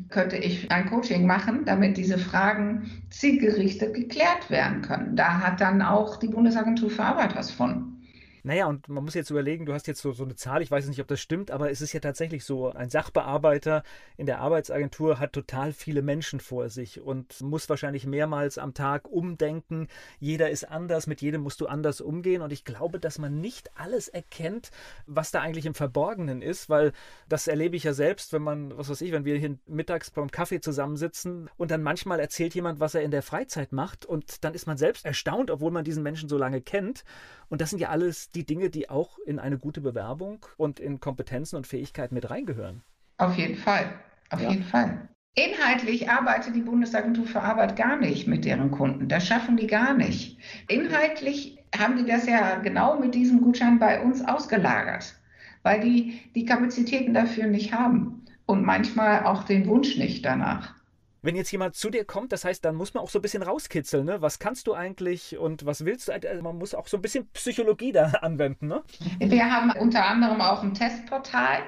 könnte 0.09 0.37
ich 0.37 0.71
ein 0.71 0.87
Coaching 0.87 1.25
machen, 1.25 1.65
damit 1.65 1.97
diese 1.97 2.19
Fragen 2.19 2.91
zielgerichtet 3.09 3.95
geklärt 3.95 4.51
werden 4.51 4.83
können. 4.83 5.15
Da 5.15 5.39
hat 5.39 5.59
dann 5.59 5.81
auch 5.81 6.17
die 6.17 6.27
Bundesagentur 6.27 6.91
für 6.91 7.03
Arbeit 7.03 7.35
was 7.35 7.49
von. 7.49 7.98
Naja, 8.43 8.67
und 8.67 8.87
man 8.87 9.03
muss 9.03 9.13
jetzt 9.13 9.29
überlegen, 9.29 9.65
du 9.65 9.73
hast 9.73 9.87
jetzt 9.87 10.01
so, 10.01 10.13
so 10.13 10.23
eine 10.23 10.35
Zahl, 10.35 10.61
ich 10.61 10.71
weiß 10.71 10.87
nicht, 10.87 11.01
ob 11.01 11.07
das 11.07 11.19
stimmt, 11.19 11.51
aber 11.51 11.71
es 11.71 11.81
ist 11.81 11.93
ja 11.93 11.99
tatsächlich 11.99 12.45
so, 12.45 12.71
ein 12.71 12.89
Sachbearbeiter 12.89 13.83
in 14.17 14.25
der 14.25 14.39
Arbeitsagentur 14.39 15.19
hat 15.19 15.33
total 15.33 15.73
viele 15.73 16.01
Menschen 16.01 16.39
vor 16.39 16.69
sich 16.69 17.01
und 17.01 17.41
muss 17.41 17.69
wahrscheinlich 17.69 18.05
mehrmals 18.05 18.57
am 18.57 18.73
Tag 18.73 19.07
umdenken. 19.07 19.87
Jeder 20.19 20.49
ist 20.49 20.63
anders, 20.63 21.07
mit 21.07 21.21
jedem 21.21 21.41
musst 21.41 21.61
du 21.61 21.67
anders 21.67 22.01
umgehen 22.01 22.41
und 22.41 22.53
ich 22.53 22.63
glaube, 22.63 22.99
dass 22.99 23.19
man 23.19 23.41
nicht 23.41 23.71
alles 23.77 24.07
erkennt, 24.07 24.71
was 25.05 25.31
da 25.31 25.41
eigentlich 25.41 25.65
im 25.65 25.73
Verborgenen 25.73 26.41
ist, 26.41 26.69
weil 26.69 26.93
das 27.27 27.47
erlebe 27.47 27.75
ich 27.75 27.83
ja 27.83 27.93
selbst, 27.93 28.33
wenn 28.33 28.41
man, 28.41 28.77
was 28.77 28.89
weiß 28.89 29.01
ich, 29.01 29.11
wenn 29.11 29.25
wir 29.25 29.37
hier 29.37 29.57
mittags 29.67 30.11
beim 30.11 30.31
Kaffee 30.31 30.61
zusammensitzen 30.61 31.49
und 31.57 31.71
dann 31.71 31.83
manchmal 31.83 32.19
erzählt 32.19 32.55
jemand, 32.55 32.79
was 32.79 32.95
er 32.95 33.01
in 33.01 33.11
der 33.11 33.23
Freizeit 33.23 33.71
macht 33.71 34.05
und 34.05 34.43
dann 34.43 34.53
ist 34.53 34.67
man 34.67 34.77
selbst 34.77 35.05
erstaunt, 35.05 35.51
obwohl 35.51 35.71
man 35.71 35.83
diesen 35.83 36.03
Menschen 36.03 36.29
so 36.29 36.37
lange 36.37 36.61
kennt 36.61 37.03
und 37.49 37.61
das 37.61 37.71
sind 37.71 37.79
ja 37.79 37.89
alles 37.89 38.29
die 38.31 38.38
Dinge, 38.45 38.69
die 38.69 38.89
auch 38.89 39.17
in 39.19 39.39
eine 39.39 39.57
gute 39.57 39.81
Bewerbung 39.81 40.45
und 40.57 40.79
in 40.79 40.99
Kompetenzen 40.99 41.55
und 41.55 41.67
Fähigkeiten 41.67 42.15
mit 42.15 42.29
reingehören. 42.29 42.83
Auf 43.17 43.35
jeden 43.35 43.55
Fall. 43.55 43.93
Auf 44.29 44.41
ja. 44.41 44.49
jeden 44.49 44.63
Fall. 44.63 45.09
Inhaltlich 45.35 46.09
arbeitet 46.09 46.55
die 46.55 46.61
Bundesagentur 46.61 47.25
für 47.25 47.41
Arbeit 47.41 47.75
gar 47.75 47.97
nicht 47.97 48.27
mit 48.27 48.45
deren 48.45 48.71
Kunden. 48.71 49.07
Das 49.07 49.27
schaffen 49.27 49.57
die 49.57 49.67
gar 49.67 49.93
nicht. 49.93 50.37
Inhaltlich 50.67 51.59
haben 51.77 51.97
die 51.97 52.05
das 52.05 52.27
ja 52.27 52.55
genau 52.55 52.99
mit 52.99 53.15
diesem 53.15 53.41
Gutschein 53.41 53.79
bei 53.79 54.01
uns 54.01 54.27
ausgelagert, 54.27 55.15
weil 55.63 55.81
die 55.81 56.19
die 56.35 56.45
Kapazitäten 56.45 57.13
dafür 57.13 57.45
nicht 57.45 57.73
haben 57.73 58.25
und 58.45 58.65
manchmal 58.65 59.23
auch 59.25 59.43
den 59.43 59.67
Wunsch 59.67 59.97
nicht 59.97 60.25
danach. 60.25 60.78
Wenn 61.21 61.35
jetzt 61.35 61.51
jemand 61.51 61.75
zu 61.75 61.89
dir 61.89 62.05
kommt, 62.05 62.31
das 62.31 62.45
heißt, 62.45 62.63
dann 62.63 62.75
muss 62.75 62.93
man 62.93 63.03
auch 63.03 63.09
so 63.09 63.19
ein 63.19 63.21
bisschen 63.21 63.43
rauskitzeln, 63.43 64.05
ne? 64.05 64.21
Was 64.21 64.39
kannst 64.39 64.67
du 64.67 64.73
eigentlich 64.73 65.37
und 65.37 65.65
was 65.65 65.85
willst 65.85 66.07
du? 66.07 66.13
Also 66.13 66.41
man 66.41 66.57
muss 66.57 66.73
auch 66.73 66.87
so 66.87 66.97
ein 66.97 67.01
bisschen 67.01 67.27
Psychologie 67.33 67.91
da 67.91 68.05
anwenden, 68.21 68.67
ne? 68.67 68.83
Wir 69.19 69.51
haben 69.51 69.71
unter 69.71 70.05
anderem 70.05 70.41
auch 70.41 70.63
ein 70.63 70.73
Testportal. 70.73 71.59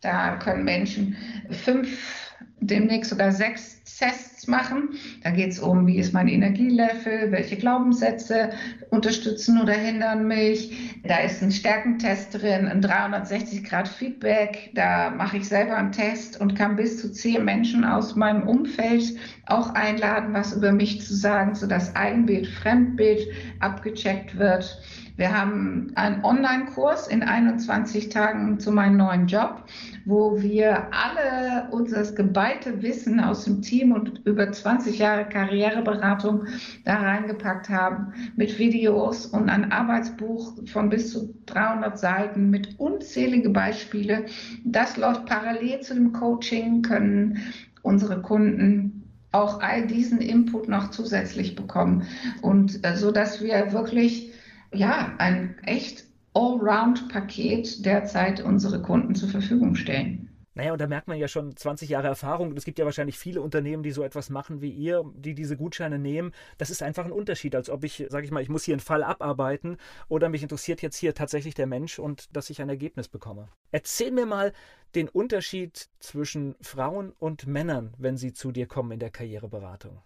Da 0.00 0.36
können 0.36 0.64
Menschen 0.64 1.16
fünf, 1.50 2.34
demnächst 2.60 3.10
sogar 3.10 3.32
sechs 3.32 3.78
Tests 3.98 4.46
machen. 4.46 4.90
Da 5.24 5.30
geht 5.30 5.50
es 5.50 5.58
um, 5.58 5.86
wie 5.86 5.98
ist 5.98 6.12
mein 6.12 6.28
Energielevel, 6.28 7.32
welche 7.32 7.56
Glaubenssätze 7.56 8.50
unterstützen 8.90 9.60
oder 9.60 9.72
hindern 9.72 10.28
mich. 10.28 11.02
Da 11.04 11.18
ist 11.18 11.42
ein 11.42 11.50
Stärkentest 11.50 12.40
drin, 12.40 12.68
ein 12.68 12.80
360 12.80 13.64
Grad 13.64 13.88
Feedback. 13.88 14.70
Da 14.74 15.10
mache 15.10 15.38
ich 15.38 15.48
selber 15.48 15.76
einen 15.76 15.90
Test 15.90 16.40
und 16.40 16.54
kann 16.54 16.76
bis 16.76 17.00
zu 17.00 17.10
zehn 17.10 17.44
Menschen 17.44 17.84
aus 17.84 18.14
meinem 18.14 18.46
Umfeld 18.46 19.16
auch 19.46 19.74
einladen, 19.74 20.32
was 20.32 20.52
über 20.52 20.70
mich 20.70 21.00
zu 21.00 21.14
sagen, 21.14 21.56
sodass 21.56 21.96
Eigenbild, 21.96 22.46
Fremdbild 22.46 23.26
abgecheckt 23.58 24.38
wird. 24.38 24.80
Wir 25.18 25.36
haben 25.36 25.90
einen 25.96 26.24
Online-Kurs 26.24 27.08
in 27.08 27.24
21 27.24 28.08
Tagen 28.08 28.60
zu 28.60 28.70
meinem 28.70 28.98
neuen 28.98 29.26
Job, 29.26 29.64
wo 30.04 30.40
wir 30.40 30.94
alle 30.94 31.68
unser 31.72 32.04
geballte 32.12 32.82
Wissen 32.82 33.18
aus 33.18 33.44
dem 33.44 33.60
Team 33.60 33.90
und 33.90 34.24
über 34.24 34.52
20 34.52 34.96
Jahre 34.96 35.28
Karriereberatung 35.28 36.44
da 36.84 36.98
reingepackt 36.98 37.68
haben 37.68 38.12
mit 38.36 38.60
Videos 38.60 39.26
und 39.26 39.48
ein 39.48 39.72
Arbeitsbuch 39.72 40.52
von 40.66 40.88
bis 40.88 41.10
zu 41.10 41.34
300 41.46 41.98
Seiten 41.98 42.50
mit 42.50 42.78
unzählige 42.78 43.50
Beispiele. 43.50 44.26
Das 44.64 44.96
läuft 44.96 45.26
parallel 45.26 45.80
zu 45.80 45.94
dem 45.94 46.12
Coaching, 46.12 46.82
können 46.82 47.38
unsere 47.82 48.22
Kunden 48.22 48.98
auch 49.32 49.60
all 49.60 49.84
diesen 49.84 50.20
Input 50.20 50.68
noch 50.68 50.90
zusätzlich 50.90 51.56
bekommen 51.56 52.04
und 52.40 52.84
äh, 52.84 52.96
so 52.96 53.10
dass 53.10 53.42
wir 53.42 53.72
wirklich 53.72 54.27
ja, 54.72 55.14
ein 55.18 55.58
echt 55.64 56.04
Allround-Paket 56.34 57.84
derzeit 57.84 58.40
unsere 58.40 58.82
Kunden 58.82 59.14
zur 59.14 59.28
Verfügung 59.28 59.74
stellen. 59.74 60.28
Naja, 60.58 60.72
und 60.72 60.80
da 60.80 60.88
merkt 60.88 61.06
man 61.06 61.18
ja 61.18 61.28
schon 61.28 61.56
20 61.56 61.88
Jahre 61.88 62.08
Erfahrung. 62.08 62.50
Und 62.50 62.58
es 62.58 62.64
gibt 62.64 62.80
ja 62.80 62.84
wahrscheinlich 62.84 63.16
viele 63.16 63.40
Unternehmen, 63.40 63.84
die 63.84 63.92
so 63.92 64.02
etwas 64.02 64.28
machen 64.28 64.60
wie 64.60 64.70
ihr, 64.70 65.04
die 65.14 65.32
diese 65.36 65.56
Gutscheine 65.56 66.00
nehmen. 66.00 66.32
Das 66.58 66.70
ist 66.70 66.82
einfach 66.82 67.04
ein 67.04 67.12
Unterschied, 67.12 67.54
als 67.54 67.70
ob 67.70 67.84
ich, 67.84 68.04
sage 68.08 68.24
ich 68.24 68.32
mal, 68.32 68.42
ich 68.42 68.48
muss 68.48 68.64
hier 68.64 68.74
einen 68.74 68.80
Fall 68.80 69.04
abarbeiten 69.04 69.76
oder 70.08 70.28
mich 70.28 70.42
interessiert 70.42 70.82
jetzt 70.82 70.96
hier 70.96 71.14
tatsächlich 71.14 71.54
der 71.54 71.68
Mensch 71.68 72.00
und 72.00 72.36
dass 72.36 72.50
ich 72.50 72.60
ein 72.60 72.68
Ergebnis 72.68 73.06
bekomme. 73.06 73.46
Erzähl 73.70 74.10
mir 74.10 74.26
mal 74.26 74.52
den 74.96 75.08
Unterschied 75.08 75.90
zwischen 76.00 76.56
Frauen 76.60 77.12
und 77.20 77.46
Männern, 77.46 77.94
wenn 77.96 78.16
sie 78.16 78.32
zu 78.32 78.50
dir 78.50 78.66
kommen 78.66 78.90
in 78.90 78.98
der 78.98 79.10
Karriereberatung. 79.10 80.02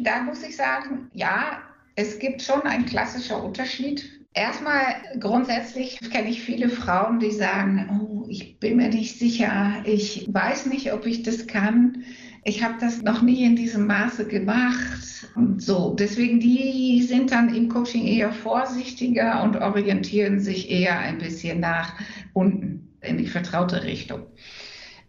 Da 0.00 0.22
muss 0.22 0.42
ich 0.42 0.56
sagen, 0.56 1.10
ja, 1.12 1.60
es 1.94 2.18
gibt 2.18 2.42
schon 2.42 2.62
einen 2.62 2.86
klassischen 2.86 3.36
Unterschied. 3.36 4.22
Erstmal 4.34 4.94
grundsätzlich 5.20 5.98
kenne 6.10 6.30
ich 6.30 6.40
viele 6.40 6.70
Frauen, 6.70 7.20
die 7.20 7.32
sagen, 7.32 8.00
oh, 8.00 8.26
ich 8.28 8.58
bin 8.58 8.78
mir 8.78 8.88
nicht 8.88 9.18
sicher, 9.18 9.82
ich 9.84 10.26
weiß 10.32 10.66
nicht, 10.66 10.92
ob 10.92 11.06
ich 11.06 11.22
das 11.22 11.46
kann. 11.46 12.04
Ich 12.44 12.62
habe 12.62 12.74
das 12.80 13.02
noch 13.02 13.22
nie 13.22 13.44
in 13.44 13.56
diesem 13.56 13.86
Maße 13.86 14.26
gemacht. 14.26 15.28
Und 15.36 15.62
so, 15.62 15.94
deswegen 15.94 16.40
die 16.40 17.02
sind 17.02 17.30
dann 17.30 17.54
im 17.54 17.68
Coaching 17.68 18.06
eher 18.06 18.32
vorsichtiger 18.32 19.42
und 19.42 19.56
orientieren 19.56 20.40
sich 20.40 20.70
eher 20.70 20.98
ein 20.98 21.18
bisschen 21.18 21.60
nach 21.60 21.94
unten 22.32 22.96
in 23.02 23.18
die 23.18 23.26
vertraute 23.26 23.84
Richtung. 23.84 24.22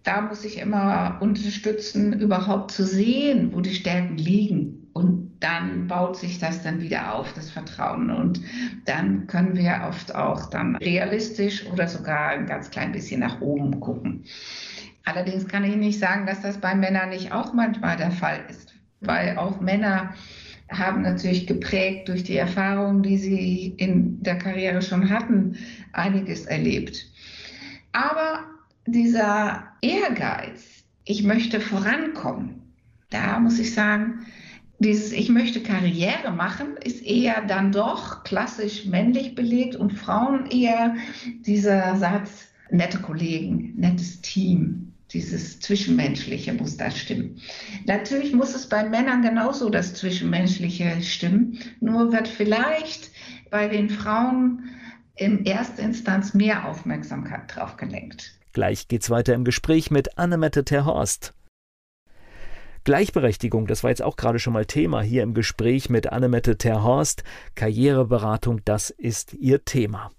Da 0.04 0.22
muss 0.22 0.44
ich 0.44 0.60
immer 0.60 1.18
unterstützen, 1.22 2.20
überhaupt 2.20 2.72
zu 2.72 2.86
sehen, 2.86 3.54
wo 3.54 3.62
die 3.62 3.74
Stärken 3.74 4.18
liegen. 4.18 4.83
Und 4.94 5.38
dann 5.40 5.88
baut 5.88 6.18
sich 6.18 6.40
das 6.40 6.62
dann 6.62 6.80
wieder 6.80 7.16
auf, 7.16 7.34
das 7.34 7.50
Vertrauen. 7.50 8.12
Und 8.12 8.42
dann 8.86 9.28
können 9.28 9.56
wir 9.56 9.86
oft 9.90 10.14
auch 10.14 10.50
dann 10.50 10.76
realistisch 10.76 11.66
oder 11.72 11.88
sogar 11.88 12.30
ein 12.30 12.46
ganz 12.46 12.70
klein 12.70 12.92
bisschen 12.92 13.20
nach 13.20 13.42
oben 13.42 13.80
gucken. 13.80 14.24
Allerdings 15.06 15.48
kann 15.48 15.64
ich 15.64 15.76
nicht 15.76 16.00
sagen, 16.00 16.26
dass 16.26 16.42
das 16.42 16.60
bei 16.60 16.76
Männern 16.76 17.10
nicht 17.10 17.32
auch 17.32 17.54
manchmal 17.54 17.98
der 17.98 18.12
Fall 18.12 18.40
ist, 18.50 18.74
weil 19.02 19.38
auch 19.38 19.60
Männer 19.60 20.14
haben 20.70 21.02
natürlich 21.02 21.46
geprägt 21.46 22.08
durch 22.08 22.24
die 22.24 22.38
Erfahrungen, 22.38 23.04
die 23.04 23.18
sie 23.18 23.74
in 23.78 24.22
der 24.24 24.38
Karriere 24.38 24.82
schon 24.82 25.10
hatten, 25.10 25.58
einiges 25.92 26.46
erlebt. 26.46 27.06
Aber 27.92 28.46
dieser 28.86 29.64
Ehrgeiz, 29.82 30.84
ich 31.04 31.24
möchte 31.24 31.60
vorankommen, 31.60 32.74
da 33.10 33.40
muss 33.40 33.60
ich 33.60 33.74
sagen, 33.74 34.26
dieses 34.80 35.12
Ich 35.12 35.30
möchte 35.30 35.62
Karriere 35.62 36.32
machen, 36.32 36.78
ist 36.84 37.04
eher 37.06 37.42
dann 37.46 37.72
doch 37.72 38.24
klassisch 38.24 38.86
männlich 38.86 39.36
belegt 39.36 39.76
und 39.76 39.94
Frauen 39.94 40.48
eher 40.48 40.96
dieser 41.46 41.96
Satz, 41.96 42.48
nette 42.70 43.00
Kollegen, 43.00 43.74
nettes 43.78 44.22
Team, 44.22 44.94
dieses 45.12 45.60
Zwischenmenschliche 45.60 46.54
muss 46.54 46.76
da 46.76 46.90
stimmen. 46.90 47.40
Natürlich 47.86 48.34
muss 48.34 48.56
es 48.56 48.68
bei 48.68 48.88
Männern 48.90 49.22
genauso 49.22 49.70
das 49.70 49.94
Zwischenmenschliche 49.94 51.02
stimmen, 51.02 51.60
nur 51.80 52.12
wird 52.12 52.28
vielleicht 52.28 53.12
bei 53.52 53.68
den 53.68 53.90
Frauen 53.90 54.64
in 55.16 55.46
erster 55.46 55.84
Instanz 55.84 56.34
mehr 56.34 56.68
Aufmerksamkeit 56.68 57.56
drauf 57.56 57.78
gelenkt. 57.78 58.34
Gleich 58.54 58.88
geht's 58.88 59.10
weiter 59.10 59.34
im 59.36 59.46
Gespräch 59.46 59.92
mit 59.92 60.18
Annemette 60.18 60.64
Terhorst. 60.64 61.34
Gleichberechtigung, 62.84 63.68
das 63.68 63.84
war 63.84 63.90
jetzt 63.90 64.02
auch 64.02 64.16
gerade 64.16 64.40
schon 64.40 64.54
mal 64.54 64.66
Thema 64.66 65.02
hier 65.02 65.24
im 65.24 65.34
Gespräch 65.34 65.90
mit 65.90 66.12
Annemette 66.12 66.58
Terhorst. 66.58 67.24
Karriereberatung, 67.56 68.62
das 68.66 68.90
ist 68.90 69.34
ihr 69.34 69.64
Thema 69.66 70.12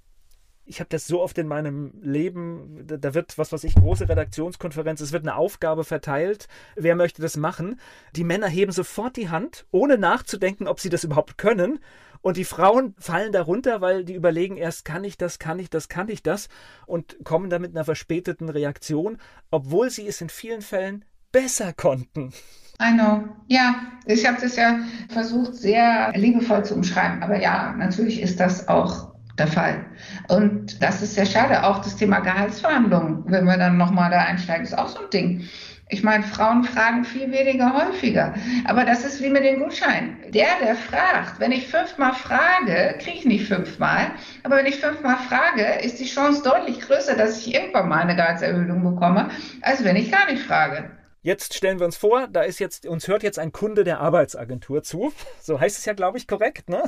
ich 0.66 0.80
habe 0.80 0.88
das 0.88 1.06
so 1.06 1.20
oft 1.20 1.36
in 1.38 1.46
meinem 1.46 1.92
Leben, 2.02 2.86
da, 2.86 2.96
da, 2.96 3.14
wird, 3.14 3.36
was 3.36 3.52
weiß 3.52 3.64
ich, 3.64 3.74
große 3.74 4.08
Redaktionskonferenz, 4.08 5.00
es 5.00 5.12
wird 5.12 5.24
eine 5.24 5.36
Aufgabe 5.36 5.84
verteilt, 5.84 6.48
wer 6.74 6.96
möchte 6.96 7.22
das 7.22 7.36
machen? 7.36 7.80
Die 8.16 8.24
Männer 8.24 8.48
heben 8.48 8.72
sofort 8.72 9.16
die 9.16 9.28
Hand, 9.28 9.66
ohne 9.70 9.98
nachzudenken, 9.98 10.66
ob 10.66 10.80
sie 10.80 10.88
das 10.88 11.04
überhaupt 11.04 11.38
können. 11.38 11.80
Und 12.22 12.38
die 12.38 12.46
Frauen 12.46 12.94
fallen 12.98 13.32
darunter, 13.32 13.82
weil 13.82 14.02
die 14.04 14.14
überlegen 14.14 14.56
erst, 14.56 14.86
kann 14.86 15.04
ich 15.04 15.18
das, 15.18 15.38
kann 15.38 15.58
ich 15.58 15.68
das, 15.68 15.90
kann 15.90 16.08
ich 16.08 16.22
das 16.22 16.48
und 16.86 17.18
kommen 17.22 17.50
dann 17.50 17.60
mit 17.60 17.76
einer 17.76 17.84
verspäteten 17.84 18.48
Reaktion, 18.48 19.18
obwohl 19.50 19.90
sie 19.90 20.06
es 20.06 20.22
in 20.22 20.30
vielen 20.30 20.62
Fällen 20.62 21.04
besser 21.34 21.72
konnten. 21.72 22.32
I 22.80 22.92
know. 22.92 23.24
Ja, 23.48 23.74
ich 24.06 24.26
habe 24.26 24.40
das 24.40 24.56
ja 24.56 24.78
versucht, 25.08 25.54
sehr 25.54 26.12
liebevoll 26.14 26.64
zu 26.64 26.74
umschreiben. 26.74 27.22
Aber 27.22 27.40
ja, 27.40 27.74
natürlich 27.76 28.22
ist 28.22 28.40
das 28.40 28.68
auch 28.68 29.12
der 29.38 29.48
Fall. 29.48 29.84
Und 30.28 30.80
das 30.82 31.02
ist 31.02 31.14
sehr 31.14 31.26
schade. 31.26 31.64
Auch 31.64 31.78
das 31.78 31.96
Thema 31.96 32.20
Gehaltsverhandlungen, 32.20 33.24
wenn 33.26 33.44
wir 33.44 33.56
dann 33.56 33.76
nochmal 33.76 34.10
da 34.10 34.20
einsteigen, 34.20 34.64
ist 34.64 34.78
auch 34.78 34.88
so 34.88 35.00
ein 35.00 35.10
Ding. 35.10 35.48
Ich 35.90 36.02
meine, 36.02 36.24
Frauen 36.24 36.64
fragen 36.64 37.04
viel 37.04 37.30
weniger 37.30 37.72
häufiger. 37.74 38.34
Aber 38.64 38.84
das 38.84 39.04
ist 39.04 39.22
wie 39.22 39.28
mit 39.28 39.44
dem 39.44 39.60
Gutschein. 39.60 40.16
Der, 40.32 40.46
der 40.62 40.76
fragt, 40.76 41.38
wenn 41.40 41.52
ich 41.52 41.68
fünfmal 41.68 42.14
frage, 42.14 42.96
kriege 42.98 43.18
ich 43.18 43.26
nicht 43.26 43.46
fünfmal. 43.46 44.06
Aber 44.44 44.56
wenn 44.56 44.66
ich 44.66 44.76
fünfmal 44.76 45.16
frage, 45.28 45.62
ist 45.84 46.00
die 46.00 46.06
Chance 46.06 46.42
deutlich 46.42 46.80
größer, 46.80 47.16
dass 47.16 47.38
ich 47.38 47.54
irgendwann 47.54 47.88
mal 47.88 48.00
eine 48.00 48.16
Gehaltserhöhung 48.16 48.82
bekomme, 48.82 49.28
als 49.62 49.84
wenn 49.84 49.96
ich 49.96 50.10
gar 50.10 50.30
nicht 50.30 50.42
frage. 50.42 50.90
Jetzt 51.24 51.54
stellen 51.54 51.78
wir 51.78 51.86
uns 51.86 51.96
vor, 51.96 52.28
da 52.28 52.42
ist 52.42 52.58
jetzt, 52.58 52.84
uns 52.84 53.08
hört 53.08 53.22
jetzt 53.22 53.38
ein 53.38 53.50
Kunde 53.50 53.82
der 53.82 53.98
Arbeitsagentur 53.98 54.82
zu. 54.82 55.10
So 55.40 55.58
heißt 55.58 55.78
es 55.78 55.86
ja, 55.86 55.94
glaube 55.94 56.18
ich, 56.18 56.28
korrekt, 56.28 56.68
ne? 56.68 56.82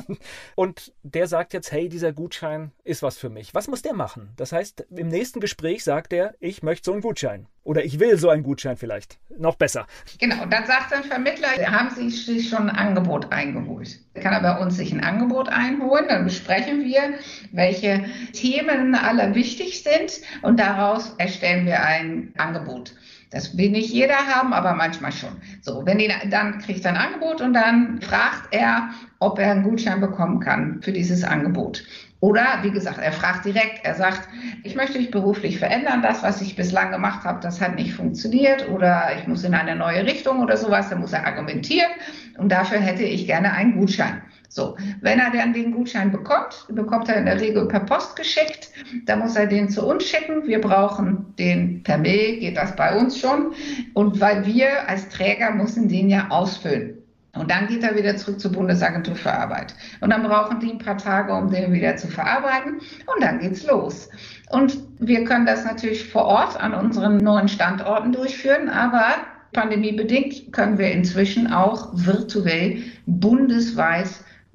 Und 0.55 0.93
der 1.01 1.27
sagt 1.27 1.53
jetzt, 1.53 1.71
hey, 1.71 1.89
dieser 1.89 2.13
Gutschein 2.13 2.71
ist 2.83 3.01
was 3.01 3.17
für 3.17 3.29
mich. 3.29 3.55
Was 3.55 3.67
muss 3.67 3.81
der 3.81 3.93
machen? 3.93 4.33
Das 4.35 4.51
heißt, 4.51 4.85
im 4.95 5.07
nächsten 5.07 5.39
Gespräch 5.39 5.83
sagt 5.83 6.13
er, 6.13 6.35
ich 6.39 6.61
möchte 6.61 6.85
so 6.85 6.93
einen 6.93 7.01
Gutschein. 7.01 7.47
Oder 7.63 7.83
ich 7.83 7.99
will 7.99 8.15
so 8.17 8.29
einen 8.29 8.43
Gutschein 8.43 8.77
vielleicht. 8.77 9.17
Noch 9.37 9.55
besser. 9.55 9.87
Genau, 10.19 10.45
dann 10.45 10.67
sagt 10.67 10.93
ein 10.93 11.03
Vermittler, 11.03 11.49
haben 11.71 11.89
Sie 11.89 12.09
sich 12.09 12.47
schon 12.47 12.69
ein 12.69 12.75
Angebot 12.75 13.31
eingeholt? 13.31 13.99
Kann 14.13 14.33
er 14.33 14.41
bei 14.41 14.61
uns 14.61 14.77
sich 14.77 14.93
ein 14.93 15.03
Angebot 15.03 15.49
einholen? 15.49 16.05
Dann 16.09 16.25
besprechen 16.25 16.85
wir, 16.85 17.15
welche 17.51 18.05
Themen 18.33 18.93
alle 18.93 19.33
wichtig 19.33 19.83
sind 19.83 20.21
und 20.43 20.59
daraus 20.59 21.15
erstellen 21.17 21.65
wir 21.65 21.83
ein 21.83 22.33
Angebot. 22.37 22.93
Das 23.29 23.57
will 23.57 23.71
nicht 23.71 23.91
jeder 23.91 24.15
haben, 24.15 24.53
aber 24.53 24.73
manchmal 24.73 25.11
schon. 25.11 25.35
So, 25.61 25.85
wenn 25.85 25.97
die, 25.97 26.09
dann 26.29 26.59
kriegt 26.59 26.85
er 26.85 26.91
ein 26.91 26.97
Angebot 26.97 27.41
und 27.41 27.53
dann 27.53 28.01
fragt 28.01 28.47
er, 28.51 28.89
ob 29.19 29.39
er 29.39 29.51
einen 29.51 29.63
Gutschein 29.63 29.99
bekommen 29.99 30.39
kann 30.39 30.81
für 30.81 30.93
dieses 30.93 31.23
Angebot. 31.23 31.83
Oder, 32.19 32.59
wie 32.63 32.71
gesagt, 32.71 32.97
er 32.97 33.11
fragt 33.11 33.45
direkt, 33.45 33.83
er 33.83 33.93
sagt, 33.93 34.27
ich 34.63 34.75
möchte 34.75 34.97
mich 34.97 35.11
beruflich 35.11 35.59
verändern, 35.59 36.01
das, 36.01 36.23
was 36.23 36.41
ich 36.41 36.55
bislang 36.55 36.89
gemacht 36.91 37.23
habe, 37.23 37.39
das 37.41 37.61
hat 37.61 37.75
nicht 37.75 37.93
funktioniert 37.93 38.67
oder 38.69 39.09
ich 39.19 39.27
muss 39.27 39.43
in 39.43 39.53
eine 39.53 39.75
neue 39.75 40.03
Richtung 40.03 40.39
oder 40.41 40.57
sowas, 40.57 40.89
dann 40.89 40.99
muss 40.99 41.13
er 41.13 41.27
argumentieren 41.27 41.91
und 42.39 42.51
dafür 42.51 42.79
hätte 42.79 43.03
ich 43.03 43.27
gerne 43.27 43.51
einen 43.51 43.77
Gutschein. 43.77 44.23
So, 44.49 44.77
wenn 45.01 45.19
er 45.19 45.31
dann 45.31 45.53
den 45.53 45.71
Gutschein 45.71 46.11
bekommt, 46.11 46.65
bekommt 46.69 47.09
er 47.09 47.17
in 47.17 47.25
der 47.25 47.39
Regel 47.39 47.67
per 47.67 47.81
Post 47.81 48.15
geschickt, 48.15 48.69
dann 49.05 49.19
muss 49.19 49.35
er 49.35 49.45
den 49.45 49.69
zu 49.69 49.85
uns 49.85 50.05
schicken. 50.05 50.47
Wir 50.47 50.61
brauchen 50.61 51.33
den 51.37 51.83
per 51.83 51.97
Mail, 51.97 52.39
geht 52.39 52.57
das 52.57 52.75
bei 52.75 52.97
uns 52.97 53.19
schon. 53.19 53.53
Und 53.93 54.19
weil 54.21 54.45
wir 54.45 54.87
als 54.87 55.09
Träger 55.09 55.51
müssen 55.51 55.89
den 55.89 56.09
ja 56.09 56.27
ausfüllen. 56.29 56.97
Und 57.33 57.51
dann 57.51 57.67
geht 57.67 57.83
er 57.83 57.95
wieder 57.95 58.15
zurück 58.15 58.39
zur 58.39 58.51
Bundesagentur 58.51 59.15
für 59.15 59.31
Arbeit. 59.31 59.75
Und 60.01 60.09
dann 60.09 60.23
brauchen 60.23 60.59
die 60.59 60.71
ein 60.71 60.79
paar 60.79 60.97
Tage, 60.97 61.33
um 61.33 61.51
den 61.51 61.71
wieder 61.71 61.95
zu 61.95 62.07
verarbeiten. 62.07 62.79
Und 63.05 63.21
dann 63.21 63.39
geht's 63.39 63.65
los. 63.65 64.09
Und 64.49 64.77
wir 64.99 65.23
können 65.23 65.45
das 65.45 65.65
natürlich 65.65 66.09
vor 66.09 66.25
Ort 66.25 66.59
an 66.59 66.73
unseren 66.73 67.17
neuen 67.17 67.47
Standorten 67.47 68.11
durchführen, 68.11 68.69
aber 68.69 69.15
pandemiebedingt 69.53 70.51
können 70.51 70.77
wir 70.77 70.91
inzwischen 70.91 71.51
auch 71.51 71.89
virtuell 71.93 72.83
bundesweit 73.05 74.09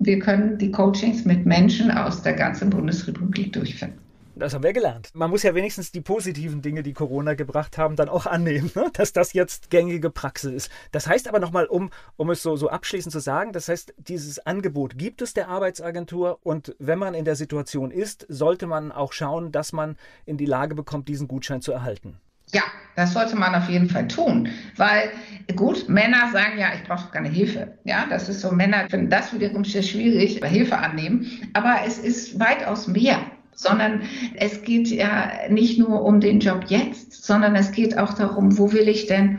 wir 0.05 0.19
können 0.19 0.59
die 0.59 0.71
Coachings 0.71 1.25
mit 1.25 1.47
Menschen 1.47 1.91
aus 1.91 2.23
der 2.23 2.35
ganzen 2.35 2.71
Bundesrepublik 2.71 3.53
durchführen. 3.53 3.95
Das 4.35 4.55
haben 4.55 4.65
wir 4.65 4.73
gelernt. 4.73 5.11
Man 5.13 5.29
muss 5.29 5.43
ja 5.43 5.55
wenigstens 5.55 5.93
die 5.93 6.01
positiven 6.01 6.63
Dinge, 6.63 6.83
die 6.83 6.95
Corona 6.95 7.35
gebracht 7.35 7.77
haben, 7.77 7.97
dann 7.97 8.09
auch 8.09 8.25
annehmen, 8.25 8.71
ne? 8.75 8.91
dass 8.95 9.13
das 9.13 9.35
jetzt 9.35 9.69
gängige 9.69 10.09
Praxis 10.09 10.53
ist. 10.53 10.71
Das 10.91 11.07
heißt 11.07 11.29
aber 11.29 11.39
nochmal, 11.39 11.67
um, 11.67 11.91
um 12.17 12.31
es 12.31 12.43
so, 12.43 12.57
so 12.57 12.71
abschließend 12.71 13.13
zu 13.13 13.21
sagen, 13.21 13.53
das 13.53 13.69
heißt, 13.69 13.95
dieses 13.99 14.39
Angebot 14.47 14.97
gibt 14.97 15.21
es 15.21 15.35
der 15.35 15.49
Arbeitsagentur 15.49 16.39
und 16.43 16.75
wenn 16.79 16.99
man 16.99 17.13
in 17.13 17.27
der 17.27 17.37
Situation 17.37 17.91
ist, 17.91 18.27
sollte 18.29 18.67
man 18.67 18.91
auch 18.91 19.13
schauen, 19.13 19.53
dass 19.53 19.73
man 19.73 19.97
in 20.25 20.39
die 20.39 20.47
Lage 20.47 20.75
bekommt, 20.75 21.09
diesen 21.09 21.29
Gutschein 21.29 21.61
zu 21.61 21.73
erhalten. 21.73 22.17
Ja, 22.53 22.63
das 22.97 23.13
sollte 23.13 23.37
man 23.37 23.55
auf 23.55 23.69
jeden 23.69 23.89
Fall 23.89 24.07
tun, 24.07 24.49
weil 24.77 25.11
gut, 25.57 25.89
Männer 25.89 26.31
sagen 26.33 26.59
ja, 26.59 26.69
ich 26.75 26.87
brauche 26.87 27.11
keine 27.11 27.29
Hilfe. 27.29 27.79
Ja, 27.85 28.07
das 28.09 28.29
ist 28.29 28.41
so, 28.41 28.53
Männer 28.53 28.87
finden 28.91 29.11
das 29.11 29.33
wiederum 29.33 29.65
sehr 29.65 29.83
schwierig, 29.83 30.41
Hilfe 30.45 30.79
annehmen, 30.79 31.27
aber 31.55 31.77
es 31.87 31.99
ist 31.99 32.39
weitaus 32.39 32.87
mehr 32.89 33.19
sondern 33.55 34.03
es 34.35 34.63
geht 34.63 34.89
ja 34.89 35.31
nicht 35.49 35.79
nur 35.79 36.03
um 36.03 36.21
den 36.21 36.41
Job 36.41 36.65
jetzt, 36.69 37.25
sondern 37.25 37.55
es 37.55 37.73
geht 37.73 37.97
auch 37.99 38.15
darum, 38.15 38.59
wo 38.59 38.73
will 38.73 38.89
ich 38.89 39.07
denn 39.07 39.39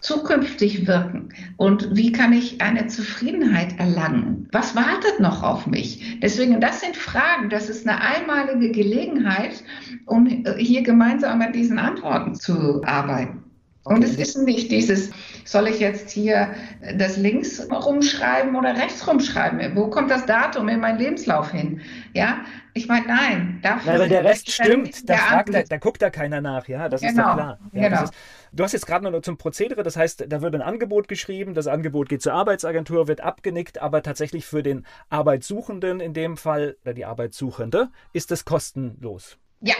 zukünftig 0.00 0.86
wirken 0.86 1.30
und 1.56 1.96
wie 1.96 2.12
kann 2.12 2.32
ich 2.32 2.60
eine 2.60 2.86
Zufriedenheit 2.86 3.78
erlangen? 3.78 4.48
Was 4.52 4.74
wartet 4.74 5.20
noch 5.20 5.42
auf 5.42 5.66
mich? 5.66 6.18
Deswegen, 6.22 6.60
das 6.60 6.80
sind 6.80 6.96
Fragen, 6.96 7.50
das 7.50 7.68
ist 7.68 7.86
eine 7.88 8.00
einmalige 8.00 8.70
Gelegenheit, 8.70 9.62
um 10.06 10.26
hier 10.58 10.82
gemeinsam 10.82 11.40
an 11.42 11.52
diesen 11.52 11.78
Antworten 11.78 12.34
zu 12.34 12.82
arbeiten. 12.84 13.49
Und 13.90 14.04
es 14.04 14.14
ist 14.14 14.38
nicht 14.38 14.70
dieses, 14.70 15.10
soll 15.44 15.66
ich 15.66 15.80
jetzt 15.80 16.10
hier 16.10 16.54
das 16.96 17.16
links 17.16 17.68
rumschreiben 17.72 18.54
oder 18.54 18.76
rechts 18.76 19.04
rumschreiben? 19.04 19.74
Wo 19.74 19.88
kommt 19.88 20.12
das 20.12 20.26
Datum 20.26 20.68
in 20.68 20.78
meinen 20.78 21.00
Lebenslauf 21.00 21.50
hin? 21.50 21.80
Ja, 22.14 22.44
ich 22.72 22.86
meine, 22.86 23.08
nein. 23.08 23.58
Dafür 23.64 23.94
ja, 23.94 23.98
wenn 23.98 24.08
der 24.08 24.24
Rest 24.24 24.48
stimmt, 24.48 25.10
da, 25.10 25.16
fragt 25.16 25.52
da, 25.52 25.64
da 25.64 25.76
guckt 25.78 26.00
da 26.00 26.10
keiner 26.10 26.40
nach, 26.40 26.68
ja, 26.68 26.88
das 26.88 27.00
genau. 27.00 27.10
ist 27.10 27.16
ja 27.16 27.22
genau, 27.24 27.34
klar. 27.34 27.58
Ja, 27.72 27.88
genau. 27.88 28.04
Ist, 28.04 28.14
du 28.52 28.62
hast 28.62 28.72
jetzt 28.74 28.86
gerade 28.86 29.10
noch 29.10 29.22
zum 29.22 29.38
Prozedere, 29.38 29.82
das 29.82 29.96
heißt, 29.96 30.26
da 30.28 30.40
wird 30.40 30.54
ein 30.54 30.62
Angebot 30.62 31.08
geschrieben, 31.08 31.54
das 31.54 31.66
Angebot 31.66 32.08
geht 32.08 32.22
zur 32.22 32.34
Arbeitsagentur, 32.34 33.08
wird 33.08 33.22
abgenickt, 33.22 33.82
aber 33.82 34.04
tatsächlich 34.04 34.46
für 34.46 34.62
den 34.62 34.86
Arbeitssuchenden 35.08 35.98
in 35.98 36.14
dem 36.14 36.36
Fall, 36.36 36.76
oder 36.84 36.94
die 36.94 37.06
Arbeitssuchende, 37.06 37.88
ist 38.12 38.30
es 38.30 38.44
kostenlos. 38.44 39.36
Ja, 39.60 39.74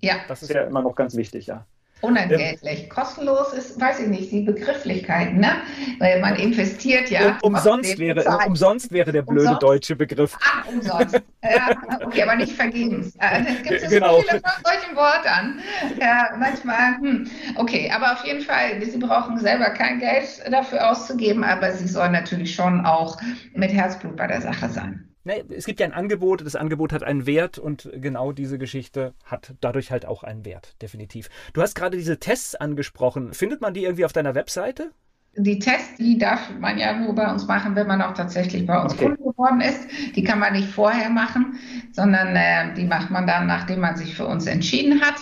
ja. 0.00 0.16
Das 0.26 0.42
ist 0.42 0.50
ja 0.50 0.64
immer 0.64 0.82
noch 0.82 0.96
ganz 0.96 1.14
wichtig, 1.14 1.46
ja. 1.46 1.64
Unentgeltlich. 2.02 2.82
Ähm, 2.82 2.88
Kostenlos 2.90 3.54
ist, 3.54 3.80
weiß 3.80 4.00
ich 4.00 4.08
nicht, 4.08 4.30
die 4.30 4.42
Begrifflichkeiten, 4.42 5.38
ne? 5.38 5.56
Weil 5.98 6.20
man 6.20 6.36
investiert 6.36 7.10
ja. 7.10 7.38
Um, 7.42 7.54
umsonst, 7.54 7.98
wäre, 7.98 8.22
umsonst 8.46 8.92
wäre 8.92 9.12
der 9.12 9.22
blöde 9.22 9.40
umsonst? 9.40 9.62
deutsche 9.62 9.96
Begriff. 9.96 10.36
Ah, 10.42 10.68
umsonst. 10.68 11.22
ja, 11.42 11.70
okay, 12.04 12.22
aber 12.22 12.36
nicht 12.36 12.52
vergebens. 12.52 13.16
Äh, 13.16 13.44
es 13.48 13.62
gibt 13.62 13.88
genau. 13.88 14.16
so 14.16 14.22
viele 14.22 14.40
von 14.40 14.62
solchen 14.64 14.96
Wörtern. 14.96 15.60
Ja, 15.98 16.36
manchmal, 16.38 16.98
hm. 16.98 17.30
okay, 17.56 17.90
aber 17.90 18.12
auf 18.12 18.24
jeden 18.26 18.42
Fall, 18.42 18.82
Sie 18.82 18.98
brauchen 18.98 19.38
selber 19.38 19.70
kein 19.70 19.98
Geld 19.98 20.42
dafür 20.50 20.90
auszugeben, 20.90 21.44
aber 21.44 21.72
Sie 21.72 21.88
sollen 21.88 22.12
natürlich 22.12 22.54
schon 22.54 22.84
auch 22.84 23.16
mit 23.54 23.72
Herzblut 23.72 24.16
bei 24.16 24.26
der 24.26 24.42
Sache 24.42 24.68
sein. 24.68 25.15
Nee, 25.26 25.42
es 25.48 25.66
gibt 25.66 25.80
ja 25.80 25.86
ein 25.86 25.92
Angebot, 25.92 26.46
das 26.46 26.54
Angebot 26.54 26.92
hat 26.92 27.02
einen 27.02 27.26
Wert 27.26 27.58
und 27.58 27.90
genau 27.94 28.30
diese 28.30 28.58
Geschichte 28.58 29.12
hat 29.24 29.54
dadurch 29.60 29.90
halt 29.90 30.06
auch 30.06 30.22
einen 30.22 30.44
Wert, 30.44 30.80
definitiv. 30.80 31.30
Du 31.52 31.62
hast 31.62 31.74
gerade 31.74 31.96
diese 31.96 32.20
Tests 32.20 32.54
angesprochen. 32.54 33.34
Findet 33.34 33.60
man 33.60 33.74
die 33.74 33.82
irgendwie 33.82 34.04
auf 34.04 34.12
deiner 34.12 34.36
Webseite? 34.36 34.92
Die 35.36 35.58
Tests, 35.58 35.96
die 35.96 36.16
darf 36.16 36.48
man 36.60 36.78
ja 36.78 36.96
nur 36.96 37.12
bei 37.12 37.28
uns 37.28 37.44
machen, 37.48 37.74
wenn 37.74 37.88
man 37.88 38.02
auch 38.02 38.14
tatsächlich 38.14 38.66
bei 38.66 38.80
uns 38.80 38.92
okay. 38.94 39.06
Kunde 39.06 39.20
geworden 39.20 39.60
ist. 39.60 39.88
Die 40.14 40.22
kann 40.22 40.38
man 40.38 40.52
nicht 40.52 40.68
vorher 40.68 41.10
machen, 41.10 41.58
sondern 41.90 42.36
äh, 42.36 42.72
die 42.74 42.84
macht 42.84 43.10
man 43.10 43.26
dann, 43.26 43.48
nachdem 43.48 43.80
man 43.80 43.96
sich 43.96 44.14
für 44.14 44.26
uns 44.26 44.46
entschieden 44.46 45.00
hat. 45.00 45.16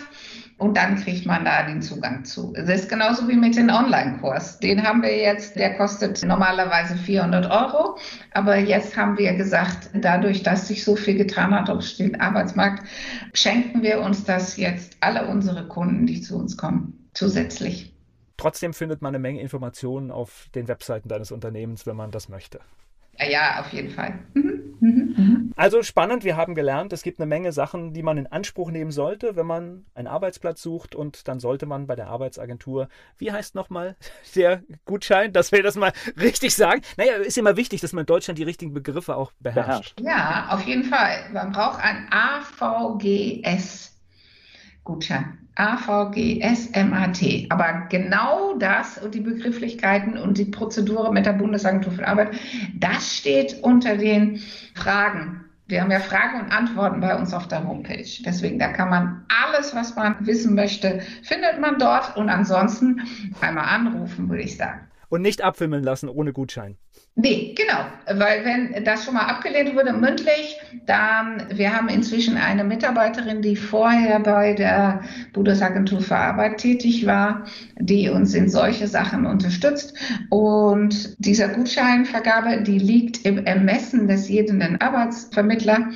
Und 0.57 0.76
dann 0.76 0.96
kriegt 0.96 1.26
man 1.26 1.44
da 1.44 1.64
den 1.64 1.82
Zugang 1.82 2.24
zu. 2.24 2.52
Das 2.52 2.68
ist 2.68 2.88
genauso 2.88 3.28
wie 3.28 3.34
mit 3.34 3.57
dem 3.57 3.68
Online-Kurs. 3.68 4.61
Den 4.61 4.86
haben 4.86 5.02
wir 5.02 5.16
jetzt, 5.16 5.57
der 5.57 5.76
kostet 5.76 6.22
normalerweise 6.22 6.96
400 6.96 7.50
Euro. 7.50 7.98
Aber 8.32 8.57
jetzt 8.57 8.96
haben 8.96 9.18
wir 9.18 9.34
gesagt, 9.34 9.90
dadurch, 9.94 10.42
dass 10.44 10.68
sich 10.68 10.84
so 10.84 10.94
viel 10.94 11.16
getan 11.16 11.52
hat 11.52 11.68
auf 11.70 11.84
dem 11.96 12.20
Arbeitsmarkt, 12.20 12.84
schenken 13.32 13.82
wir 13.82 14.00
uns 14.00 14.24
das 14.24 14.57
jetzt 14.57 14.96
alle 15.00 15.26
unsere 15.26 15.66
Kunden, 15.66 16.07
die 16.07 16.20
zu 16.20 16.38
uns 16.38 16.57
kommen, 16.57 17.09
zusätzlich. 17.14 17.92
Trotzdem 18.36 18.74
findet 18.74 19.02
man 19.02 19.14
eine 19.14 19.20
Menge 19.20 19.40
Informationen 19.40 20.11
auf 20.11 20.48
den 20.55 20.68
Webseiten 20.68 21.09
deines 21.09 21.32
Unternehmens, 21.32 21.86
wenn 21.86 21.96
man 21.96 22.11
das 22.11 22.28
möchte. 22.28 22.61
Ja, 23.18 23.26
ja, 23.28 23.60
auf 23.60 23.72
jeden 23.72 23.90
Fall. 23.90 24.18
Mhm, 24.34 24.76
mhm, 24.80 25.14
mhm. 25.16 25.52
Also 25.56 25.82
spannend, 25.82 26.24
wir 26.24 26.36
haben 26.36 26.54
gelernt, 26.54 26.92
es 26.92 27.02
gibt 27.02 27.20
eine 27.20 27.26
Menge 27.26 27.52
Sachen, 27.52 27.92
die 27.92 28.02
man 28.02 28.18
in 28.18 28.26
Anspruch 28.26 28.70
nehmen 28.70 28.90
sollte, 28.90 29.36
wenn 29.36 29.46
man 29.46 29.86
einen 29.94 30.08
Arbeitsplatz 30.08 30.62
sucht 30.62 30.94
und 30.94 31.28
dann 31.28 31.40
sollte 31.40 31.66
man 31.66 31.86
bei 31.86 31.96
der 31.96 32.08
Arbeitsagentur, 32.08 32.88
wie 33.18 33.32
heißt 33.32 33.54
nochmal 33.54 33.96
der 34.34 34.62
Gutschein, 34.84 35.32
dass 35.32 35.52
wir 35.52 35.62
das 35.62 35.76
mal 35.76 35.92
richtig 36.20 36.54
sagen? 36.54 36.82
Naja, 36.96 37.14
ist 37.16 37.38
immer 37.38 37.56
wichtig, 37.56 37.80
dass 37.80 37.92
man 37.92 38.02
in 38.02 38.06
Deutschland 38.06 38.38
die 38.38 38.44
richtigen 38.44 38.74
Begriffe 38.74 39.16
auch 39.16 39.32
beherrscht. 39.40 40.00
Ja, 40.00 40.48
auf 40.50 40.62
jeden 40.62 40.84
Fall. 40.84 41.30
Man 41.32 41.52
braucht 41.52 41.82
ein 41.82 42.08
AVGS-Gutschein. 44.85 45.39
AVGSMAT. 45.57 47.47
Aber 47.51 47.87
genau 47.89 48.57
das 48.59 48.99
und 48.99 49.14
die 49.14 49.20
Begrifflichkeiten 49.20 50.18
und 50.18 50.37
die 50.37 50.47
Prozedur 50.47 51.12
mit 51.12 51.26
der 51.26 51.35
Bundesagentur 51.35 51.93
für 51.93 52.07
Arbeit, 52.07 52.35
das 52.74 53.16
steht 53.16 53.62
unter 53.62 53.97
den 53.97 54.41
Fragen. 54.74 55.45
Wir 55.66 55.80
haben 55.80 55.91
ja 55.91 56.01
Fragen 56.01 56.41
und 56.41 56.53
Antworten 56.53 57.01
bei 57.01 57.16
uns 57.16 57.32
auf 57.32 57.49
der 57.49 57.66
Homepage. 57.66 58.05
Deswegen, 58.26 58.59
da 58.59 58.68
kann 58.68 58.91
man 58.91 59.24
alles, 59.47 59.74
was 59.74 59.97
man 59.97 60.16
wissen 60.26 60.55
möchte, 60.55 61.01
findet 61.22 61.61
man 61.61 61.78
dort. 61.78 62.16
Und 62.16 62.28
ansonsten 62.28 63.01
einmal 63.41 63.66
anrufen, 63.66 64.28
würde 64.28 64.43
ich 64.43 64.57
sagen. 64.57 64.80
Und 65.09 65.22
nicht 65.22 65.43
abwimmeln 65.43 65.85
lassen 65.85 66.09
ohne 66.09 66.32
Gutschein. 66.32 66.76
Nee, 67.16 67.54
genau. 67.56 67.84
Weil 68.06 68.44
wenn 68.44 68.84
das 68.84 69.04
schon 69.04 69.14
mal 69.14 69.26
abgelehnt 69.26 69.76
wurde 69.76 69.92
mündlich, 69.92 70.58
dann, 70.84 71.44
wir 71.48 71.72
haben 71.72 71.88
inzwischen 71.88 72.36
eine 72.36 72.64
Mitarbeiterin, 72.64 73.40
die 73.40 73.54
vorher 73.54 74.18
bei 74.18 74.52
der 74.52 75.00
Bundesagentur 75.32 76.00
für 76.00 76.16
Arbeit 76.16 76.58
tätig 76.58 77.06
war, 77.06 77.44
die 77.78 78.08
uns 78.08 78.34
in 78.34 78.48
solche 78.48 78.88
Sachen 78.88 79.26
unterstützt. 79.26 79.94
Und 80.28 81.14
dieser 81.24 81.48
Gutscheinvergabe, 81.48 82.62
die 82.62 82.80
liegt 82.80 83.24
im 83.24 83.46
Ermessen 83.46 84.08
des 84.08 84.28
jeden 84.28 84.80
Arbeitsvermittler. 84.80 85.90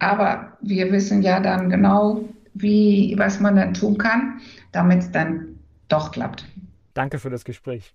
Aber 0.00 0.58
wir 0.62 0.90
wissen 0.90 1.22
ja 1.22 1.38
dann 1.38 1.70
genau, 1.70 2.24
wie, 2.54 3.14
was 3.16 3.38
man 3.38 3.54
dann 3.54 3.72
tun 3.72 3.98
kann, 3.98 4.40
damit 4.72 4.98
es 4.98 5.12
dann 5.12 5.60
doch 5.86 6.10
klappt. 6.10 6.44
Danke 6.92 7.20
für 7.20 7.30
das 7.30 7.44
Gespräch. 7.44 7.94